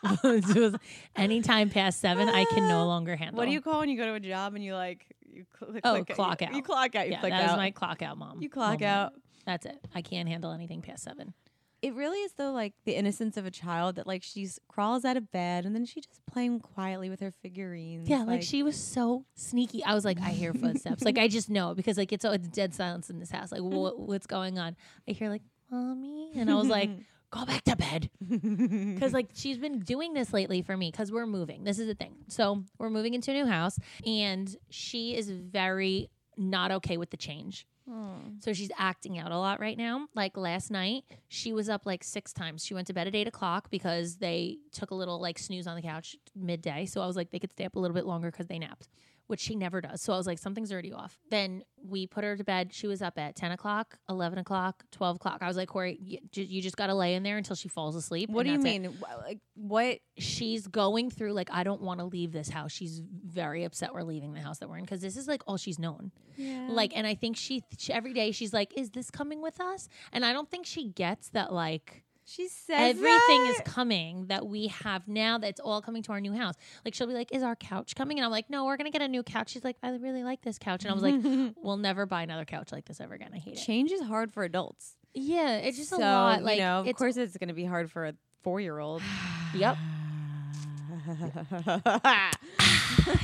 it 0.24 0.56
was 0.56 0.76
anytime 1.16 1.70
past 1.70 2.00
seven, 2.00 2.28
I 2.30 2.46
can 2.46 2.68
no 2.68 2.86
longer 2.88 3.16
handle. 3.16 3.36
It. 3.36 3.38
What 3.38 3.46
do 3.46 3.52
you 3.52 3.62
call 3.62 3.80
when 3.80 3.90
you 3.90 3.98
go 3.98 4.06
to 4.06 4.14
a 4.14 4.20
job 4.20 4.54
and 4.56 4.64
you 4.64 4.76
like 4.76 5.16
you 5.34 5.46
cl- 5.60 5.80
Oh, 5.84 6.04
click 6.04 6.16
clock 6.16 6.42
you, 6.42 6.48
out. 6.48 6.54
You 6.56 6.62
clock 6.62 6.96
out. 6.96 7.06
You 7.08 7.14
Yeah, 7.14 7.20
click 7.20 7.32
that 7.34 7.46
is 7.46 7.52
out. 7.52 7.58
my 7.58 7.72
clock 7.72 8.02
out, 8.02 8.18
mom. 8.18 8.42
you 8.42 8.50
clock 8.50 8.82
moment. 8.82 8.84
out. 8.84 9.14
That's 9.46 9.66
it. 9.66 9.80
I 9.94 10.02
can't 10.02 10.30
handle 10.30 10.52
anything 10.52 10.82
past 10.82 11.04
seven. 11.04 11.34
It 11.82 11.94
really 11.96 12.20
is 12.20 12.32
though, 12.38 12.54
like 12.54 12.74
the 12.86 12.96
innocence 12.96 13.36
of 13.36 13.46
a 13.46 13.52
child 13.52 13.98
that 13.98 14.08
like 14.08 14.24
she 14.24 14.48
crawls 14.70 15.04
out 15.04 15.18
of 15.18 15.30
bed 15.32 15.66
and 15.66 15.76
then 15.76 15.86
she 15.86 16.00
just 16.00 16.26
playing 16.26 16.62
quietly 16.62 17.10
with 17.10 17.20
her 17.20 17.30
figurines. 17.30 18.08
Yeah, 18.08 18.24
like, 18.24 18.42
she 18.42 18.64
was 18.64 18.78
so 18.78 19.26
sneaky. 19.36 19.84
I 19.84 19.94
was 19.94 20.06
like, 20.06 20.18
I 20.22 20.30
hear 20.30 20.54
footsteps. 20.54 21.04
like 21.04 21.18
I 21.18 21.28
just 21.28 21.50
know 21.50 21.74
because 21.76 21.98
like 21.98 22.14
it's 22.14 22.24
it's 22.24 22.48
dead 22.48 22.74
silence 22.74 23.10
in 23.10 23.20
this 23.20 23.32
house. 23.32 23.52
Like 23.52 23.62
what 23.64 24.00
what's 24.00 24.28
going 24.28 24.58
on? 24.58 24.78
I 25.10 25.12
hear 25.12 25.28
like 25.30 25.42
mommy, 25.70 26.32
and 26.36 26.50
I 26.50 26.56
was 26.56 26.68
like, 26.68 26.90
go 27.34 27.46
back 27.46 27.64
to 27.64 27.76
bed 27.76 28.10
because 28.28 29.14
like 29.14 29.30
she's 29.34 29.58
been 29.58 29.80
doing 29.80 30.14
this 30.14 30.34
lately 30.34 30.62
for 30.62 30.78
me 30.78 30.92
because 30.92 31.12
we're 31.12 31.26
moving. 31.26 31.64
This 31.64 31.80
is 31.80 31.88
the 31.88 31.96
thing. 31.96 32.16
So 32.28 32.64
we're 32.78 32.90
moving 32.90 33.14
into 33.14 33.32
a 33.32 33.34
new 33.34 33.46
house, 33.46 33.80
and 34.06 34.56
she 34.70 35.16
is 35.16 35.30
very 35.30 36.10
not 36.38 36.72
okay 36.72 36.98
with 36.98 37.10
the 37.10 37.18
change. 37.18 37.66
Hmm. 37.90 38.40
So 38.40 38.54
she's 38.54 38.72
acting 38.78 39.20
out 39.20 39.32
a 39.32 39.38
lot 39.38 39.60
right 39.60 39.78
now. 39.78 40.08
Like 40.16 40.38
last 40.38 40.72
night, 40.72 41.04
she 41.28 41.52
was 41.52 41.70
up 41.70 41.86
like 41.86 42.04
six 42.04 42.32
times. 42.32 42.64
She 42.64 42.74
went 42.74 42.88
to 42.88 42.94
bed 42.94 43.08
at 43.08 43.16
eight 43.16 43.28
o'clock 43.28 43.70
because 43.70 44.18
they 44.18 44.60
took 44.72 44.92
a 44.92 44.96
little 44.96 45.20
like 45.20 45.38
snooze 45.38 45.68
on 45.68 45.76
the 45.76 45.82
couch 45.82 46.16
midday. 46.36 46.86
So 46.86 47.02
I 47.02 47.08
was 47.08 47.16
like, 47.16 47.32
they 47.32 47.40
could 47.40 47.52
stay 47.52 47.66
up 47.66 47.76
a 47.76 47.80
little 47.80 47.96
bit 47.96 48.06
longer 48.06 48.32
because 48.32 48.48
they 48.48 48.60
napped, 48.60 48.88
which 49.28 49.40
she 49.40 49.56
never 49.56 49.82
does. 49.82 50.02
So 50.02 50.14
I 50.14 50.18
was 50.18 50.28
like, 50.28 50.40
something's 50.40 50.72
already 50.72 50.94
off. 50.94 51.18
Then 51.30 51.64
we 51.84 52.08
put 52.08 52.24
her 52.24 52.36
to 52.36 52.44
bed. 52.44 52.74
She 52.74 52.88
was 52.88 53.02
up 53.02 53.18
at 53.18 53.36
10 53.36 53.52
o'clock, 53.52 53.98
11 54.10 54.40
o'clock, 54.40 54.84
12 54.92 55.16
o'clock. 55.18 55.40
I 55.42 55.48
was 55.48 55.58
like, 55.58 55.70
Corey, 55.70 55.98
you, 56.02 56.20
you 56.34 56.62
just 56.62 56.78
got 56.78 56.88
to 56.88 56.94
lay 56.94 57.16
in 57.16 57.24
there 57.24 57.38
until 57.38 57.56
she 57.56 57.70
falls 57.70 57.96
asleep. 57.96 58.30
What 58.30 58.44
do 58.44 58.52
you 58.52 58.58
that's 58.58 58.76
it." 58.76 58.82
mean? 58.82 58.98
Like 59.24 59.40
what? 59.56 60.00
she's 60.18 60.68
going 60.68 61.10
through 61.10 61.34
like 61.34 61.50
I 61.52 61.64
don't 61.64 61.82
want 61.82 62.00
to 62.00 62.06
leave 62.06 62.32
this 62.32 62.50
house. 62.50 62.72
She's 62.72 63.02
very 63.26 63.64
upset 63.64 63.94
we're 63.94 64.04
leaving 64.04 64.34
the 64.34 64.42
house 64.42 64.60
that 64.60 64.70
we're 64.70 64.78
in 64.78 64.84
because 64.84 65.02
this 65.02 65.18
is 65.18 65.28
like 65.28 65.42
all 65.48 65.58
she's 65.58 65.80
known. 65.80 66.12
Yeah. 66.36 66.68
Like, 66.70 66.96
and 66.96 67.06
I 67.06 67.16
think 67.16 67.38
she, 67.38 67.64
she 67.78 67.94
every 67.94 68.14
day 68.14 68.32
she's 68.32 68.54
like, 68.54 68.78
"Is 68.78 68.92
this 68.92 69.12
coming 69.12 69.42
with 69.42 69.60
us?" 69.60 69.88
And 70.12 70.26
I 70.26 70.34
don't 70.34 70.50
think 70.50 70.66
she 70.66 70.88
gets 70.88 71.30
that 71.30 71.54
like 71.54 72.04
she 72.26 72.48
says 72.48 72.96
everything 72.96 73.46
is 73.48 73.62
coming 73.66 74.28
that 74.28 74.46
we 74.46 74.68
have 74.68 75.08
now. 75.08 75.38
That's 75.38 75.60
all 75.60 75.82
coming 75.82 76.04
to 76.04 76.12
our 76.12 76.22
new 76.22 76.34
house. 76.34 76.56
Like 76.86 76.94
she'll 76.94 77.08
be 77.08 77.14
like, 77.14 77.32
"Is 77.34 77.44
our 77.44 77.56
couch 77.56 77.96
coming?" 77.96 78.18
And 78.18 78.26
I'm 78.26 78.32
like, 78.32 78.50
"No, 78.50 78.66
we're 78.66 78.78
gonna 78.78 78.92
get 78.92 79.02
a 79.02 79.08
new 79.08 79.24
couch." 79.24 79.50
She's 79.50 79.64
like, 79.64 79.78
"I 79.84 79.90
really 79.90 80.24
like 80.24 80.42
this 80.42 80.58
couch," 80.58 80.84
and 80.84 80.92
I 80.92 80.94
was 80.94 81.04
like, 81.04 81.16
"We'll 81.64 81.78
never 81.78 82.06
buy 82.06 82.24
another 82.24 82.46
couch 82.46 82.72
like 82.72 82.86
this 82.86 83.02
ever 83.02 83.14
again. 83.14 83.32
I 83.34 83.38
hate 83.38 83.58
it." 83.58 83.62
Change 83.64 83.92
is 83.92 84.02
hard 84.02 84.34
for 84.34 84.44
adults. 84.44 84.96
Yeah, 85.14 85.58
it's 85.58 85.78
just 85.78 85.90
so, 85.90 85.98
a 85.98 86.00
lot. 86.00 86.44
Like, 86.44 86.58
you 86.58 86.64
know, 86.64 86.84
of 86.86 86.96
course, 86.96 87.18
it's 87.18 87.38
going 87.38 87.50
to 87.50 87.54
be 87.54 87.66
hard 87.66 87.92
for 87.92 88.08
a 88.08 88.14
four-year-old. 88.44 89.02
Yep. 89.56 89.78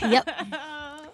Yep. 0.01 0.29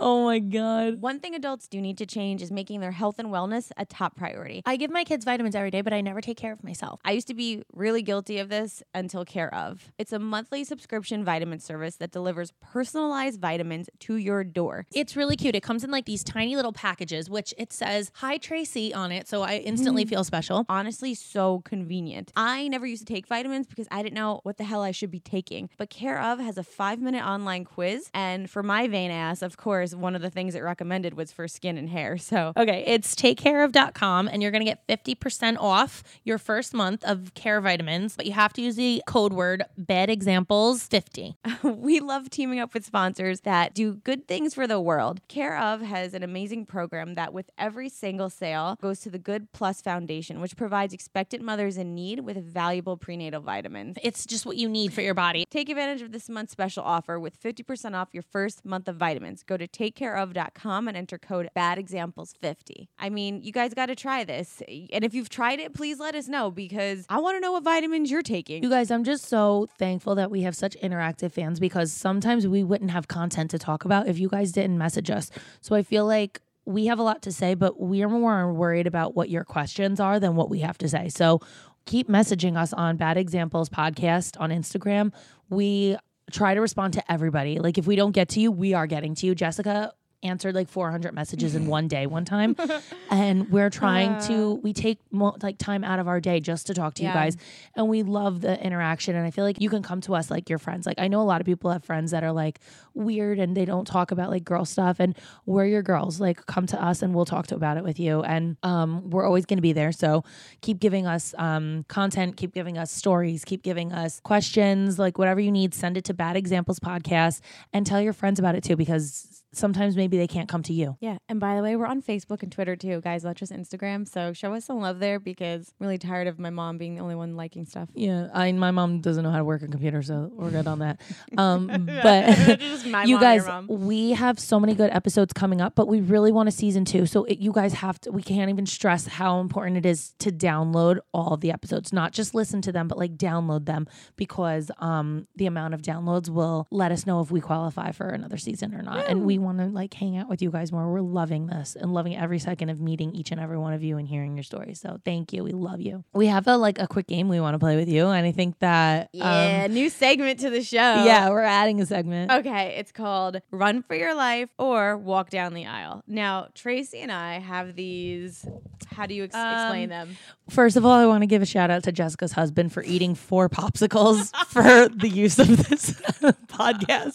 Oh 0.00 0.24
my 0.24 0.38
god. 0.38 1.00
One 1.00 1.20
thing 1.20 1.34
adults 1.34 1.68
do 1.68 1.80
need 1.80 1.98
to 1.98 2.06
change 2.06 2.42
is 2.42 2.50
making 2.50 2.80
their 2.80 2.92
health 2.92 3.18
and 3.18 3.28
wellness 3.28 3.70
a 3.76 3.84
top 3.84 4.16
priority. 4.16 4.62
I 4.66 4.76
give 4.76 4.90
my 4.90 5.04
kids 5.04 5.24
vitamins 5.24 5.54
every 5.54 5.70
day, 5.70 5.82
but 5.82 5.92
I 5.92 6.00
never 6.00 6.20
take 6.20 6.36
care 6.36 6.52
of 6.52 6.64
myself. 6.64 7.00
I 7.04 7.12
used 7.12 7.28
to 7.28 7.34
be 7.34 7.62
really 7.72 8.02
guilty 8.02 8.38
of 8.38 8.48
this 8.48 8.82
until 8.94 9.24
Care 9.24 9.52
of. 9.54 9.92
It's 9.98 10.12
a 10.12 10.18
monthly 10.18 10.64
subscription 10.64 11.24
vitamin 11.24 11.60
service 11.60 11.96
that 11.96 12.10
delivers 12.10 12.52
personalized 12.60 13.40
vitamins 13.40 13.88
to 14.00 14.16
your 14.16 14.44
door. 14.44 14.86
It's 14.92 15.16
really 15.16 15.36
cute. 15.36 15.54
It 15.54 15.62
comes 15.62 15.84
in 15.84 15.90
like 15.90 16.04
these 16.04 16.24
tiny 16.24 16.56
little 16.56 16.72
packages, 16.72 17.30
which 17.30 17.54
it 17.56 17.72
says 17.72 18.10
"Hi 18.16 18.36
Tracy" 18.36 18.92
on 18.92 19.12
it, 19.12 19.28
so 19.28 19.42
I 19.42 19.56
instantly 19.56 20.04
mm. 20.04 20.08
feel 20.08 20.24
special. 20.24 20.66
Honestly, 20.68 21.14
so 21.14 21.62
convenient. 21.64 22.32
I 22.36 22.68
never 22.68 22.86
used 22.86 23.06
to 23.06 23.12
take 23.12 23.26
vitamins 23.26 23.66
because 23.66 23.88
I 23.90 24.02
didn't 24.02 24.14
know 24.14 24.40
what 24.42 24.58
the 24.58 24.64
hell 24.64 24.82
I 24.82 24.90
should 24.90 25.10
be 25.10 25.20
taking. 25.20 25.70
But 25.78 25.90
Care 25.90 26.20
of 26.20 26.40
has 26.40 26.58
a 26.58 26.64
five 26.64 27.00
minute 27.00 27.24
online 27.24 27.64
quiz. 27.64 28.10
And 28.12 28.50
for 28.50 28.62
my 28.62 28.88
vain 28.88 29.10
ass, 29.10 29.33
of 29.42 29.56
course, 29.56 29.94
one 29.94 30.14
of 30.14 30.22
the 30.22 30.30
things 30.30 30.54
it 30.54 30.60
recommended 30.60 31.14
was 31.14 31.32
for 31.32 31.48
skin 31.48 31.78
and 31.78 31.88
hair. 31.88 32.18
So 32.18 32.52
Okay, 32.56 32.84
it's 32.86 33.14
takecareof.com 33.14 34.28
and 34.28 34.42
you're 34.42 34.50
going 34.50 34.64
to 34.64 34.70
get 34.70 34.86
50% 34.86 35.56
off 35.58 36.02
your 36.24 36.38
first 36.38 36.74
month 36.74 37.04
of 37.04 37.34
care 37.34 37.60
vitamins, 37.60 38.16
but 38.16 38.26
you 38.26 38.32
have 38.32 38.52
to 38.54 38.62
use 38.62 38.76
the 38.76 39.02
code 39.06 39.32
word 39.32 39.64
bad 39.76 40.10
examples 40.10 40.84
50. 40.86 41.36
we 41.62 42.00
love 42.00 42.30
teaming 42.30 42.60
up 42.60 42.74
with 42.74 42.84
sponsors 42.84 43.40
that 43.40 43.74
do 43.74 43.94
good 43.94 44.26
things 44.26 44.54
for 44.54 44.66
the 44.66 44.80
world. 44.80 45.20
Care 45.28 45.58
of 45.58 45.80
has 45.80 46.14
an 46.14 46.22
amazing 46.22 46.66
program 46.66 47.14
that, 47.14 47.32
with 47.32 47.50
every 47.58 47.88
single 47.88 48.30
sale, 48.30 48.76
goes 48.80 49.00
to 49.00 49.10
the 49.10 49.18
Good 49.18 49.52
Plus 49.52 49.80
Foundation, 49.80 50.40
which 50.40 50.56
provides 50.56 50.94
expectant 50.94 51.42
mothers 51.42 51.76
in 51.76 51.94
need 51.94 52.20
with 52.20 52.36
valuable 52.36 52.96
prenatal 52.96 53.40
vitamins. 53.40 53.96
It's 54.02 54.26
just 54.26 54.46
what 54.46 54.56
you 54.56 54.68
need 54.68 54.92
for 54.92 55.00
your 55.00 55.14
body. 55.14 55.44
Take 55.50 55.68
advantage 55.68 56.02
of 56.02 56.12
this 56.12 56.28
month's 56.28 56.52
special 56.52 56.82
offer 56.84 57.18
with 57.18 57.40
50% 57.40 57.94
off 57.94 58.08
your 58.12 58.22
first 58.22 58.64
month 58.64 58.88
of 58.88 58.96
vitamins. 58.96 59.23
Go 59.46 59.56
to 59.56 59.66
takecareof.com 59.66 60.88
and 60.88 60.96
enter 60.96 61.18
code 61.18 61.48
BADEXAMPLES50. 61.56 62.88
I 62.98 63.10
mean, 63.10 63.42
you 63.42 63.52
guys 63.52 63.74
got 63.74 63.86
to 63.86 63.94
try 63.94 64.24
this. 64.24 64.62
And 64.68 65.04
if 65.04 65.14
you've 65.14 65.28
tried 65.28 65.60
it, 65.60 65.74
please 65.74 65.98
let 65.98 66.14
us 66.14 66.28
know 66.28 66.50
because 66.50 67.06
I 67.08 67.18
want 67.18 67.36
to 67.36 67.40
know 67.40 67.52
what 67.52 67.64
vitamins 67.64 68.10
you're 68.10 68.22
taking. 68.22 68.62
You 68.62 68.70
guys, 68.70 68.90
I'm 68.90 69.04
just 69.04 69.26
so 69.26 69.66
thankful 69.78 70.14
that 70.14 70.30
we 70.30 70.42
have 70.42 70.54
such 70.54 70.76
interactive 70.80 71.32
fans 71.32 71.60
because 71.60 71.92
sometimes 71.92 72.46
we 72.46 72.62
wouldn't 72.62 72.90
have 72.90 73.08
content 73.08 73.50
to 73.52 73.58
talk 73.58 73.84
about 73.84 74.08
if 74.08 74.18
you 74.18 74.28
guys 74.28 74.52
didn't 74.52 74.78
message 74.78 75.10
us. 75.10 75.30
So 75.60 75.74
I 75.74 75.82
feel 75.82 76.06
like 76.06 76.40
we 76.66 76.86
have 76.86 76.98
a 76.98 77.02
lot 77.02 77.22
to 77.22 77.32
say, 77.32 77.54
but 77.54 77.80
we 77.80 78.02
are 78.02 78.08
more 78.08 78.52
worried 78.52 78.86
about 78.86 79.14
what 79.14 79.28
your 79.28 79.44
questions 79.44 80.00
are 80.00 80.18
than 80.18 80.34
what 80.36 80.48
we 80.48 80.60
have 80.60 80.78
to 80.78 80.88
say. 80.88 81.08
So 81.08 81.40
keep 81.84 82.08
messaging 82.08 82.56
us 82.56 82.72
on 82.72 82.96
Bad 82.96 83.16
Examples 83.16 83.68
Podcast 83.68 84.40
on 84.40 84.50
Instagram. 84.50 85.12
We 85.50 85.96
try 86.30 86.54
to 86.54 86.60
respond 86.60 86.94
to 86.94 87.12
everybody. 87.12 87.58
Like 87.58 87.78
if 87.78 87.86
we 87.86 87.96
don't 87.96 88.12
get 88.12 88.30
to 88.30 88.40
you, 88.40 88.50
we 88.50 88.74
are 88.74 88.86
getting 88.86 89.14
to 89.16 89.26
you. 89.26 89.34
Jessica 89.34 89.92
answered 90.24 90.54
like 90.54 90.68
400 90.68 91.14
messages 91.14 91.54
in 91.54 91.66
one 91.66 91.88
day 91.88 92.06
one 92.06 92.24
time. 92.24 92.56
And 93.10 93.48
we're 93.50 93.70
trying 93.70 94.20
to 94.22 94.54
we 94.54 94.72
take 94.72 94.98
mo- 95.12 95.36
like 95.40 95.56
time 95.56 95.84
out 95.84 96.00
of 96.00 96.08
our 96.08 96.20
day 96.20 96.40
just 96.40 96.66
to 96.66 96.74
talk 96.74 96.94
to 96.94 97.04
you 97.04 97.10
guys. 97.10 97.36
And 97.76 97.88
we 97.88 98.02
love 98.02 98.40
the 98.40 98.60
interaction. 98.60 99.14
And 99.14 99.24
i 99.24 99.30
feel 99.30 99.44
like 99.44 99.60
you 99.60 99.70
can 99.70 99.82
come 99.82 100.00
to 100.02 100.14
us 100.14 100.30
like 100.30 100.50
your 100.50 100.58
friends. 100.58 100.84
Like 100.86 100.98
i 100.98 101.06
know 101.06 101.20
a 101.20 101.22
lot 101.22 101.40
of 101.40 101.44
people 101.46 101.70
have 101.70 101.84
friends 101.84 102.10
that 102.10 102.24
are 102.24 102.32
like 102.32 102.58
weird 102.94 103.38
and 103.38 103.56
they 103.56 103.64
don't 103.64 103.86
talk 103.86 104.10
about 104.10 104.30
like 104.30 104.44
girl 104.44 104.64
stuff. 104.64 104.96
And 104.98 105.16
we're 105.46 105.66
your 105.66 105.82
girls. 105.82 106.18
Like 106.20 106.46
come 106.46 106.66
to 106.66 106.82
us 106.82 107.02
and 107.02 107.14
we'll 107.14 107.24
talk 107.24 107.46
to 107.48 107.54
about 107.54 107.76
it 107.76 107.84
with 107.84 108.00
you. 108.00 108.22
And 108.22 108.56
um, 108.64 109.10
we're 109.10 109.26
always 109.26 109.46
going 109.46 109.58
to 109.58 109.62
be 109.62 109.72
there. 109.72 109.92
So 109.92 110.24
keep 110.60 110.80
giving 110.80 111.06
us 111.06 111.34
um, 111.38 111.84
content 111.88 112.36
keep 112.36 112.52
giving 112.52 112.78
us 112.78 112.90
stories 112.90 113.44
keep 113.44 113.62
giving 113.62 113.92
us 113.92 114.20
questions 114.20 114.98
like 114.98 115.18
whatever 115.18 115.40
you 115.40 115.52
need 115.52 115.74
send 115.74 115.96
it 115.96 116.04
to 116.04 116.14
bad 116.14 116.36
examples 116.36 116.80
podcast 116.80 117.40
and 117.72 117.86
tell 117.86 118.00
your 118.00 118.12
friends 118.12 118.38
about 118.38 118.54
it 118.54 118.64
too 118.64 118.76
because 118.76 119.43
sometimes 119.56 119.96
maybe 119.96 120.16
they 120.16 120.26
can't 120.26 120.48
come 120.48 120.62
to 120.64 120.72
you. 120.72 120.96
Yeah. 121.00 121.18
And 121.28 121.40
by 121.40 121.56
the 121.56 121.62
way, 121.62 121.76
we're 121.76 121.86
on 121.86 122.02
Facebook 122.02 122.42
and 122.42 122.50
Twitter 122.50 122.76
too, 122.76 123.00
guys, 123.00 123.24
not 123.24 123.36
just 123.36 123.52
Instagram. 123.52 124.08
So 124.08 124.32
show 124.32 124.52
us 124.54 124.64
some 124.66 124.80
love 124.80 124.98
there 124.98 125.18
because 125.20 125.72
I'm 125.80 125.86
really 125.86 125.98
tired 125.98 126.26
of 126.26 126.38
my 126.38 126.50
mom 126.50 126.78
being 126.78 126.94
the 126.96 127.00
only 127.02 127.14
one 127.14 127.36
liking 127.36 127.64
stuff. 127.64 127.88
Yeah, 127.94 128.28
I 128.32 128.50
my 128.52 128.70
mom 128.70 129.00
doesn't 129.00 129.22
know 129.22 129.30
how 129.30 129.38
to 129.38 129.44
work 129.44 129.62
a 129.62 129.68
computer, 129.68 130.02
so 130.02 130.30
we're 130.32 130.50
good 130.50 130.66
on 130.66 130.80
that. 130.80 131.00
Um, 131.36 131.66
but 132.02 132.60
you 133.06 133.18
guys, 133.18 133.48
we 133.68 134.12
have 134.12 134.38
so 134.38 134.60
many 134.60 134.74
good 134.74 134.90
episodes 134.90 135.32
coming 135.32 135.60
up, 135.60 135.74
but 135.74 135.88
we 135.88 136.00
really 136.00 136.30
want 136.30 136.48
a 136.48 136.52
season 136.52 136.84
two. 136.84 137.06
So 137.06 137.24
it, 137.24 137.38
you 137.38 137.52
guys 137.52 137.72
have 137.74 138.00
to. 138.02 138.12
We 138.12 138.22
can't 138.22 138.50
even 138.50 138.66
stress 138.66 139.06
how 139.06 139.40
important 139.40 139.78
it 139.78 139.86
is 139.86 140.12
to 140.20 140.30
download 140.30 140.98
all 141.12 141.36
the 141.36 141.50
episodes, 141.50 141.92
not 141.92 142.12
just 142.12 142.34
listen 142.34 142.62
to 142.62 142.72
them, 142.72 142.88
but 142.88 142.98
like 142.98 143.16
download 143.16 143.66
them 143.66 143.86
because 144.16 144.70
um 144.78 145.26
the 145.36 145.46
amount 145.46 145.74
of 145.74 145.82
downloads 145.82 146.28
will 146.28 146.66
let 146.70 146.92
us 146.92 147.06
know 147.06 147.20
if 147.20 147.30
we 147.30 147.40
qualify 147.40 147.90
for 147.90 148.08
another 148.08 148.36
season 148.36 148.74
or 148.74 148.82
not. 148.82 149.06
And 149.08 149.24
we 149.24 149.38
want 149.44 149.58
to 149.58 149.66
like 149.66 149.94
hang 149.94 150.16
out 150.16 150.28
with 150.28 150.42
you 150.42 150.50
guys 150.50 150.72
more. 150.72 150.90
We're 150.90 151.00
loving 151.00 151.46
this 151.46 151.76
and 151.78 151.92
loving 151.94 152.16
every 152.16 152.38
second 152.38 152.70
of 152.70 152.80
meeting 152.80 153.14
each 153.14 153.30
and 153.30 153.40
every 153.40 153.58
one 153.58 153.72
of 153.72 153.82
you 153.82 153.98
and 153.98 154.08
hearing 154.08 154.34
your 154.36 154.42
stories. 154.42 154.80
So 154.80 154.98
thank 155.04 155.32
you. 155.32 155.44
We 155.44 155.52
love 155.52 155.80
you. 155.80 156.04
We 156.12 156.26
have 156.28 156.46
a 156.48 156.56
like 156.56 156.78
a 156.78 156.86
quick 156.86 157.06
game 157.06 157.28
we 157.28 157.40
want 157.40 157.54
to 157.54 157.58
play 157.58 157.76
with 157.76 157.88
you, 157.88 158.06
and 158.08 158.26
I 158.26 158.32
think 158.32 158.58
that 158.60 159.10
um, 159.14 159.20
Yeah, 159.20 159.66
new 159.68 159.88
segment 159.90 160.40
to 160.40 160.50
the 160.50 160.62
show. 160.62 160.76
yeah, 161.04 161.28
we're 161.28 161.42
adding 161.42 161.80
a 161.80 161.86
segment. 161.86 162.30
Okay, 162.32 162.74
it's 162.78 162.92
called 162.92 163.40
Run 163.50 163.82
for 163.82 163.94
Your 163.94 164.14
Life 164.14 164.48
or 164.58 164.96
Walk 164.96 165.30
Down 165.30 165.54
the 165.54 165.66
Aisle. 165.66 166.02
Now, 166.06 166.48
Tracy 166.54 167.00
and 167.00 167.12
I 167.12 167.38
have 167.38 167.76
these. 167.76 168.46
How 168.88 169.06
do 169.06 169.14
you 169.14 169.24
ex- 169.24 169.34
explain 169.34 169.84
Um, 169.84 170.08
them? 170.08 170.16
First 170.50 170.76
of 170.76 170.84
all, 170.84 170.92
I 170.92 171.06
want 171.06 171.22
to 171.22 171.26
give 171.26 171.42
a 171.42 171.46
shout 171.46 171.70
out 171.70 171.82
to 171.84 171.92
Jessica's 171.92 172.32
husband 172.32 172.72
for 172.72 172.82
eating 172.84 173.14
four 173.14 173.48
popsicles 173.48 174.34
for 174.48 174.88
the 174.88 175.08
use 175.08 175.38
of 175.38 175.48
this 175.68 175.90
podcast. 176.48 177.14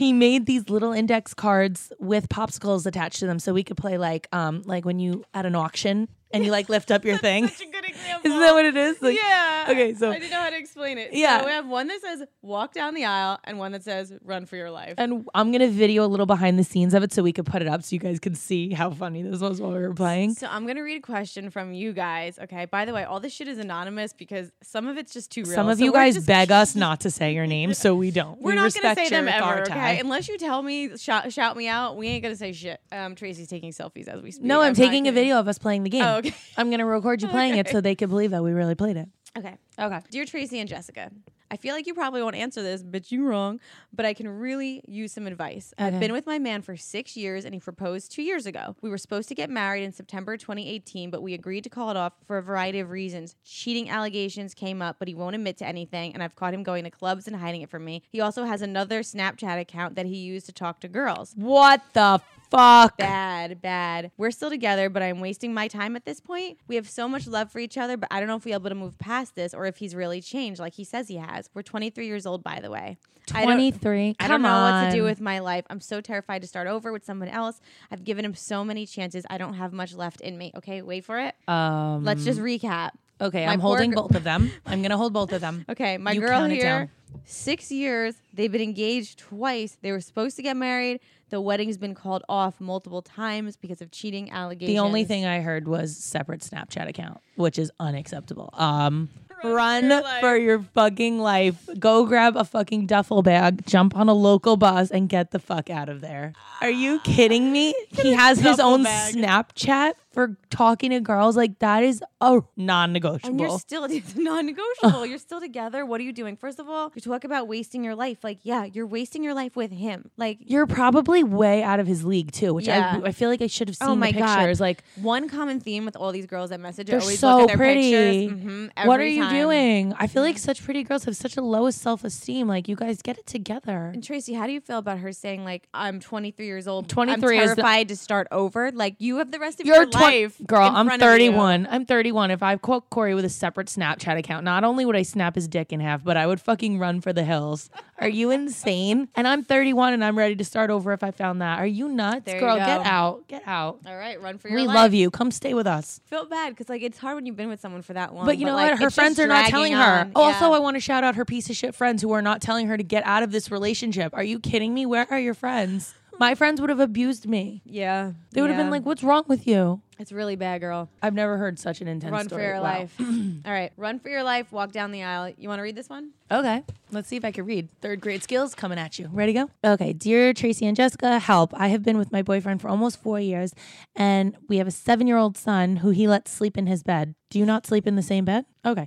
He 0.00 0.14
made 0.14 0.46
these 0.46 0.70
little 0.70 0.92
index 0.94 1.34
cards 1.34 1.92
with 1.98 2.30
popsicles 2.30 2.86
attached 2.86 3.18
to 3.18 3.26
them 3.26 3.38
so 3.38 3.52
we 3.52 3.62
could 3.62 3.76
play 3.76 3.98
like 3.98 4.28
um 4.32 4.62
like 4.64 4.86
when 4.86 4.98
you 4.98 5.24
at 5.34 5.44
an 5.44 5.54
auction 5.54 6.08
and 6.32 6.44
you 6.44 6.50
like 6.50 6.68
lift 6.68 6.90
up 6.90 7.04
your 7.04 7.18
thing. 7.28 7.48
Such 7.48 7.66
a 7.66 7.70
good 7.70 7.84
example. 7.84 8.20
Isn't 8.30 8.40
that 8.40 8.52
what 8.52 8.64
it 8.64 8.76
is? 8.76 9.02
Like, 9.02 9.16
yeah. 9.16 9.66
okay, 9.68 9.94
so- 9.94 10.10
I 10.10 10.18
didn't 10.18 10.30
know 10.30 10.40
how 10.40 10.50
to 10.50 10.58
explain 10.58 10.98
it. 10.98 11.12
Yeah. 11.12 11.40
So 11.40 11.46
we 11.46 11.52
have 11.52 11.66
one 11.66 11.88
that 11.88 12.00
says 12.00 12.22
walk 12.42 12.72
down 12.72 12.94
the 12.94 13.04
aisle 13.04 13.38
and 13.44 13.58
one 13.58 13.72
that 13.72 13.82
says 13.84 14.12
run 14.22 14.46
for 14.46 14.56
your 14.56 14.70
life. 14.70 14.94
And 14.98 15.26
I'm 15.34 15.52
gonna 15.52 15.68
video 15.68 16.04
a 16.04 16.08
little 16.08 16.26
behind 16.26 16.58
the 16.58 16.64
scenes 16.64 16.94
of 16.94 17.02
it 17.02 17.12
so 17.12 17.22
we 17.22 17.32
could 17.32 17.46
put 17.46 17.62
it 17.62 17.68
up 17.68 17.82
so 17.82 17.94
you 17.94 18.00
guys 18.00 18.20
could 18.20 18.36
see 18.36 18.72
how 18.72 18.90
funny 18.90 19.22
this 19.22 19.40
was 19.40 19.60
while 19.60 19.72
we 19.72 19.78
were 19.78 19.94
playing. 19.94 20.34
So 20.34 20.46
I'm 20.50 20.66
gonna 20.66 20.82
read 20.82 20.98
a 20.98 21.00
question 21.00 21.50
from 21.50 21.72
you 21.72 21.92
guys. 21.92 22.38
Okay. 22.38 22.66
By 22.66 22.84
the 22.84 22.92
way, 22.92 23.04
all 23.04 23.20
this 23.20 23.32
shit 23.32 23.48
is 23.48 23.58
anonymous 23.58 24.12
because 24.12 24.52
some 24.62 24.86
of 24.86 24.96
it's 24.96 25.12
just 25.12 25.30
too 25.30 25.42
real. 25.42 25.54
Some 25.54 25.68
of 25.68 25.78
So 25.78 25.84
you 25.84 25.92
guys 25.92 26.24
beg 26.24 26.50
us 26.60 26.74
not 26.74 27.00
to 27.00 27.10
say 27.10 27.34
your 27.34 27.46
name, 27.46 27.74
so 27.74 27.94
we 27.94 28.10
don't. 28.10 28.40
We're 28.40 28.50
we 28.50 28.56
not 28.56 28.74
gonna 28.74 28.94
say 28.94 29.08
them 29.08 29.28
ever, 29.28 29.62
okay? 29.62 30.00
Unless 30.00 30.28
you 30.28 30.38
tell 30.38 30.62
me, 30.62 30.96
shout, 30.96 31.32
shout 31.32 31.56
me 31.56 31.68
out. 31.68 31.96
We 31.96 32.08
ain't 32.08 32.22
gonna 32.22 32.36
say 32.36 32.52
shit. 32.52 32.80
Um, 32.92 33.14
Tracy's 33.14 33.48
taking 33.48 33.72
selfies 33.72 34.08
as 34.08 34.22
we 34.22 34.30
speak. 34.30 34.44
No, 34.44 34.60
I'm, 34.60 34.68
not 34.68 34.76
taking 34.76 35.08
a 35.08 35.12
video 35.12 35.38
of 35.38 35.48
us 35.48 35.58
playing 35.58 35.82
the 35.84 35.90
game. 35.90 36.02
Oh, 36.02 36.19
okay. 36.20 36.34
I'm 36.56 36.70
gonna 36.70 36.86
record 36.86 37.22
you 37.22 37.28
playing 37.28 37.56
it 37.56 37.68
so 37.68 37.80
they 37.80 37.94
can 37.94 38.08
believe 38.08 38.30
that 38.30 38.42
we 38.42 38.52
really 38.52 38.74
played 38.74 38.96
it. 38.96 39.08
Okay. 39.36 39.56
Okay. 39.78 40.00
Dear 40.10 40.24
Tracy 40.24 40.58
and 40.58 40.68
Jessica, 40.68 41.10
I 41.52 41.56
feel 41.56 41.74
like 41.74 41.86
you 41.86 41.94
probably 41.94 42.20
won't 42.22 42.34
answer 42.34 42.62
this, 42.62 42.82
but 42.82 43.10
you're 43.12 43.28
wrong. 43.28 43.60
But 43.92 44.04
I 44.04 44.12
can 44.12 44.26
really 44.28 44.82
use 44.88 45.12
some 45.12 45.26
advice. 45.28 45.72
I've 45.78 45.94
Okay. 45.94 46.00
been 46.00 46.12
with 46.12 46.26
my 46.26 46.38
man 46.40 46.62
for 46.62 46.76
six 46.76 47.16
years 47.16 47.44
and 47.44 47.54
he 47.54 47.60
proposed 47.60 48.10
two 48.12 48.22
years 48.22 48.44
ago. 48.46 48.74
We 48.82 48.90
were 48.90 48.98
supposed 48.98 49.28
to 49.28 49.34
get 49.36 49.48
married 49.48 49.84
in 49.84 49.92
September 49.92 50.36
2018, 50.36 51.10
but 51.10 51.22
we 51.22 51.32
agreed 51.34 51.62
to 51.64 51.70
call 51.70 51.90
it 51.90 51.96
off 51.96 52.12
for 52.26 52.38
a 52.38 52.42
variety 52.42 52.80
of 52.80 52.90
reasons. 52.90 53.36
Cheating 53.44 53.88
allegations 53.88 54.52
came 54.52 54.82
up, 54.82 54.96
but 54.98 55.06
he 55.06 55.14
won't 55.14 55.36
admit 55.36 55.56
to 55.58 55.66
anything, 55.66 56.12
and 56.12 56.22
I've 56.24 56.34
caught 56.34 56.52
him 56.54 56.64
going 56.64 56.82
to 56.84 56.90
clubs 56.90 57.26
and 57.28 57.36
hiding 57.36 57.62
it 57.62 57.70
from 57.70 57.84
me. 57.84 58.02
He 58.10 58.20
also 58.20 58.44
has 58.44 58.62
another 58.62 59.00
Snapchat 59.02 59.60
account 59.60 59.94
that 59.94 60.06
he 60.06 60.16
used 60.16 60.46
to 60.46 60.52
talk 60.52 60.80
to 60.80 60.88
girls. 60.88 61.34
What 61.36 61.82
the 61.94 62.20
fuck? 62.50 62.96
Bad, 62.96 63.62
bad. 63.62 64.10
We're 64.16 64.30
still 64.30 64.50
together, 64.50 64.88
but 64.90 65.02
I'm 65.02 65.20
wasting 65.20 65.54
my 65.54 65.68
time 65.68 65.96
at 65.96 66.04
this 66.04 66.20
point. 66.20 66.58
We 66.68 66.76
have 66.76 66.88
so 66.88 67.08
much 67.08 67.26
love 67.26 67.50
for 67.50 67.58
each 67.58 67.78
other, 67.78 67.96
but 67.96 68.08
I 68.10 68.18
don't 68.20 68.28
know 68.28 68.36
if 68.36 68.44
we're 68.44 68.54
able 68.54 68.68
to 68.70 68.74
move 68.74 68.98
past 68.98 69.34
this 69.34 69.54
or 69.54 69.66
if 69.66 69.76
he's 69.78 69.94
really 69.94 70.20
changed 70.20 70.60
like 70.60 70.74
he 70.74 70.84
says 70.84 71.08
he 71.08 71.16
has. 71.16 71.48
We're 71.54 71.62
23 71.62 72.06
years 72.06 72.26
old, 72.26 72.42
by 72.42 72.60
the 72.60 72.70
way. 72.70 72.98
I 73.32 73.44
don't- 73.44 73.54
23. 73.54 74.16
I 74.18 74.28
don't 74.28 74.42
know 74.42 74.48
what 74.62 74.90
to 74.90 74.96
do 74.96 75.02
with 75.04 75.20
my 75.20 75.38
life. 75.38 75.64
I'm 75.70 75.80
so 75.80 76.00
terrified 76.00 76.42
to 76.42 76.48
start 76.48 76.66
over 76.66 76.90
with 76.92 77.04
someone 77.04 77.28
else. 77.28 77.60
I've 77.90 78.02
given 78.04 78.24
him 78.24 78.34
so 78.34 78.64
many 78.64 78.86
chances. 78.86 79.24
I 79.30 79.38
don't 79.38 79.54
have 79.54 79.72
much 79.72 79.94
left 79.94 80.20
in 80.20 80.36
me. 80.36 80.52
Okay, 80.56 80.82
wait 80.82 81.04
for 81.04 81.18
it. 81.18 81.34
Um, 81.46 82.04
Let's 82.04 82.24
just 82.24 82.40
recap. 82.40 82.90
Okay, 83.20 83.44
my 83.46 83.52
I'm 83.52 83.60
holding 83.60 83.90
gr- 83.90 83.96
both 83.96 84.14
of 84.16 84.24
them. 84.24 84.50
I'm 84.66 84.80
gonna 84.82 84.96
hold 84.96 85.12
both 85.12 85.32
of 85.32 85.40
them. 85.42 85.64
Okay, 85.68 85.98
my 85.98 86.12
You 86.12 86.20
girl 86.22 86.44
here. 86.46 86.90
Six 87.24 87.70
years. 87.70 88.16
They've 88.32 88.50
been 88.50 88.60
engaged 88.60 89.18
twice. 89.18 89.76
They 89.80 89.92
were 89.92 90.00
supposed 90.00 90.36
to 90.36 90.42
get 90.42 90.56
married. 90.56 91.00
The 91.30 91.40
wedding's 91.40 91.78
been 91.78 91.94
called 91.94 92.24
off 92.28 92.60
multiple 92.60 93.02
times 93.02 93.56
because 93.56 93.80
of 93.80 93.92
cheating 93.92 94.32
allegations. 94.32 94.68
The 94.68 94.80
only 94.80 95.04
thing 95.04 95.26
I 95.26 95.40
heard 95.40 95.68
was 95.68 95.96
separate 95.96 96.40
Snapchat 96.40 96.88
account, 96.88 97.20
which 97.36 97.56
is 97.56 97.70
unacceptable. 97.78 98.50
Um, 98.54 99.08
run, 99.44 99.82
for 99.82 99.94
your 99.94 100.20
for 100.20 100.36
your 100.36 100.62
fucking 100.74 101.20
life. 101.20 101.68
Go 101.78 102.04
grab 102.04 102.36
a 102.36 102.44
fucking 102.44 102.86
duffel 102.86 103.22
bag, 103.22 103.64
jump 103.66 103.96
on 103.96 104.08
a 104.08 104.12
local 104.12 104.56
bus, 104.56 104.90
and 104.90 105.08
get 105.08 105.30
the 105.30 105.38
fuck 105.38 105.70
out 105.70 105.88
of 105.88 106.00
there. 106.00 106.32
Are 106.60 106.70
you 106.70 107.00
kidding 107.00 107.52
me? 107.52 107.74
He 108.00 108.12
has 108.12 108.40
his 108.40 108.58
own 108.58 108.82
bag. 108.82 109.14
Snapchat 109.14 109.92
for 110.12 110.36
talking 110.48 110.90
to 110.90 111.00
girls. 111.00 111.36
Like 111.36 111.58
that 111.58 111.82
is 111.82 112.02
a 112.20 112.40
non-negotiable. 112.56 113.28
And 113.30 113.40
you're 113.40 113.58
still 113.58 113.84
it's 113.90 114.16
non-negotiable. 114.16 115.06
you're 115.06 115.18
still 115.18 115.40
together. 115.40 115.84
What 115.84 116.00
are 116.00 116.04
you 116.04 116.12
doing? 116.12 116.36
First 116.36 116.58
of 116.58 116.68
all, 116.68 116.90
you 116.94 116.99
talk 117.00 117.24
about 117.24 117.48
wasting 117.48 117.82
your 117.84 117.94
life. 117.94 118.18
Like, 118.22 118.38
yeah, 118.42 118.64
you're 118.64 118.86
wasting 118.86 119.22
your 119.24 119.34
life 119.34 119.56
with 119.56 119.70
him. 119.70 120.10
Like, 120.16 120.38
You're 120.40 120.66
probably 120.66 121.22
way 121.24 121.62
out 121.62 121.80
of 121.80 121.86
his 121.86 122.04
league 122.04 122.32
too, 122.32 122.54
which 122.54 122.66
Yeah. 122.66 123.00
I, 123.04 123.08
I 123.08 123.12
feel 123.12 123.28
like 123.28 123.42
I 123.42 123.46
should 123.46 123.68
have 123.68 123.76
seen 123.76 123.88
Oh 123.88 123.94
my 123.96 124.12
the 124.12 124.18
God. 124.20 124.36
pictures. 124.38 124.60
Like, 124.60 124.82
one 125.00 125.28
common 125.28 125.60
theme 125.60 125.84
with 125.84 125.96
all 125.96 126.12
these 126.12 126.26
girls 126.26 126.50
that 126.50 126.60
message, 126.60 126.86
they're 126.88 127.00
always 127.00 127.18
so 127.18 127.46
their 127.46 127.56
pretty. 127.56 128.28
pictures. 128.28 128.44
Mhm, 128.44 128.86
what 128.86 129.00
are 129.00 129.06
you 129.06 129.22
time. 129.22 129.34
doing? 129.34 129.94
I 129.98 130.06
feel 130.06 130.22
like 130.22 130.38
such 130.38 130.62
pretty 130.64 130.82
girls 130.84 131.04
have 131.04 131.16
such 131.16 131.36
a 131.36 131.42
lowest 131.42 131.80
self 131.80 132.04
esteem. 132.04 132.48
Like, 132.48 132.68
you 132.68 132.76
guys 132.76 133.02
get 133.02 133.18
it 133.18 133.26
together. 133.26 133.90
And 133.94 134.02
Tracy, 134.04 134.34
how 134.34 134.46
do 134.46 134.52
you 134.52 134.60
feel 134.60 134.78
about 134.78 134.98
her 134.98 135.12
saying 135.12 135.44
like, 135.44 135.68
"I'm 135.74 136.00
23 136.00 136.46
years 136.46 136.66
old, 136.68 136.88
23 136.88 137.38
I'm 137.38 137.44
is 137.44 137.50
the- 137.50 137.56
terrified 137.56 137.88
to 137.88 137.96
start 137.96 138.26
over"? 138.30 138.70
Like, 138.72 138.96
you 138.98 139.16
have 139.18 139.30
the 139.30 139.38
rest 139.38 139.60
of 139.60 139.66
You're 139.66 139.76
your 139.76 139.86
twen- 139.86 140.02
life, 140.02 140.40
girl. 140.46 140.62
I'm 140.62 140.86
front 140.86 141.02
of 141.02 141.06
you. 141.06 141.12
31. 141.12 141.68
I'm 141.70 141.84
31. 141.84 142.30
If 142.30 142.42
I 142.42 142.56
quote 142.56 142.88
Corey 142.90 143.14
with 143.14 143.24
a 143.24 143.28
separate 143.28 143.68
Snapchat 143.68 144.18
account, 144.18 144.44
not 144.44 144.64
only 144.64 144.84
would 144.84 144.96
I 144.96 145.02
snap 145.02 145.34
his 145.34 145.48
dick 145.48 145.72
in 145.72 145.80
half, 145.80 146.02
but 146.02 146.16
I 146.16 146.26
would 146.26 146.40
fucking 146.40 146.78
run 146.78 146.89
for 147.00 147.12
the 147.12 147.22
hills. 147.22 147.70
Are 147.98 148.08
you 148.08 148.30
insane? 148.32 149.08
And 149.14 149.28
I'm 149.28 149.44
31 149.44 149.92
and 149.92 150.04
I'm 150.04 150.18
ready 150.18 150.34
to 150.36 150.44
start 150.44 150.70
over 150.70 150.92
if 150.92 151.04
I 151.04 151.10
found 151.12 151.40
that. 151.42 151.58
Are 151.60 151.66
you 151.66 151.88
nuts, 151.88 152.24
There 152.24 152.40
girl? 152.40 152.56
go. 152.56 152.64
Get 152.66 152.86
out. 152.86 153.28
Get 153.28 153.42
out. 153.46 153.78
All 153.86 153.96
right, 153.96 154.20
run 154.20 154.38
for 154.38 154.48
your 154.48 154.58
life. 154.58 154.62
We 154.64 154.66
life. 154.68 154.74
love 154.74 154.94
you. 154.94 155.10
Come 155.10 155.30
stay 155.30 155.54
with 155.54 155.66
us. 155.66 156.00
Feel 156.06 156.24
bad 156.24 156.48
because 156.50 156.68
like 156.68 156.82
it's 156.82 156.98
hard 156.98 157.14
when 157.16 157.26
you've 157.26 157.36
been 157.36 157.48
with 157.50 157.60
someone 157.60 157.82
for 157.82 157.92
that 157.92 158.14
long. 158.14 158.24
But 158.26 158.38
you 158.38 158.46
know 158.46 158.54
like, 158.54 158.72
what? 158.72 158.80
Her 158.80 158.90
friends 158.90 159.20
are 159.20 159.26
not 159.26 159.46
telling 159.50 159.74
her. 159.74 159.78
on. 160.00 160.12
Also, 160.16 160.52
I 160.52 160.58
want 160.58 160.74
to 160.76 160.80
shout 160.80 161.04
out 161.04 161.14
her 161.16 161.24
piece 161.24 161.48
of 161.50 161.56
shit 161.56 161.74
friends 161.74 162.00
who 162.02 162.10
are 162.12 162.22
not 162.22 162.40
telling 162.40 162.66
her 162.68 162.76
to 162.76 162.82
get 162.82 163.04
out 163.04 163.22
of 163.22 163.30
this 163.30 163.50
relationship. 163.50 164.14
Are 164.14 164.24
you 164.24 164.40
kidding 164.40 164.72
me? 164.74 164.86
Where 164.86 165.06
are 165.10 165.20
your 165.20 165.34
friends? 165.34 165.94
My 166.18 166.34
friends 166.34 166.60
would 166.60 166.68
have 166.70 166.80
abused 166.80 167.26
me. 167.26 167.62
yeah, 167.64 168.12
They 168.32 168.40
would 168.42 168.50
have 168.50 168.58
been 168.58 168.70
like, 168.70 168.84
"What's 168.84 169.02
wrong 169.02 169.24
with 169.26 169.46
you?" 169.46 169.80
"It's 170.00 170.10
really 170.12 170.34
bad, 170.34 170.60
girl. 170.60 170.88
I've 171.02 171.14
never 171.14 171.36
heard 171.36 171.58
such 171.58 171.80
an 171.80 171.86
intense 171.88 172.12
run 172.12 172.26
story. 172.26 172.42
for 172.42 172.46
your 172.48 172.56
Wow. 172.56 172.62
life." 172.62 172.94
All 173.00 173.52
right, 173.52 173.70
run 173.76 173.98
for 174.00 174.08
your 174.08 174.22
life. 174.24 174.50
Walk 174.50 174.72
down 174.72 174.90
the 174.90 175.02
aisle. 175.02 175.32
You 175.36 175.48
want 175.48 175.58
to 175.58 175.62
read 175.62 175.76
this 175.76 175.88
one? 175.88 176.10
Okay, 176.32 176.62
let's 176.90 177.08
see 177.08 177.16
if 177.16 177.24
I 177.24 177.32
can 177.32 177.44
read. 177.44 177.68
Third 177.80 178.00
grade 178.00 178.22
skills 178.22 178.54
coming 178.54 178.78
at 178.78 178.98
you. 178.98 179.08
Ready 179.12 179.32
to 179.34 179.46
go? 179.62 179.72
Okay, 179.72 179.92
dear 179.92 180.32
Tracy 180.32 180.64
and 180.66 180.76
Jessica, 180.76 181.18
help. 181.18 181.52
I 181.54 181.68
have 181.68 181.82
been 181.82 181.98
with 181.98 182.12
my 182.12 182.22
boyfriend 182.22 182.60
for 182.60 182.68
almost 182.68 183.02
four 183.02 183.20
years, 183.20 183.52
and 183.94 184.36
we 184.48 184.56
have 184.58 184.66
a 184.66 184.70
seven 184.72 185.06
year 185.06 185.16
old 185.16 185.36
son 185.36 185.76
who 185.76 185.90
he 185.90 186.08
lets 186.08 186.30
sleep 186.30 186.56
in 186.56 186.66
his 186.66 186.82
bed. 186.82 187.14
Do 187.30 187.38
you 187.38 187.44
not 187.46 187.66
sleep 187.66 187.86
in 187.86 187.94
the 187.96 188.02
same 188.02 188.24
bed? 188.24 188.44
Okay. 188.66 188.86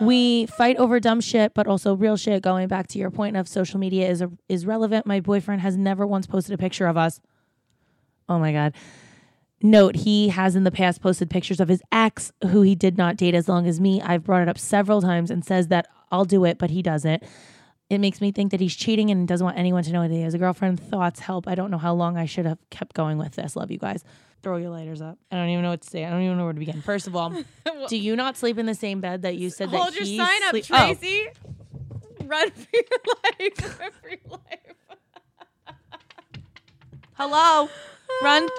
We 0.00 0.46
fight 0.46 0.76
over 0.76 0.98
dumb 1.00 1.20
shit, 1.20 1.54
but 1.54 1.66
also 1.66 1.94
real 1.94 2.16
shit. 2.16 2.42
Going 2.42 2.66
back 2.68 2.86
to 2.88 2.98
your 2.98 3.10
point 3.10 3.36
of 3.36 3.46
social 3.48 3.78
media 3.78 4.08
is, 4.08 4.22
is 4.48 4.64
relevant. 4.66 5.06
My 5.06 5.20
boyfriend 5.20 5.60
has 5.60 5.76
never 5.76 6.06
once 6.06 6.26
posted 6.26 6.54
a 6.54 6.58
picture 6.58 6.86
of 6.86 6.96
us. 6.96 7.20
Oh 8.28 8.38
my 8.38 8.52
God. 8.52 8.74
Note, 9.62 9.94
he 9.96 10.28
has 10.28 10.56
in 10.56 10.64
the 10.64 10.70
past 10.72 11.00
posted 11.00 11.30
pictures 11.30 11.60
of 11.60 11.68
his 11.68 11.82
ex 11.92 12.32
who 12.50 12.62
he 12.62 12.74
did 12.74 12.98
not 12.98 13.16
date 13.16 13.34
as 13.34 13.48
long 13.48 13.66
as 13.66 13.80
me. 13.80 14.00
I've 14.02 14.24
brought 14.24 14.42
it 14.42 14.48
up 14.48 14.58
several 14.58 15.00
times 15.00 15.30
and 15.30 15.44
says 15.44 15.68
that 15.68 15.86
I'll 16.10 16.24
do 16.24 16.44
it, 16.44 16.58
but 16.58 16.70
he 16.70 16.82
doesn't. 16.82 17.22
It 17.88 17.98
makes 17.98 18.20
me 18.20 18.32
think 18.32 18.50
that 18.50 18.60
he's 18.60 18.74
cheating 18.74 19.10
and 19.10 19.28
doesn't 19.28 19.44
want 19.44 19.58
anyone 19.58 19.82
to 19.84 19.92
know 19.92 20.02
that 20.08 20.14
he 20.14 20.22
has 20.22 20.34
a 20.34 20.38
girlfriend. 20.38 20.80
Thoughts 20.80 21.20
help. 21.20 21.46
I 21.46 21.54
don't 21.54 21.70
know 21.70 21.78
how 21.78 21.92
long 21.94 22.16
I 22.16 22.24
should 22.26 22.46
have 22.46 22.58
kept 22.70 22.94
going 22.94 23.18
with 23.18 23.32
this. 23.36 23.54
Love 23.54 23.70
you 23.70 23.78
guys. 23.78 24.02
Throw 24.42 24.56
your 24.56 24.70
lighters 24.70 25.00
up. 25.00 25.18
I 25.30 25.36
don't 25.36 25.50
even 25.50 25.62
know 25.62 25.70
what 25.70 25.82
to 25.82 25.90
say. 25.90 26.04
I 26.04 26.10
don't 26.10 26.22
even 26.22 26.36
know 26.38 26.44
where 26.44 26.52
to 26.54 26.58
begin. 26.58 26.82
First 26.82 27.06
of 27.06 27.14
all, 27.14 27.32
do 27.88 27.96
you 27.96 28.16
not 28.16 28.36
sleep 28.36 28.58
in 28.58 28.66
the 28.66 28.74
same 28.74 29.00
bed 29.00 29.22
that 29.22 29.36
you 29.36 29.50
said 29.50 29.70
that 29.70 29.76
Hold 29.76 29.94
your 29.94 30.04
he 30.04 30.16
sign 30.16 30.42
up, 30.44 30.50
sleep- 30.50 30.64
Oh, 30.70 30.94
Tracy. 30.94 31.26
Run 32.24 32.50
for 32.50 32.66
your 32.72 32.82
life. 33.40 33.78
Run 33.80 33.90
for 34.00 34.08
your 34.08 34.18
life. 34.30 35.76
hello. 37.14 37.68
Run. 38.22 38.48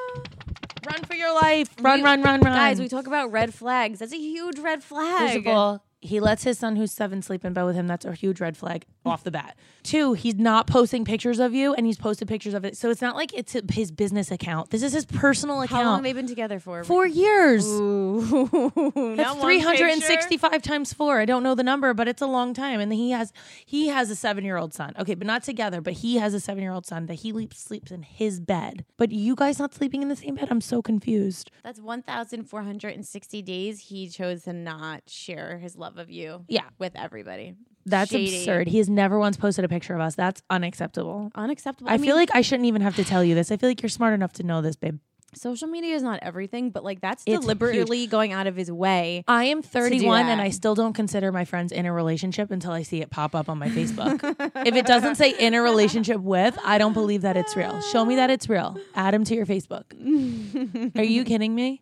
Run 0.86 1.04
for 1.04 1.16
your 1.16 1.34
life. 1.34 1.70
Run, 1.82 2.00
We- 2.00 2.04
run, 2.04 2.22
run, 2.24 2.42
run. 2.42 2.54
Guys, 2.54 2.80
we 2.80 2.88
talk 2.88 3.08
about 3.08 3.32
red 3.32 3.54
flags. 3.54 4.00
That's 4.00 4.14
a 4.14 4.18
huge 4.18 4.60
red 4.60 4.84
flag. 4.84 5.48
All, 5.48 5.84
he 6.04 6.20
lets 6.20 6.44
his 6.44 6.60
son 6.60 6.76
who's 6.76 6.92
seven 6.92 7.22
sleep 7.22 7.46
in 7.46 7.54
bed 7.54 7.64
with 7.64 7.76
him. 7.76 7.88
That's 7.88 8.04
a 8.04 8.12
huge 8.14 8.42
red 8.42 8.58
flag 8.58 8.86
off 9.06 9.24
the 9.24 9.32
bat. 9.32 9.58
Two, 9.84 10.14
he's 10.14 10.36
not 10.36 10.68
posting 10.68 11.06
pictures 11.06 11.40
of 11.40 11.54
you 11.54 11.74
and 11.74 11.86
he's 11.86 11.98
posted 11.98 12.28
pictures 12.28 12.54
of 12.54 12.66
it. 12.66 12.76
So 12.76 12.90
it's 12.90 13.02
not 13.02 13.16
like 13.16 13.34
it's 13.34 13.56
his 13.72 13.90
business 13.92 14.30
account. 14.30 14.70
This 14.70 14.84
is 14.84 14.92
his 14.92 15.06
personal 15.06 15.62
account. 15.62 15.84
How 15.84 15.90
long 15.90 15.96
have 15.96 16.04
they 16.04 16.14
been 16.14 16.28
together 16.28 16.60
for? 16.60 16.84
Four 16.84 17.08
years. 17.08 17.66
Ooh. 17.66 18.20
That's 18.76 19.18
Not 19.18 19.38
one 19.38 19.60
365 19.62 20.62
times 20.62 20.94
four. 20.94 21.20
I 21.20 21.26
don't 21.26 21.42
know 21.42 21.56
the 21.56 21.64
number, 21.64 21.94
but 21.94 22.08
it's 22.10 22.22
a 22.22 22.28
long 22.28 22.54
time. 22.54 22.82
And 22.82 22.92
he 22.92 23.12
has 23.12 23.32
he 23.66 23.88
has 23.88 24.10
a 24.10 24.16
seven 24.16 24.44
year 24.44 24.58
old 24.58 24.74
son. 24.74 24.94
Okay, 25.00 25.16
but 25.16 25.26
not 25.26 25.44
together. 25.44 25.80
But 25.80 25.94
he 25.94 26.18
has 26.18 26.34
a 26.34 26.40
seven 26.40 26.64
year 26.64 26.74
old 26.74 26.86
son 26.86 27.06
that 27.06 27.16
he 27.16 27.32
leaps, 27.32 27.60
sleeps 27.60 27.92
in 27.92 28.04
his 28.04 28.42
bed. 28.42 28.84
But 28.98 29.12
you 29.12 29.36
guys 29.36 29.58
not 29.58 29.74
sleeping 29.74 30.02
in 30.02 30.10
the 30.10 30.16
same 30.18 30.36
bed? 30.36 30.50
I'm 30.52 30.62
so 30.62 30.82
confused. 30.82 31.50
That's 31.64 31.80
1,460 31.80 33.42
days 33.42 33.80
he 33.80 34.10
chose 34.10 34.44
to 34.44 34.54
not 34.54 35.04
share 35.08 35.58
his 35.60 35.78
love 35.78 35.93
of 35.98 36.10
you 36.10 36.46
Yeah. 36.48 36.64
with 36.80 36.94
everybody. 36.96 37.56
That's 37.86 38.12
Shady. 38.12 38.38
absurd. 38.38 38.68
He 38.70 38.78
has 38.78 38.90
never 38.90 39.20
once 39.20 39.36
posted 39.36 39.66
a 39.66 39.68
picture 39.68 39.94
of 39.94 40.00
us. 40.02 40.16
That's 40.16 40.42
unacceptable. 40.50 41.32
Unacceptable. 41.36 41.90
I, 41.90 41.98
mean, 41.98 42.06
feel 42.06 42.16
like 42.16 42.30
I 42.34 42.42
shouldn't 42.42 42.68
even 42.68 42.82
have 42.82 42.96
to 42.96 43.04
tell 43.04 43.24
you 43.24 43.36
this. 43.36 43.52
I 43.52 43.58
feel 43.58 43.70
like 43.70 43.82
you're 43.82 43.90
smart 43.90 44.14
enough 44.14 44.32
to 44.34 44.44
know 44.44 44.62
this, 44.62 44.78
babe. 44.78 45.00
social 45.36 45.68
media 45.68 45.94
is 45.96 46.02
not 46.04 46.20
everything, 46.22 46.70
but 46.70 46.84
like 46.86 47.02
that's 47.02 47.24
It's 47.26 47.42
deliberately 47.42 48.08
going 48.08 48.32
out 48.32 48.48
of 48.48 48.56
his 48.56 48.72
way. 48.72 49.24
I 49.28 49.46
am 49.46 49.62
31 49.62 50.28
and. 50.28 50.40
I 50.40 50.50
still 50.50 50.76
don't 50.76 50.94
consider 50.94 51.32
my 51.34 51.44
friends 51.44 51.72
in 51.74 51.86
a 51.86 51.92
relationship 51.92 52.52
until 52.52 52.72
I 52.72 52.84
see 52.84 53.02
it 53.02 53.10
pop 53.10 53.36
up 53.36 53.50
on 53.50 53.58
my 53.58 53.68
Facebook. 53.68 54.22
if 54.66 54.76
it 54.76 54.86
doesn't 54.86 55.16
say 55.16 55.32
in 55.38 55.54
a 55.54 55.62
relationship 55.62 56.22
with, 56.22 56.58
I 56.64 56.78
don't 56.78 56.94
believe 56.94 57.24
that 57.24 57.36
it's 57.36 57.56
real. 57.58 57.82
Show 57.82 58.06
me 58.06 58.16
that 58.16 58.30
it's 58.30 58.48
real. 58.48 58.78
Add 58.96 59.14
him 59.14 59.24
to 59.26 59.36
your 59.36 59.46
Facebook. 59.46 59.86
Are 60.98 61.04
you 61.04 61.24
kidding 61.26 61.54
me? 61.54 61.82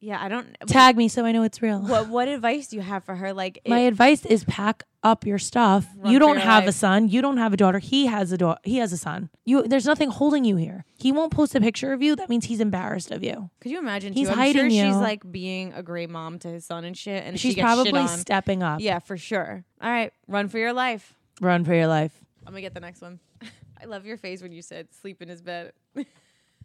Yeah, 0.00 0.22
I 0.22 0.28
don't. 0.28 0.56
Tag 0.66 0.96
me 0.96 1.08
so 1.08 1.24
I 1.24 1.32
know 1.32 1.42
it's 1.42 1.60
real. 1.62 1.80
what 1.80 2.08
what 2.08 2.28
advice 2.28 2.68
do 2.68 2.76
you 2.76 2.82
have 2.82 3.04
for 3.04 3.14
her? 3.16 3.32
Like, 3.32 3.60
My 3.66 3.80
it- 3.80 3.88
advice 3.88 4.24
is 4.24 4.44
pack 4.44 4.84
up 5.02 5.24
your 5.26 5.38
stuff. 5.38 5.86
You 6.04 6.18
don't 6.18 6.38
have 6.38 6.66
a 6.66 6.72
son. 6.72 7.08
You 7.08 7.22
don't 7.22 7.36
have 7.38 7.52
a 7.52 7.56
daughter. 7.56 7.78
He 7.78 8.06
has 8.06 8.32
a 8.32 8.38
daughter. 8.38 8.60
He 8.64 8.76
has 8.78 8.92
a 8.92 8.98
son. 8.98 9.30
You 9.44 9.62
there's 9.62 9.86
nothing 9.86 10.10
holding 10.10 10.44
you 10.44 10.56
here. 10.56 10.84
He 10.98 11.12
won't 11.12 11.32
post 11.32 11.54
a 11.54 11.60
picture 11.60 11.92
of 11.92 12.02
you. 12.02 12.16
That 12.16 12.28
means 12.28 12.46
he's 12.46 12.60
embarrassed 12.60 13.10
of 13.10 13.22
you. 13.22 13.50
could 13.60 13.70
you 13.70 13.78
imagine? 13.78 14.12
He's 14.12 14.26
too? 14.28 14.32
I'm 14.32 14.38
hiding 14.38 14.56
sure 14.56 14.66
you. 14.68 14.84
she's 14.86 14.96
like 14.96 15.30
being 15.30 15.72
a 15.74 15.82
great 15.82 16.10
mom 16.10 16.38
to 16.40 16.48
his 16.48 16.64
son 16.66 16.84
and 16.84 16.96
shit, 16.96 17.24
and 17.24 17.38
She's 17.38 17.54
she 17.54 17.60
probably 17.60 18.06
stepping 18.08 18.62
up. 18.62 18.80
Yeah, 18.80 18.98
for 18.98 19.16
sure. 19.16 19.64
All 19.80 19.90
right, 19.90 20.12
run 20.28 20.48
for 20.48 20.58
your 20.58 20.72
life. 20.72 21.14
Run 21.40 21.64
for 21.64 21.74
your 21.74 21.86
life. 21.86 22.12
I'm 22.46 22.52
gonna 22.52 22.60
get 22.62 22.74
the 22.74 22.80
next 22.80 23.00
one. 23.00 23.20
I 23.82 23.86
love 23.86 24.04
your 24.06 24.16
face 24.18 24.42
when 24.42 24.52
you 24.52 24.60
said 24.62 24.88
sleep 24.94 25.22
in 25.22 25.28
his 25.28 25.42
bed. 25.42 25.72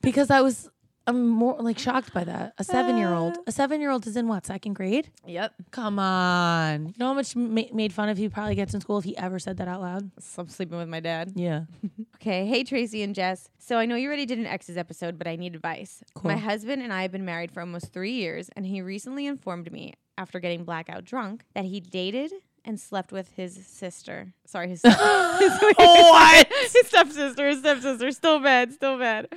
Because 0.02 0.30
I 0.30 0.42
was 0.42 0.70
I'm 1.08 1.28
more 1.28 1.56
like 1.60 1.78
shocked 1.78 2.14
by 2.14 2.24
that. 2.24 2.54
A 2.58 2.64
seven 2.64 2.98
year 2.98 3.14
old. 3.14 3.38
Uh. 3.38 3.42
A 3.48 3.52
seven 3.52 3.80
year 3.82 3.92
old 3.92 4.08
is 4.08 4.16
in 4.18 4.28
what, 4.28 4.46
second 4.46 4.74
grade? 4.74 5.10
Yep. 5.26 5.54
Come 5.72 6.00
on. 6.00 6.88
You 6.88 6.94
know 6.98 7.08
how 7.08 7.14
much 7.14 7.36
ma- 7.36 7.62
made 7.74 7.94
fun 7.94 8.10
of 8.10 8.18
he 8.18 8.28
probably 8.30 8.56
gets 8.56 8.74
in 8.74 8.82
school 8.82 8.98
if 8.98 9.04
he 9.04 9.16
ever 9.18 9.38
said 9.40 9.58
that 9.58 9.68
out 9.68 9.82
loud? 9.82 10.10
So 10.20 10.42
I'm 10.42 10.50
sleeping 10.50 10.78
with 10.78 10.90
my 10.90 11.00
dad. 11.00 11.34
Yeah. 11.36 11.66
Okay. 12.16 12.48
Hey, 12.48 12.64
Tracy 12.64 13.04
and 13.04 13.14
Jess. 13.14 13.50
So 13.60 13.78
I 13.78 13.86
know 13.86 13.96
you 13.96 14.08
already 14.08 14.26
did 14.26 14.40
an 14.40 14.48
exes 14.48 14.78
episode, 14.78 15.20
but 15.20 15.28
I 15.28 15.36
need 15.36 15.54
advice. 15.54 16.04
Cool. 16.16 16.32
My 16.32 16.38
husband 16.38 16.82
and 16.82 16.92
I 16.92 17.04
have 17.04 17.12
been 17.12 17.26
married 17.26 17.52
for 17.52 17.60
almost 17.60 17.94
three 17.94 18.14
years, 18.14 18.50
and 18.56 18.66
he 18.66 18.82
recently 18.82 19.28
informed 19.28 19.72
me, 19.72 19.94
after 20.18 20.40
getting 20.40 20.64
blackout 20.64 21.06
drunk, 21.06 21.44
that 21.54 21.66
he 21.66 21.80
dated 21.80 22.32
and 22.64 22.80
slept 22.80 23.12
with 23.12 23.30
his 23.36 23.64
sister. 23.68 24.34
Sorry, 24.46 24.70
his, 24.70 24.82
what? 24.84 26.48
his 26.48 26.88
stepsister. 26.88 27.48
His 27.48 27.60
stepsister. 27.60 28.12
Still 28.12 28.40
bad. 28.40 28.74
Still 28.74 28.98
bad. 28.98 29.28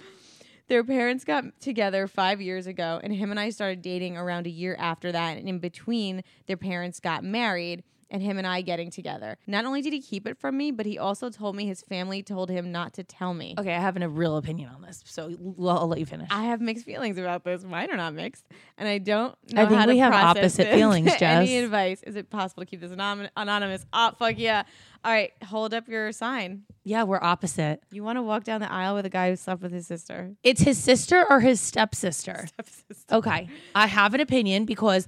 Their 0.68 0.84
parents 0.84 1.24
got 1.24 1.44
together 1.60 2.06
five 2.06 2.40
years 2.40 2.66
ago, 2.66 3.00
and 3.02 3.12
him 3.12 3.30
and 3.30 3.40
I 3.40 3.50
started 3.50 3.80
dating 3.80 4.16
around 4.16 4.46
a 4.46 4.50
year 4.50 4.76
after 4.78 5.10
that. 5.12 5.38
And 5.38 5.48
in 5.48 5.58
between, 5.58 6.22
their 6.46 6.58
parents 6.58 7.00
got 7.00 7.24
married, 7.24 7.82
and 8.10 8.22
him 8.22 8.38
and 8.38 8.46
I 8.46 8.62
getting 8.62 8.90
together. 8.90 9.36
Not 9.46 9.64
only 9.64 9.82
did 9.82 9.92
he 9.92 10.00
keep 10.00 10.26
it 10.26 10.38
from 10.38 10.56
me, 10.56 10.70
but 10.70 10.86
he 10.86 10.98
also 10.98 11.28
told 11.30 11.54
me 11.56 11.66
his 11.66 11.82
family 11.82 12.22
told 12.22 12.50
him 12.50 12.72
not 12.72 12.94
to 12.94 13.04
tell 13.04 13.34
me. 13.34 13.54
Okay, 13.58 13.74
I 13.74 13.80
have 13.80 13.96
a 13.96 14.08
real 14.08 14.36
opinion 14.36 14.70
on 14.74 14.80
this, 14.82 15.02
so 15.06 15.24
l- 15.58 15.68
I'll 15.68 15.88
let 15.88 15.98
you 15.98 16.06
finish. 16.06 16.28
I 16.30 16.44
have 16.44 16.60
mixed 16.60 16.84
feelings 16.86 17.18
about 17.18 17.44
this. 17.44 17.64
Mine 17.64 17.90
are 17.90 17.96
not 17.96 18.14
mixed, 18.14 18.46
and 18.78 18.88
I 18.88 18.98
don't 18.98 19.36
know 19.52 19.62
I 19.62 19.66
think 19.66 19.78
how 19.80 19.86
to 19.86 19.92
we 19.92 19.98
have 19.98 20.12
process 20.12 20.36
opposite 20.38 20.64
this. 20.64 20.74
feelings, 20.74 21.12
Any 21.20 21.58
advice? 21.58 22.02
Is 22.02 22.16
it 22.16 22.30
possible 22.30 22.62
to 22.62 22.66
keep 22.66 22.80
this 22.80 22.92
anonymous? 22.92 23.84
Oh, 23.92 24.12
fuck 24.18 24.38
yeah! 24.38 24.62
All 25.04 25.12
right, 25.12 25.32
hold 25.44 25.74
up 25.74 25.86
your 25.88 26.10
sign. 26.12 26.62
yeah, 26.84 27.02
we're 27.04 27.22
opposite. 27.22 27.82
You 27.92 28.02
want 28.02 28.16
to 28.16 28.22
walk 28.22 28.42
down 28.44 28.60
the 28.60 28.70
aisle 28.72 28.94
with 28.96 29.06
a 29.06 29.10
guy 29.10 29.30
who 29.30 29.36
slept 29.36 29.62
with 29.62 29.70
his 29.72 29.86
sister? 29.86 30.32
It's 30.42 30.60
his 30.62 30.76
sister 30.78 31.24
or 31.30 31.40
his 31.40 31.60
stepsister. 31.60 32.46
Stepsister. 32.48 33.14
Okay. 33.14 33.48
I 33.74 33.86
have 33.86 34.14
an 34.14 34.20
opinion 34.20 34.64
because 34.64 35.06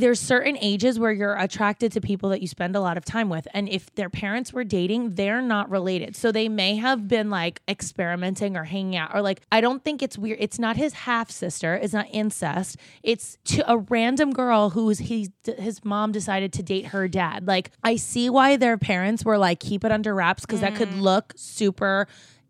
there's 0.00 0.20
certain 0.20 0.56
ages 0.60 0.98
where 0.98 1.12
you're 1.12 1.36
attracted 1.36 1.92
to 1.92 2.00
people 2.00 2.30
that 2.30 2.40
you 2.40 2.48
spend 2.48 2.76
a 2.76 2.80
lot 2.80 2.96
of 2.96 3.04
time 3.04 3.28
with. 3.28 3.48
And 3.54 3.68
if 3.68 3.94
their 3.94 4.10
parents 4.10 4.52
were 4.52 4.64
dating, 4.64 5.14
they're 5.14 5.42
not 5.42 5.70
related. 5.70 6.16
So 6.16 6.32
they 6.32 6.48
may 6.48 6.76
have 6.76 7.08
been 7.08 7.30
like 7.30 7.60
experimenting 7.68 8.56
or 8.56 8.64
hanging 8.64 8.96
out 8.96 9.14
or 9.14 9.22
like, 9.22 9.42
I 9.50 9.60
don't 9.60 9.82
think 9.82 10.02
it's 10.02 10.18
weird. 10.18 10.38
It's 10.40 10.58
not 10.58 10.76
his 10.76 10.92
half 10.92 11.30
sister. 11.30 11.74
It's 11.74 11.92
not 11.92 12.06
incest. 12.12 12.76
It's 13.02 13.38
to 13.46 13.70
a 13.70 13.78
random 13.78 14.32
girl 14.32 14.70
who's 14.70 14.98
he, 14.98 15.30
his 15.44 15.84
mom 15.84 16.12
decided 16.12 16.52
to 16.54 16.62
date 16.62 16.86
her 16.86 17.08
dad. 17.08 17.46
Like, 17.46 17.70
I 17.82 17.96
see 17.96 18.30
why 18.30 18.56
their 18.56 18.76
parents 18.76 19.24
were 19.24 19.38
like, 19.38 19.60
keep 19.60 19.84
it 19.84 19.92
under 19.92 20.14
wraps 20.14 20.42
because 20.44 20.60
that 20.60 20.74
could 20.74 20.90
mm. 20.90 21.00
look 21.00 21.32
super 21.36 22.06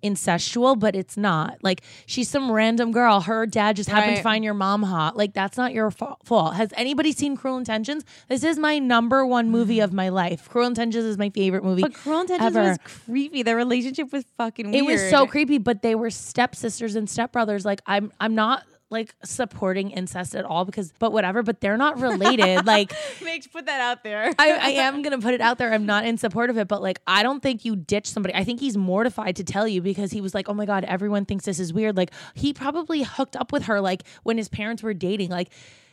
incestual, 0.08 0.78
but 0.78 0.94
it's 0.96 1.16
not. 1.16 1.58
Like 1.62 1.82
she's 2.06 2.28
some 2.28 2.50
random 2.50 2.92
girl. 2.92 3.20
Her 3.20 3.46
dad 3.46 3.76
just 3.76 3.88
happened 3.90 4.16
to 4.16 4.22
find 4.22 4.44
your 4.44 4.54
mom 4.54 4.82
hot. 4.82 5.16
Like 5.16 5.32
that's 5.34 5.56
not 5.56 5.72
your 5.72 5.90
fa- 5.90 6.16
fault. 6.24 6.54
Has 6.54 6.72
anybody 6.76 7.12
seen 7.12 7.36
Cruel 7.36 7.58
Intentions? 7.58 8.04
This 8.28 8.44
is 8.44 8.58
my 8.58 8.78
number 8.78 9.26
one 9.26 9.50
movie 9.50 9.80
of 9.80 9.92
my 9.92 10.08
life. 10.08 10.48
Cruel 10.48 10.66
Intentions 10.66 11.04
is 11.04 11.18
my 11.18 11.30
favorite 11.30 11.64
movie. 11.64 11.82
But 11.82 11.94
Cruel 11.94 12.20
Intentions 12.22 12.56
ever. 12.56 12.68
was 12.68 12.78
creepy. 12.84 13.42
Their 13.42 13.56
relationship 13.56 14.12
was 14.12 14.24
fucking 14.36 14.70
weird. 14.70 14.84
it 14.84 14.86
was 14.86 15.10
so 15.10 15.26
creepy, 15.26 15.58
but 15.58 15.82
they 15.82 15.94
were 15.94 16.10
stepsisters 16.10 16.94
and 16.96 17.08
stepbrothers. 17.08 17.64
Like 17.64 17.80
I'm 17.86 18.12
I'm 18.20 18.34
not 18.34 18.62
like 18.90 19.14
supporting 19.24 19.90
incest 19.90 20.34
at 20.34 20.44
all 20.44 20.64
because 20.64 20.92
but 20.98 21.12
whatever, 21.12 21.42
but 21.42 21.60
they're 21.60 21.76
not 21.76 22.00
related. 22.00 22.66
like 22.66 22.92
Make 23.24 23.50
put 23.52 23.66
that 23.66 23.80
out 23.80 24.04
there. 24.04 24.32
I, 24.38 24.50
I 24.50 24.68
am 24.70 25.02
gonna 25.02 25.20
put 25.20 25.34
it 25.34 25.40
out 25.40 25.58
there. 25.58 25.72
I'm 25.72 25.86
not 25.86 26.06
in 26.06 26.18
support 26.18 26.50
of 26.50 26.58
it, 26.58 26.68
but 26.68 26.82
like 26.82 27.00
I 27.06 27.22
don't 27.22 27.42
think 27.42 27.64
you 27.64 27.76
ditch 27.76 28.08
somebody. 28.08 28.34
I 28.34 28.44
think 28.44 28.60
he's 28.60 28.76
mortified 28.76 29.36
to 29.36 29.44
tell 29.44 29.66
you 29.66 29.82
because 29.82 30.12
he 30.12 30.20
was 30.20 30.34
like, 30.34 30.48
Oh 30.48 30.54
my 30.54 30.66
god, 30.66 30.84
everyone 30.84 31.24
thinks 31.24 31.44
this 31.44 31.58
is 31.58 31.72
weird. 31.72 31.96
Like 31.96 32.12
he 32.34 32.52
probably 32.52 33.02
hooked 33.02 33.36
up 33.36 33.52
with 33.52 33.64
her 33.64 33.80
like 33.80 34.04
when 34.22 34.38
his 34.38 34.48
parents 34.48 34.82
were 34.82 34.94
dating. 34.94 35.30
Like 35.30 35.50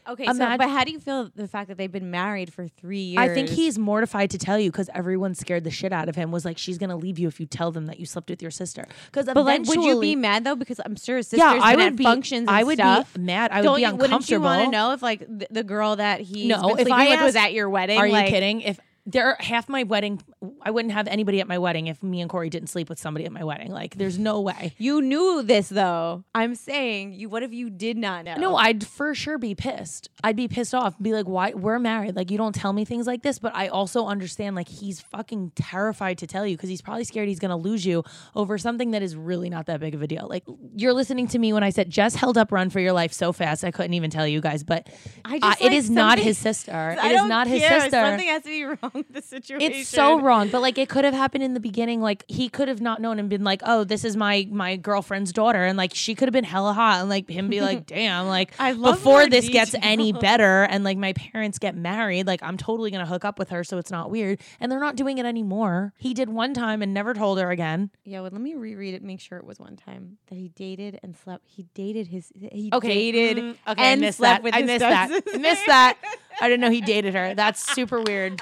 okay, 0.08 0.26
so 0.26 0.58
but 0.58 0.70
how 0.70 0.84
do 0.84 0.92
you 0.92 1.00
feel 1.00 1.30
the 1.36 1.48
fact 1.48 1.68
that 1.70 1.78
they've 1.78 1.92
been 1.92 2.12
married 2.12 2.54
for 2.54 2.68
three 2.68 3.00
years? 3.02 3.20
I 3.20 3.34
think 3.34 3.50
he's 3.50 3.78
mortified 3.80 4.30
to 4.32 4.38
tell 4.38 4.60
you 4.60 4.72
because 4.72 4.90
everyone 4.94 5.36
scared 5.36 5.64
the 5.64 5.72
shit 5.72 5.92
out 5.94 6.10
of 6.10 6.16
him. 6.16 6.32
Was 6.32 6.46
like, 6.46 6.58
she's 6.58 6.78
gonna 6.78 6.98
leave 6.98 7.20
you 7.20 7.28
if 7.28 7.40
you 7.40 7.46
tell 7.46 7.72
them 7.72 7.86
that 7.88 8.00
you 8.00 8.06
slept 8.06 8.30
with 8.30 8.42
your 8.42 8.52
sister. 8.52 8.86
Because 9.08 9.26
But 9.26 9.44
like, 9.46 9.64
would 9.66 9.84
you 9.84 10.00
be 10.00 10.16
mad 10.16 10.44
though? 10.44 10.56
Because 10.56 10.80
I'm 10.84 10.96
sure 10.96 11.18
his 11.18 11.28
sister's 11.28 11.40
Yeah, 11.46 11.60
I 11.62 11.76
would 11.76 11.86
at 11.86 11.96
be. 11.96 12.04
functions. 12.04 12.48
I 12.50 12.64
would 12.64 12.78
stuff. 12.78 13.14
be 13.14 13.22
mad. 13.22 13.52
I 13.52 13.62
would 13.62 13.64
Don't 13.66 13.76
be 13.78 13.84
uncomfortable. 13.84 14.10
wouldn't 14.14 14.30
you 14.30 14.42
want 14.42 14.64
to 14.66 14.70
know 14.72 14.92
if 14.94 15.02
like 15.02 15.20
the, 15.20 15.48
the 15.52 15.64
girl 15.64 15.96
that 15.96 16.22
he 16.22 16.48
No, 16.48 16.76
if 16.78 16.92
I 16.92 17.10
with 17.10 17.22
was 17.22 17.36
at 17.36 17.54
your 17.54 17.70
wedding? 17.70 17.98
Are 18.00 18.10
like, 18.10 18.26
you 18.26 18.32
kidding? 18.32 18.62
If 18.62 18.80
there 19.06 19.36
half 19.40 19.68
my 19.68 19.84
wedding, 19.84 20.22
I 20.62 20.72
wouldn't 20.72 20.94
have 20.94 21.08
anybody 21.08 21.42
at 21.42 21.48
my 21.48 21.58
wedding 21.58 21.88
if 21.88 22.02
me 22.02 22.22
and 22.22 22.30
Corey 22.30 22.50
didn't 22.50 22.70
sleep 22.70 22.88
with 22.88 23.00
somebody 23.00 23.26
at 23.26 23.32
my 23.34 23.44
wedding. 23.44 23.70
Like, 23.72 23.96
there's 23.98 24.18
no 24.18 24.40
way. 24.40 24.74
You 24.78 25.02
knew 25.02 25.44
this 25.44 25.70
though. 25.70 26.24
I'm 26.34 26.56
saying 26.56 27.14
you. 27.14 27.28
What 27.28 27.44
if 27.44 27.54
you 27.54 27.70
did 27.70 27.98
not 27.98 28.24
know? 28.24 28.36
No, 28.36 28.56
I'd 28.56 28.86
for 28.86 29.14
sure 29.14 29.38
be 29.38 29.56
pissed. 29.56 30.10
I'd 30.24 30.38
be 30.38 30.48
pissed 30.48 30.74
off. 30.74 30.98
Be 31.02 31.12
like, 31.12 31.26
why? 31.26 31.52
We're 31.54 31.80
married. 31.80 32.16
Like, 32.16 32.32
you 32.32 32.38
don't 32.38 32.56
tell 32.56 32.72
me 32.72 32.86
things 32.86 33.06
like 33.06 33.24
this. 33.24 33.40
But 33.40 33.54
I 33.56 33.68
also 33.68 34.06
understand, 34.06 34.56
like, 34.56 34.70
he's 34.70 35.02
fucking 35.02 35.52
terrified 35.56 36.18
to 36.20 36.28
tell 36.28 36.48
you 36.48 36.56
because 36.56 36.70
he's 36.70 36.82
probably 36.82 37.04
scared 37.04 37.28
he's 37.28 37.40
gonna 37.40 37.58
lose 37.58 37.86
you 37.86 38.04
over 38.36 38.58
something 38.58 38.92
that 38.92 39.02
is 39.04 39.16
really 39.18 39.50
not 39.50 39.66
that 39.66 39.82
big 39.82 39.96
of 39.96 40.02
a 40.02 40.08
deal. 40.08 40.28
Like, 40.30 40.44
you're 40.76 40.94
listening 40.94 41.28
to 41.30 41.40
me 41.40 41.52
when 41.52 41.64
I 41.64 41.72
said 41.72 41.90
Jess 41.90 42.16
held 42.16 42.38
up 42.38 42.52
"Run 42.54 42.70
for 42.70 42.80
Your 42.80 42.94
Life" 42.94 43.12
so 43.12 43.34
fast 43.34 43.66
I 43.66 43.72
couldn't 43.72 43.96
even 43.96 44.10
tell 44.10 44.28
you 44.28 44.40
guys. 44.40 44.64
But 44.64 44.88
I 45.26 45.38
uh, 45.38 45.40
just, 45.40 45.62
it 45.62 45.66
like, 45.66 45.74
is 45.74 45.90
not 45.90 46.20
his 46.20 46.38
sister. 46.38 46.72
I 47.02 47.10
It 47.10 47.16
is 47.16 47.26
not 47.26 47.48
his 47.48 47.62
care. 47.62 47.82
sister. 47.82 47.92
Something 47.92 48.28
has 48.28 48.44
to 48.44 48.50
be 48.50 48.64
wrong 48.64 48.93
with 48.94 49.12
the 49.14 49.22
situation. 49.22 49.72
It's 49.72 49.90
so 49.90 50.20
wrong, 50.20 50.50
but 50.50 50.62
like 50.62 50.78
it 50.78 50.90
could 50.90 51.06
have 51.06 51.14
happened 51.14 51.44
in 51.44 51.54
the 51.54 51.60
beginning. 51.60 52.02
Like 52.02 52.24
he 52.28 52.50
could 52.50 52.68
have 52.68 52.82
not 52.82 53.02
known 53.02 53.20
and 53.20 53.30
been 53.30 53.44
like, 53.44 53.62
"Oh, 53.66 53.84
this 53.84 54.04
is 54.06 54.16
my 54.16 54.48
my 54.52 54.76
girlfriend's 54.76 55.32
daughter," 55.34 55.64
and 55.64 55.78
like 55.78 55.94
she 55.94 56.16
could 56.16 56.28
have 56.28 56.34
been 56.34 56.44
hella 56.44 56.74
hot, 56.74 57.00
and 57.02 57.10
like 57.10 57.30
him 57.30 57.50
be 57.50 57.62
like, 57.62 57.86
"Damn!" 57.88 58.28
Like 58.28 58.54
I 58.60 58.74
before 58.74 59.28
this 59.28 59.50
gets 59.50 59.76
any 59.82 60.12
better, 60.28 60.64
and 60.64 60.84
like 60.84 60.98
my 60.98 61.14
parents 61.14 61.60
get 61.60 61.76
married, 61.76 62.28
like 62.28 62.42
I'm 62.44 62.58
totally 62.58 62.92
gonna 62.92 63.06
hook 63.06 63.26
up 63.26 63.40
with 63.40 63.50
her, 63.50 63.64
so 63.64 63.78
it's 63.78 63.92
not 63.92 64.10
weird. 64.10 64.40
And 64.60 64.72
they're 64.72 64.80
not 64.80 64.96
doing 64.96 65.18
it 65.18 65.26
anymore. 65.26 65.94
He 65.98 66.14
did 66.14 66.30
one 66.30 66.54
time 66.54 66.82
and 66.82 66.94
never 66.94 67.14
told 67.14 67.40
her 67.40 67.52
again. 67.52 67.90
Yeah, 68.06 68.22
well, 68.22 68.30
let 68.32 68.42
me 68.42 68.56
reread 68.56 68.94
it. 68.94 69.04
Make 69.04 69.20
sure 69.20 69.38
it 69.38 69.46
was 69.46 69.60
one 69.60 69.76
time 69.76 70.18
that 70.28 70.36
he 70.36 70.50
dated 70.50 71.00
and 71.04 71.16
slept. 71.16 71.44
He 71.48 71.66
dated 71.74 72.08
his. 72.08 72.32
He 72.52 72.70
Okay, 72.74 73.12
dated 73.12 73.44
mm, 73.44 73.50
okay, 73.68 73.82
I 73.84 73.86
and 73.92 74.02
missed 74.02 74.18
slept 74.20 74.38
that. 74.40 74.44
with 74.44 74.56
I 74.56 74.62
missed 74.62 74.80
that. 74.80 75.10
stepsister. 75.10 75.40
missed 75.40 75.66
that. 75.68 75.98
I 76.42 76.48
didn't 76.50 76.62
know 76.62 76.70
he 76.72 76.82
dated 76.82 77.14
her. 77.14 77.36
That's 77.36 77.64
super 77.74 78.02
weird. 78.02 78.40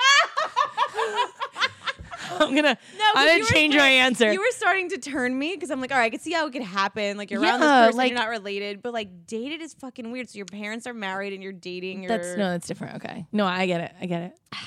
I'm 2.39 2.55
gonna. 2.55 2.77
No, 2.97 3.05
I'm 3.15 3.27
gonna 3.27 3.39
were 3.41 3.45
change 3.45 3.75
my 3.75 3.87
answer. 3.87 4.31
You 4.31 4.39
were 4.39 4.51
starting 4.51 4.89
to 4.89 4.97
turn 4.97 5.37
me 5.37 5.53
because 5.53 5.71
I'm 5.71 5.81
like, 5.81 5.91
all 5.91 5.97
right, 5.97 6.05
I 6.05 6.09
can 6.09 6.19
see 6.19 6.31
how 6.31 6.47
it 6.47 6.51
could 6.51 6.61
happen. 6.61 7.17
Like 7.17 7.31
you're 7.31 7.41
around 7.41 7.59
this 7.59 7.69
person, 7.69 7.97
like- 7.97 8.11
you're 8.11 8.19
not 8.19 8.29
related, 8.29 8.81
but 8.81 8.93
like 8.93 9.27
dated 9.27 9.61
is 9.61 9.73
fucking 9.73 10.11
weird. 10.11 10.29
So 10.29 10.37
your 10.37 10.45
parents 10.45 10.87
are 10.87 10.93
married 10.93 11.33
and 11.33 11.43
you're 11.43 11.51
dating. 11.51 12.03
Your... 12.03 12.09
That's 12.09 12.37
no, 12.37 12.51
that's 12.51 12.67
different. 12.67 12.95
Okay. 12.97 13.25
No, 13.31 13.45
I 13.45 13.65
get 13.65 13.81
it. 13.81 13.93
I 14.01 14.05
get 14.05 14.23
it. 14.23 14.39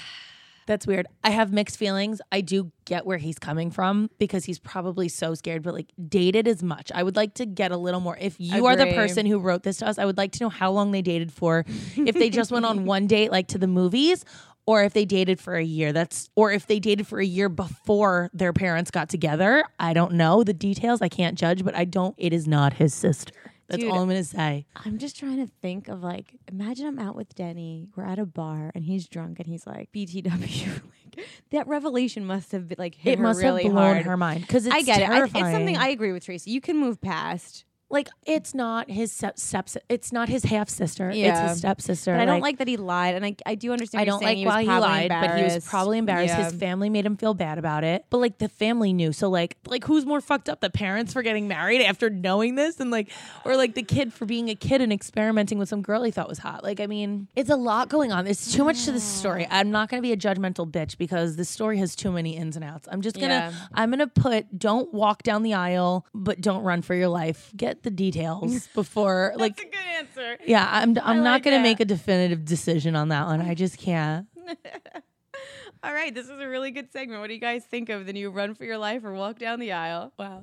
That's 0.67 0.87
weird. 0.87 1.07
I 1.23 1.29
have 1.29 1.53
mixed 1.53 1.77
feelings. 1.77 2.23
I 2.33 2.41
do 2.41 2.73
get 2.87 3.05
where 3.05 3.19
he's 3.19 3.39
coming 3.39 3.71
from 3.71 4.09
because 4.19 4.47
he's 4.47 4.59
probably 4.59 5.11
so 5.11 5.35
scared, 5.35 5.63
but 5.63 5.75
like 5.75 5.93
dated 6.09 6.49
as 6.49 6.63
much. 6.63 6.91
I 6.95 7.03
would 7.03 7.17
like 7.17 7.35
to 7.35 7.45
get 7.45 7.71
a 7.71 7.77
little 7.77 8.01
more. 8.01 8.17
If 8.19 8.37
you 8.39 8.65
are 8.65 8.75
the 8.75 8.95
person 8.95 9.27
who 9.27 9.39
wrote 9.41 9.63
this 9.63 9.77
to 9.79 9.87
us, 9.87 9.99
I 9.99 10.07
would 10.07 10.17
like 10.17 10.33
to 10.33 10.45
know 10.45 10.49
how 10.49 10.73
long 10.73 10.91
they 10.91 11.03
dated 11.03 11.33
for. 11.33 11.67
if 11.97 12.15
they 12.15 12.31
just 12.31 12.51
went 12.51 12.65
on 12.65 12.85
one 12.87 13.07
date, 13.07 13.31
like 13.31 13.49
to 13.49 13.59
the 13.59 13.67
movies, 13.67 14.25
or 14.67 14.85
if 14.85 14.93
they 14.93 15.05
dated 15.05 15.41
for 15.41 15.57
a 15.57 15.65
year. 15.65 15.93
That's 15.93 16.31
or 16.35 16.53
if 16.53 16.67
they 16.67 16.81
dated 16.81 17.07
for 17.07 17.21
a 17.21 17.25
year 17.27 17.49
before 17.49 18.31
their 18.33 18.53
parents 18.53 18.91
got 18.91 19.09
together. 19.09 19.65
I 19.79 19.93
don't 19.93 20.13
know 20.13 20.43
the 20.45 20.55
details. 20.55 21.03
I 21.03 21.09
can't 21.09 21.39
judge, 21.39 21.65
but 21.65 21.75
I 21.75 21.85
don't. 21.85 22.15
It 22.19 22.33
is 22.33 22.47
not 22.47 22.75
his 22.75 22.95
sister. 22.95 23.33
That's 23.69 23.83
Dude. 23.83 23.91
all 23.91 24.01
I'm 24.01 24.09
gonna 24.09 24.25
say. 24.25 24.67
I'm 24.77 24.99
just 24.99 25.19
trying 25.19 25.39
to 25.39 25.51
think 25.63 25.89
of 25.89 26.03
like, 26.03 26.35
imagine 26.49 26.87
I'm 26.87 26.99
out 26.99 27.17
with 27.17 27.35
Denny. 27.35 27.89
We're 27.97 28.05
at 28.05 28.19
a 28.19 28.27
bar 28.27 28.71
and 28.75 28.85
he's 28.85 29.09
drunk 29.09 29.39
and 29.39 29.47
he's 29.47 29.67
like, 29.67 29.91
BTW. 29.93 30.67
like, 31.17 31.27
that 31.51 31.67
revelation 31.67 32.27
must 32.27 32.53
have 32.53 32.69
been 32.69 32.77
like 32.79 32.95
hit 32.95 33.15
It 33.15 33.19
her 33.19 33.23
must 33.23 33.41
really 33.41 33.63
have 33.65 33.73
blown 33.73 33.95
hard. 33.95 34.07
her 34.07 34.17
mind 34.19 34.43
because 34.43 34.69
I 34.69 34.83
get 34.83 35.01
it. 35.01 35.09
I, 35.09 35.25
it's 35.25 35.33
something 35.33 35.77
I 35.79 35.89
agree 35.89 36.13
with 36.13 36.25
Tracy. 36.27 36.51
You 36.51 36.61
can 36.61 36.77
move 36.77 37.01
past. 37.01 37.65
Like 37.91 38.09
it's 38.27 38.55
not 38.55 38.91
his 38.91 39.13
step, 39.13 39.39
step 39.39 39.69
it's 39.89 40.13
not 40.13 40.29
his 40.29 40.45
half 40.45 40.69
sister. 40.69 41.11
It's 41.11 41.39
his 41.39 41.59
stepsister. 41.59 42.15
But 42.15 42.23
I 42.23 42.25
don't 42.25 42.41
like 42.41 42.59
that 42.59 42.67
he 42.69 42.77
lied, 42.77 43.15
and 43.15 43.25
I, 43.25 43.37
I 43.47 43.55
do 43.55 43.73
understand. 43.73 44.03
I 44.03 44.05
don't 44.05 44.23
like 44.23 44.37
he 44.37 44.47
why 44.47 44.63
he 44.63 44.69
lied, 44.69 45.11
but 45.11 45.37
he 45.37 45.45
was 45.45 45.67
probably 45.67 45.99
embarrassed. 45.99 46.35
Yeah. 46.37 46.45
His 46.45 46.55
family 46.55 46.91
made 46.91 47.07
him 47.07 47.17
feel 47.17 47.35
bad 47.35 47.59
about 47.59 47.85
it. 47.85 48.05
But 48.11 48.19
like 48.19 48.39
the 48.39 48.49
family 48.49 48.93
knew. 48.93 49.13
So 49.13 49.29
like 49.29 49.57
like 49.67 49.85
who's 49.85 50.07
more 50.07 50.21
fucked 50.21 50.49
up? 50.49 50.61
The 50.61 50.71
parents 50.71 51.13
for 51.13 51.23
getting 51.23 51.47
married 51.47 51.83
after 51.83 52.11
knowing 52.11 52.55
this 52.57 52.81
and 52.81 52.91
like 52.91 53.11
or 53.45 53.57
like 53.57 53.75
the 53.75 53.83
kid 53.83 54.13
for 54.13 54.25
being 54.25 54.49
a 54.49 54.55
kid 54.55 54.81
and 54.81 54.93
experimenting 54.93 55.59
with 55.59 55.69
some 55.69 55.83
girl 55.83 56.03
he 56.03 56.11
thought 56.11 56.29
was 56.29 56.39
hot. 56.39 56.65
Like 56.65 56.81
I 56.81 56.87
mean, 56.87 57.29
it's 57.37 57.51
a 57.51 57.57
lot 57.57 57.89
going 57.91 58.13
on. 58.13 58.25
There's 58.25 58.53
too 58.53 58.65
much 58.65 58.85
to 58.87 58.93
this 58.93 59.05
story. 59.05 59.47
I'm 59.51 59.71
not 59.71 59.89
gonna 59.89 60.03
be 60.03 60.13
a 60.13 60.17
judgmental 60.17 60.69
bitch 60.71 60.99
because 60.99 61.37
this 61.37 61.49
story 61.49 61.79
has 61.79 61.95
too 61.95 62.11
many 62.11 62.37
ins 62.37 62.57
and 62.57 62.65
outs. 62.65 62.89
I'm 62.91 63.03
just 63.03 63.17
gonna 63.17 63.35
Yeah. 63.35 63.53
I'm 63.73 63.91
gonna 63.91 64.07
put 64.07 64.59
don't 64.59 64.93
walk 64.93 65.23
down 65.23 65.43
the 65.43 65.55
aisle, 65.55 66.07
but 66.15 66.41
don't 66.41 66.65
run 66.65 66.83
for 66.83 66.95
your 66.95 67.09
life. 67.09 67.53
Get 67.57 67.74
the 67.83 67.91
details 67.91 68.67
before 68.75 69.33
like 69.37 69.59
a 69.61 69.65
good 69.65 69.75
answer. 69.99 70.39
yeah, 70.47 70.69
I'm 70.71 70.97
I'm 71.03 71.23
not 71.23 71.33
like 71.33 71.43
gonna 71.45 71.57
that. 71.57 71.63
make 71.63 71.81
a 71.81 71.85
definitive 71.85 72.45
decision 72.45 72.95
on 72.97 73.09
that 73.09 73.27
one. 73.27 73.41
I 73.41 73.55
just 73.55 73.79
can't. 73.79 74.27
All 75.83 75.93
right, 75.93 76.15
this 76.15 76.27
is 76.29 76.41
a 76.41 76.49
really 76.49 76.71
good 76.71 76.91
segment. 76.93 77.21
What 77.21 77.27
do 77.29 77.35
you 77.35 77.41
guys 77.41 77.65
think 77.65 77.91
of 77.91 78.07
the 78.07 78.13
new 78.15 78.31
run 78.31 78.55
for 78.55 78.65
your 78.65 78.79
life 78.79 79.05
or 79.05 79.13
walk 79.13 79.39
down 79.39 79.61
the 79.61 79.73
aisle? 79.73 80.13
Wow. 80.19 80.43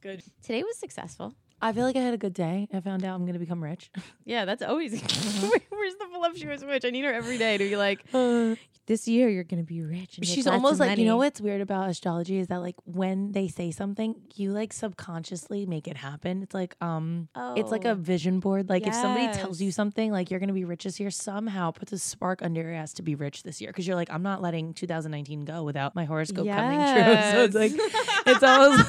Good. 0.00 0.24
Today 0.42 0.62
was 0.64 0.76
successful. 0.78 1.34
I 1.62 1.72
feel 1.72 1.84
like 1.84 1.96
I 1.96 2.00
had 2.00 2.14
a 2.14 2.18
good 2.18 2.34
day. 2.34 2.68
I 2.72 2.80
found 2.80 3.04
out 3.04 3.14
I'm 3.14 3.26
gonna 3.26 3.38
become 3.38 3.62
rich. 3.62 3.90
Yeah, 4.24 4.44
that's 4.44 4.62
always. 4.62 4.92
Where's 5.70 5.94
the 5.96 6.06
voluptuous 6.12 6.62
witch? 6.62 6.84
I 6.84 6.90
need 6.90 7.04
her 7.04 7.12
every 7.12 7.36
day 7.36 7.58
to 7.58 7.64
be 7.64 7.76
like, 7.76 8.04
this 8.86 9.08
year 9.08 9.28
you're 9.28 9.44
gonna 9.44 9.62
be 9.64 9.82
rich. 9.82 10.18
And 10.18 10.26
She's 10.26 10.46
lots 10.46 10.56
of 10.56 10.62
almost 10.64 10.80
like 10.80 10.98
you 10.98 11.04
know 11.04 11.16
what's 11.16 11.40
weird 11.40 11.60
about 11.60 11.88
astrology 11.90 12.38
is 12.38 12.46
that 12.48 12.58
like 12.60 12.76
when 12.84 13.32
they 13.32 13.48
say 13.48 13.70
something, 13.72 14.14
you 14.36 14.52
like 14.52 14.72
subconsciously 14.72 15.66
make 15.66 15.88
it 15.88 15.96
happen. 15.96 16.42
It's 16.42 16.54
like 16.54 16.76
um 16.80 17.28
it's 17.56 17.70
like 17.72 17.84
a 17.84 17.90
Oh. 17.90 17.94
vision 17.94 18.38
board. 18.40 18.68
Like 18.68 18.86
if 18.86 18.94
somebody 18.94 19.28
tells 19.28 19.60
you 19.60 19.66
Yes. 19.68 19.74
something 19.76 20.12
like 20.12 20.30
you're 20.30 20.40
gonna 20.40 20.52
be 20.52 20.64
rich 20.64 20.84
this 20.84 21.00
year, 21.00 21.10
somehow 21.10 21.70
puts 21.72 21.92
a 21.92 21.98
spark 21.98 22.40
under 22.42 22.60
your 22.62 22.72
ass 22.74 22.92
to 22.94 23.02
be 23.02 23.14
rich 23.16 23.42
this 23.42 23.60
year. 23.60 23.72
Cause 23.72 23.86
you're 23.86 23.96
like, 23.96 24.10
I'm 24.10 24.22
not 24.22 24.40
letting 24.42 24.74
2019 24.74 25.44
go 25.44 25.64
without 25.64 25.94
my 25.96 26.04
horoscope 26.04 26.48
coming 26.48 26.80
true. 26.94 27.22
So 27.30 27.44
it's 27.44 27.54
like 27.54 27.72
it's 28.26 28.42
almost 28.42 28.84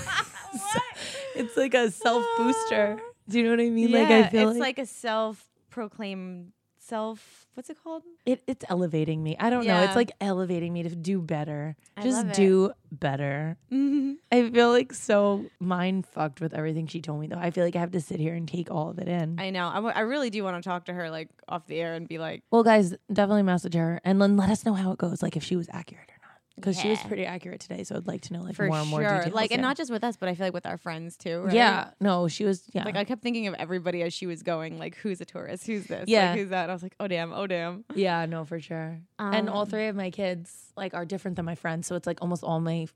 it's 1.36 1.56
like 1.58 1.74
a 1.74 1.92
self 1.92 2.26
booster. 2.38 3.00
Do 3.30 3.38
you 3.40 3.44
know 3.46 3.52
what 3.52 3.62
I 3.62 3.70
mean? 3.70 3.92
like 3.92 4.08
I 4.10 4.20
Yeah, 4.20 4.30
feel 4.30 4.50
it's 4.50 4.60
like, 4.60 4.78
like 4.78 4.80
a 4.80 4.86
self-proclaimed 4.86 6.52
self. 6.80 7.46
What's 7.54 7.70
it 7.70 7.78
called? 7.84 8.04
it, 8.26 8.42
it's 8.48 8.66
elevating 8.70 9.22
me. 9.24 9.36
I 9.40 9.50
don't 9.50 9.66
know. 9.68 9.84
It's 9.84 9.96
like 9.96 10.12
elevating 10.20 10.74
me 10.74 10.84
to 10.84 10.90
do 10.96 11.22
better. 11.22 11.76
I 11.96 12.02
Just 12.02 12.32
do 12.34 12.72
better. 12.92 13.58
Mm-hmm. 13.72 14.14
I 14.32 14.50
feel 14.50 14.70
like 14.72 14.94
so 14.94 15.46
mind 15.60 16.06
fucked 16.08 16.42
with 16.42 16.54
everything 16.54 16.88
she 16.88 17.02
told 17.02 17.20
me 17.22 17.28
though. 17.28 17.38
I 17.38 17.52
feel 17.52 17.64
like 17.64 17.76
I 17.76 17.80
have 17.80 17.92
to 17.92 18.02
sit 18.02 18.20
here 18.20 18.34
and 18.34 18.48
take 18.48 18.72
all 18.72 18.90
of 18.90 19.00
it 19.00 19.08
in. 19.08 19.40
I 19.40 19.50
know. 19.52 19.68
I, 19.68 19.76
w- 19.76 19.94
I 19.96 20.02
really 20.02 20.30
do 20.30 20.44
want 20.44 20.62
to 20.62 20.68
talk 20.68 20.86
to 20.86 20.94
her 20.94 21.10
like 21.12 21.30
off 21.48 21.68
the 21.68 21.80
air 21.80 21.94
and 21.94 22.08
be 22.08 22.18
like, 22.18 22.44
well, 22.52 22.64
guys, 22.64 22.94
definitely 23.12 23.44
message 23.44 23.76
her 23.76 24.02
and 24.04 24.22
then 24.22 24.36
let 24.38 24.50
us 24.50 24.66
know 24.66 24.74
how 24.74 24.92
it 24.92 24.98
goes. 24.98 25.22
Like 25.22 25.36
if 25.38 25.44
she 25.44 25.56
was 25.56 25.68
accurate 25.72 26.10
or 26.10 26.16
not, 26.21 26.21
because 26.56 26.80
she 26.80 26.90
was 26.90 27.00
pretty 27.04 27.26
accurate 27.26 27.60
today. 27.62 27.84
So 27.84 27.96
I'd 27.96 28.08
like 28.08 28.22
to 28.24 28.34
know 28.34 28.42
like 28.42 28.56
for 28.56 28.68
more 28.68 28.78
and 28.78 28.90
more 28.90 29.02
sure. 29.02 29.18
details. 29.18 29.34
like, 29.34 29.52
and 29.52 29.62
not 29.62 29.78
just 29.78 29.90
with 29.92 30.04
us, 30.04 30.16
but 30.18 30.30
I 30.30 30.36
feel 30.36 30.46
like 30.48 30.54
with 30.54 30.66
our 30.66 30.78
friends 30.78 31.18
too. 31.18 31.42
Right? 31.42 31.54
yeah, 31.56 31.92
no, 32.00 32.28
she 32.28 32.46
was 32.46 32.64
yeah. 32.74 32.84
Like 32.84 32.96
I 32.98 33.04
kept 33.04 33.22
thinking 33.24 33.48
of 33.48 33.54
everybody 33.56 34.04
as 34.04 34.14
she 34.14 34.26
was 34.28 34.44
going, 34.44 34.78
like 34.78 34.96
who's 34.98 35.22
a 35.22 35.26
Taurus, 35.26 35.66
who's 35.66 35.86
this, 35.86 36.06
Yeah. 36.08 36.32
like, 36.32 36.40
who's 36.40 36.50
that. 36.50 36.64
And 36.64 36.72
I 36.72 36.76
was 36.76 36.84
like, 36.84 36.96
oh 37.00 37.08
damn, 37.08 37.34
oh 37.34 37.48
damn. 37.48 37.84
yeah, 37.96 38.26
no, 38.26 38.46
for 38.46 38.60
sure. 38.60 39.00
and 39.20 39.50
all 39.50 39.62
Um, 39.62 39.70
three 39.70 39.88
of 39.88 39.96
my 39.96 40.10
kids 40.12 40.72
like 40.78 40.94
are 40.94 41.06
different 41.06 41.36
than 41.38 41.46
my 41.46 41.56
friends, 41.56 41.88
so 41.88 41.96
it's 41.96 42.08
like 42.08 42.22
almost 42.22 42.44
all 42.44 42.60
my 42.60 42.88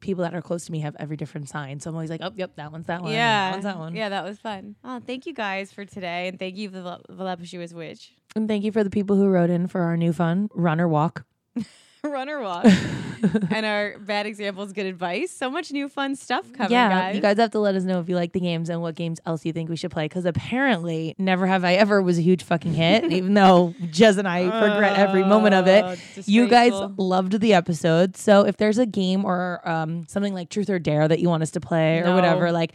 people 0.00 0.24
that 0.24 0.34
are 0.34 0.42
close 0.42 0.64
to 0.66 0.72
me 0.72 0.80
have 0.80 0.96
every 0.98 1.16
different 1.16 1.48
sign. 1.48 1.80
So 1.80 1.90
I'm 1.90 1.96
always 1.96 2.10
like, 2.10 2.20
oh, 2.22 2.32
yep, 2.34 2.56
that 2.56 2.72
one's 2.72 2.86
that 2.86 3.02
one. 3.02 3.12
Yeah, 3.12 3.44
that 3.46 3.52
one's 3.52 3.64
that 3.64 3.78
one. 3.78 3.94
Yeah, 3.94 4.08
that 4.10 4.24
was 4.24 4.38
fun. 4.38 4.76
Oh, 4.84 5.00
thank 5.04 5.26
you 5.26 5.34
guys 5.34 5.72
for 5.72 5.84
today, 5.84 6.28
and 6.28 6.38
thank 6.38 6.56
you, 6.56 6.70
for 6.70 6.80
the 6.80 6.98
voluptuous 7.10 7.72
witch. 7.72 8.12
And 8.36 8.48
thank 8.48 8.64
you 8.64 8.72
for 8.72 8.84
the 8.84 8.90
people 8.90 9.16
who 9.16 9.26
wrote 9.28 9.50
in 9.50 9.66
for 9.66 9.80
our 9.82 9.96
new 9.96 10.12
fun 10.12 10.48
run 10.54 10.80
or 10.80 10.88
walk. 10.88 11.24
Run 12.04 12.30
or 12.30 12.40
walk, 12.40 12.64
and 13.50 13.66
our 13.66 13.98
bad 13.98 14.24
examples, 14.24 14.72
good 14.72 14.86
advice. 14.86 15.30
So 15.30 15.50
much 15.50 15.70
new 15.70 15.86
fun 15.88 16.16
stuff 16.16 16.50
coming, 16.52 16.72
yeah, 16.72 16.88
guys. 16.88 17.14
you 17.14 17.20
guys 17.20 17.36
have 17.36 17.50
to 17.50 17.58
let 17.58 17.74
us 17.74 17.82
know 17.84 18.00
if 18.00 18.08
you 18.08 18.14
like 18.14 18.32
the 18.32 18.40
games 18.40 18.70
and 18.70 18.80
what 18.80 18.94
games 18.94 19.20
else 19.26 19.44
you 19.44 19.52
think 19.52 19.68
we 19.68 19.76
should 19.76 19.90
play. 19.90 20.06
Because 20.06 20.24
apparently, 20.24 21.14
Never 21.18 21.46
Have 21.46 21.62
I 21.62 21.74
Ever 21.74 22.00
was 22.00 22.16
a 22.18 22.22
huge 22.22 22.42
fucking 22.42 22.72
hit, 22.72 23.04
even 23.12 23.34
though 23.34 23.74
Jess 23.90 24.16
and 24.16 24.26
I 24.26 24.44
regret 24.44 24.98
every 24.98 25.24
moment 25.24 25.54
of 25.54 25.66
it. 25.66 25.84
Oh, 25.84 26.22
You 26.24 26.48
guys 26.48 26.72
loved 26.96 27.38
the 27.40 27.52
episode. 27.52 28.16
So 28.16 28.46
if 28.46 28.56
there's 28.56 28.78
a 28.78 28.86
game 28.86 29.26
or 29.26 29.60
um, 29.68 30.06
something 30.08 30.32
like 30.32 30.48
Truth 30.48 30.70
or 30.70 30.78
Dare 30.78 31.06
that 31.06 31.18
you 31.20 31.28
want 31.28 31.42
us 31.42 31.50
to 31.50 31.60
play 31.60 32.00
or 32.00 32.14
whatever, 32.14 32.50
like 32.50 32.72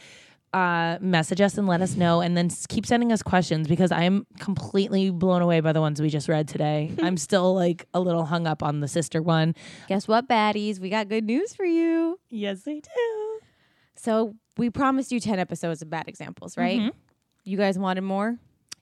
uh, 0.56 0.97
message 1.01 1.41
us 1.41 1.58
and 1.58 1.68
let 1.68 1.82
us 1.82 1.95
know. 1.95 2.22
And 2.22 2.38
then 2.38 2.49
keep 2.70 2.86
sending 2.86 3.12
us 3.12 3.22
questions 3.22 3.68
because 3.68 3.91
I'm 3.91 4.26
completely 4.39 5.10
blown 5.10 5.41
away 5.41 5.60
by 5.60 5.74
the 5.74 5.82
ones 5.82 6.01
we 6.01 6.10
just 6.10 6.30
read 6.30 6.47
today. 6.47 6.93
I'm 7.03 7.18
still 7.18 7.53
like 7.53 7.86
a 7.93 7.99
little 7.99 8.26
hung 8.26 8.47
up 8.47 8.64
on 8.64 8.80
the 8.80 8.88
sister 8.88 9.22
one. 9.22 9.53
Guess 9.88 10.08
what, 10.08 10.28
baddies? 10.30 10.80
We 10.80 10.89
got 10.89 11.10
good 11.10 11.26
news 11.26 11.53
for 11.53 11.66
you. 11.66 12.20
Yes, 12.30 12.66
we 12.66 12.80
do. 12.82 13.39
So 13.95 14.36
we 14.58 14.70
promised 14.70 15.12
you 15.12 15.20
ten 15.20 15.39
episodes 15.39 15.82
of 15.82 15.89
bad 15.89 16.08
examples, 16.08 16.58
right? 16.58 16.80
Mhm. 16.80 16.91
You 17.43 17.58
guys 17.58 17.78
wanted 17.78 18.01
more? 18.01 18.38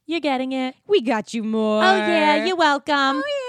You're 0.05 0.19
getting 0.19 0.51
it. 0.51 0.75
We 0.85 1.01
got 1.01 1.33
you 1.33 1.43
more. 1.43 1.81
Oh, 1.83 1.95
yeah. 1.95 2.45
You're 2.45 2.57
welcome. 2.57 2.93
Oh, 2.93 3.23
yeah. 3.25 3.42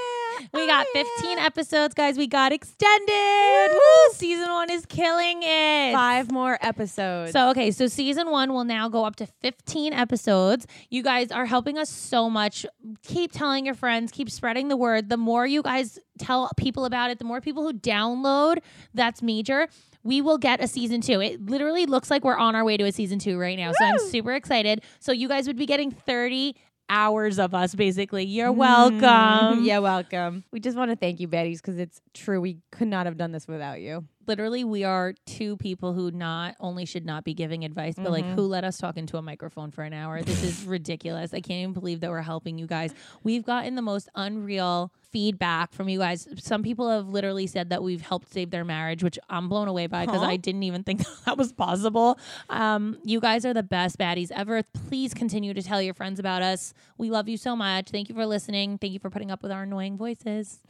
We 0.55 0.67
got 0.67 0.87
Oh, 0.97 1.05
15 1.19 1.39
episodes, 1.39 1.95
guys. 1.95 2.17
We 2.17 2.27
got 2.27 2.53
extended. 2.53 3.73
Woo! 3.73 4.13
Season 4.13 4.49
one 4.49 4.71
is 4.71 4.87
killing 4.87 5.43
it. 5.43 5.93
Five 5.93 6.31
more 6.31 6.59
episodes. 6.61 7.33
So, 7.33 7.51
okay, 7.51 7.71
so 7.71 7.87
season 7.87 8.31
one 8.31 8.53
will 8.53 8.65
now 8.65 8.89
go 8.89 9.05
up 9.05 9.17
to 9.17 9.27
15 9.27 9.93
episodes. 9.93 10.67
You 10.91 11.03
guys 11.03 11.33
are 11.33 11.47
helping 11.47 11.79
us 11.79 11.91
so 11.91 12.31
much. 12.31 12.65
Keep 13.03 13.33
telling 13.33 13.67
your 13.67 13.75
friends, 13.75 14.13
keep 14.13 14.31
spreading 14.31 14.69
the 14.69 14.77
word. 14.77 15.09
The 15.09 15.17
more 15.17 15.47
you 15.47 15.63
guys 15.63 15.99
tell 16.19 16.51
people 16.57 16.85
about 16.85 17.11
it, 17.11 17.19
the 17.19 17.25
more 17.25 17.41
people 17.41 17.63
who 17.65 17.73
download, 17.73 18.59
that's 18.95 19.23
major. 19.23 19.69
We 20.05 20.21
will 20.21 20.37
get 20.39 20.63
a 20.63 20.69
season 20.69 21.01
two. 21.01 21.23
It 21.23 21.47
literally 21.47 21.87
looks 21.87 22.11
like 22.11 22.25
we're 22.25 22.37
on 22.37 22.55
our 22.55 22.63
way 22.63 22.77
to 22.77 22.85
a 22.85 22.93
season 22.93 23.19
two 23.19 23.39
right 23.39 23.57
now. 23.57 23.73
So 23.73 23.85
I'm 23.87 23.99
super 23.99 24.35
excited. 24.35 24.83
So 25.01 25.13
you 25.13 25.29
guys 25.29 25.47
would 25.47 25.57
be 25.57 25.65
getting 25.65 25.91
30 25.91 26.55
hours 26.89 27.39
of 27.39 27.55
us 27.55 27.75
basically. 27.75 28.25
You're 28.25 28.53
mm, 28.53 28.57
welcome. 28.57 29.65
yeah, 29.65 29.79
welcome. 29.79 30.45
We 30.53 30.61
just 30.61 30.77
want 30.77 30.91
to 30.91 30.97
thank 30.97 31.21
you, 31.21 31.29
baddies, 31.29 31.57
because 31.57 31.79
it's 31.79 32.01
true. 32.13 32.41
We 32.41 32.59
could 32.71 32.89
not 32.89 33.07
have 33.07 33.17
done 33.17 33.33
this 33.33 33.49
without 33.49 33.81
you. 33.81 34.05
Literally 34.27 34.65
we 34.65 34.85
are 34.85 35.15
two 35.27 35.57
people 35.57 35.93
who 35.93 36.11
not 36.11 36.55
only 36.61 36.85
should 36.85 37.05
not 37.07 37.25
be 37.25 37.35
giving 37.35 37.65
advice 37.65 37.95
but 37.97 38.11
like 38.11 38.25
who 38.25 38.43
let 38.43 38.65
us 38.65 38.79
talk 38.79 38.97
into 38.97 39.17
a 39.17 39.23
microphone 39.23 39.71
for 39.71 39.83
an 39.83 39.93
hour? 39.93 40.23
This 40.23 40.43
is 40.43 40.65
ridiculous. 40.67 41.33
I 41.35 41.41
can't 41.41 41.61
even 41.63 41.73
believe 41.73 42.01
that 42.01 42.11
we're 42.11 42.23
helping 42.23 42.59
you 42.59 42.67
guys. 42.67 42.93
We've 43.23 43.45
gotten 43.45 43.75
the 43.75 43.83
most 43.83 44.09
unreal 44.15 44.93
feedback 45.11 45.73
from 45.73 45.89
you 45.89 45.99
guys. 46.01 46.27
Some 46.39 46.63
people 46.63 46.91
have 46.91 47.09
literally 47.09 47.47
said 47.47 47.71
that 47.71 47.83
we've 47.83 48.01
helped 48.03 48.33
save 48.33 48.51
their 48.51 48.65
marriage 48.65 49.03
which 49.05 49.19
i'm 49.31 49.49
blown 49.49 49.69
away 49.69 49.87
by 49.87 50.05
because 50.07 50.21
Huh? 50.21 50.27
i 50.27 50.37
didn't 50.37 50.65
even 50.65 50.83
think 50.83 51.03
that 51.25 51.37
was 51.39 51.53
possible. 51.53 52.19
Um, 52.51 52.99
you 53.05 53.21
guys 53.21 53.45
are 53.47 53.55
the 53.55 53.63
best 53.63 53.99
baddies 53.99 54.31
ever. 54.33 54.63
Please 54.89 55.15
continue 55.15 55.55
to 55.55 55.63
tell 55.63 55.81
your 55.81 55.95
friends 55.95 56.19
about 56.19 56.43
us. 56.43 56.75
We 56.99 57.11
love 57.11 57.29
you 57.29 57.37
so 57.37 57.55
much. 57.57 57.91
Thank 57.91 58.09
you 58.09 58.15
for 58.15 58.27
listening. 58.27 58.79
Thank 58.79 58.93
you 58.93 58.99
for 58.99 59.11
putting 59.11 59.31
up 59.31 59.43
with 59.43 59.53
our 59.53 59.63
annoying 59.63 59.97
voices 59.97 60.61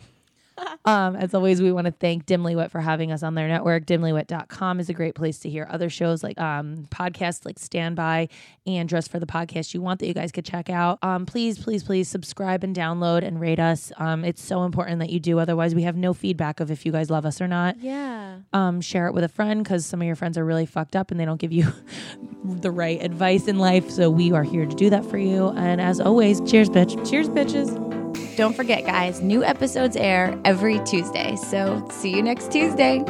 um, 0.84 1.16
as 1.16 1.34
always, 1.34 1.60
we 1.60 1.72
want 1.72 1.86
to 1.86 1.92
thank 1.92 2.26
Dimly 2.26 2.54
Dimlywit 2.54 2.70
for 2.70 2.80
having 2.80 3.12
us 3.12 3.22
on 3.22 3.34
their 3.34 3.48
network. 3.48 3.86
Dimlywit.com 3.86 4.80
is 4.80 4.88
a 4.88 4.94
great 4.94 5.14
place 5.14 5.38
to 5.40 5.50
hear 5.50 5.66
other 5.70 5.90
shows 5.90 6.22
like 6.22 6.38
um, 6.40 6.86
podcasts 6.90 7.44
like 7.44 7.58
Standby 7.58 8.28
and 8.66 8.88
Dress 8.88 9.08
for 9.08 9.18
the 9.18 9.26
Podcast 9.26 9.74
You 9.74 9.82
Want 9.82 10.00
that 10.00 10.06
you 10.06 10.14
guys 10.14 10.32
could 10.32 10.44
check 10.44 10.70
out. 10.70 10.98
Um, 11.02 11.26
please, 11.26 11.58
please, 11.58 11.82
please 11.82 12.08
subscribe 12.08 12.64
and 12.64 12.74
download 12.74 13.24
and 13.24 13.40
rate 13.40 13.60
us. 13.60 13.92
Um, 13.96 14.24
it's 14.24 14.42
so 14.42 14.64
important 14.64 15.00
that 15.00 15.10
you 15.10 15.20
do. 15.20 15.38
Otherwise, 15.38 15.74
we 15.74 15.82
have 15.82 15.96
no 15.96 16.14
feedback 16.14 16.60
of 16.60 16.70
if 16.70 16.86
you 16.86 16.92
guys 16.92 17.10
love 17.10 17.26
us 17.26 17.40
or 17.40 17.48
not. 17.48 17.78
Yeah. 17.80 18.38
Um, 18.52 18.80
share 18.80 19.06
it 19.06 19.14
with 19.14 19.24
a 19.24 19.28
friend 19.28 19.62
because 19.62 19.84
some 19.86 20.00
of 20.00 20.06
your 20.06 20.16
friends 20.16 20.38
are 20.38 20.44
really 20.44 20.66
fucked 20.66 20.96
up 20.96 21.10
and 21.10 21.18
they 21.18 21.24
don't 21.24 21.40
give 21.40 21.52
you 21.52 21.72
the 22.44 22.70
right 22.70 23.02
advice 23.02 23.48
in 23.48 23.58
life. 23.58 23.90
So 23.90 24.10
we 24.10 24.32
are 24.32 24.44
here 24.44 24.66
to 24.66 24.74
do 24.74 24.90
that 24.90 25.04
for 25.04 25.18
you. 25.18 25.48
And 25.50 25.80
as 25.80 26.00
always, 26.00 26.40
cheers, 26.42 26.68
bitch. 26.68 27.08
Cheers, 27.08 27.28
bitches. 27.28 28.03
Don't 28.36 28.54
forget, 28.54 28.84
guys, 28.84 29.20
new 29.20 29.44
episodes 29.44 29.96
air 29.96 30.38
every 30.44 30.80
Tuesday. 30.80 31.36
So 31.36 31.86
see 31.90 32.10
you 32.10 32.22
next 32.22 32.50
Tuesday. 32.50 33.04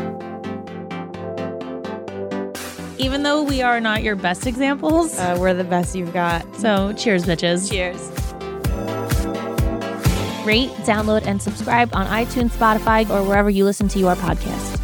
Even 2.99 3.23
though 3.23 3.43
we 3.43 3.63
are 3.63 3.81
not 3.81 4.03
your 4.03 4.17
best 4.17 4.47
examples. 4.47 5.19
Uh, 5.19 5.37
we're 5.39 5.55
the 5.55 5.65
best 5.65 5.95
you've 5.95 6.13
got. 6.13 6.43
So 6.57 6.93
cheers, 6.93 7.25
bitches. 7.25 7.71
Cheers. 7.71 8.11
Rate, 10.45 10.71
download, 10.85 11.27
and 11.27 11.41
subscribe 11.41 11.95
on 11.95 12.07
iTunes, 12.07 12.51
Spotify, 12.51 13.09
or 13.09 13.23
wherever 13.23 13.49
you 13.49 13.65
listen 13.65 13.89
to 13.89 13.99
your 13.99 14.15
podcast. 14.15 14.84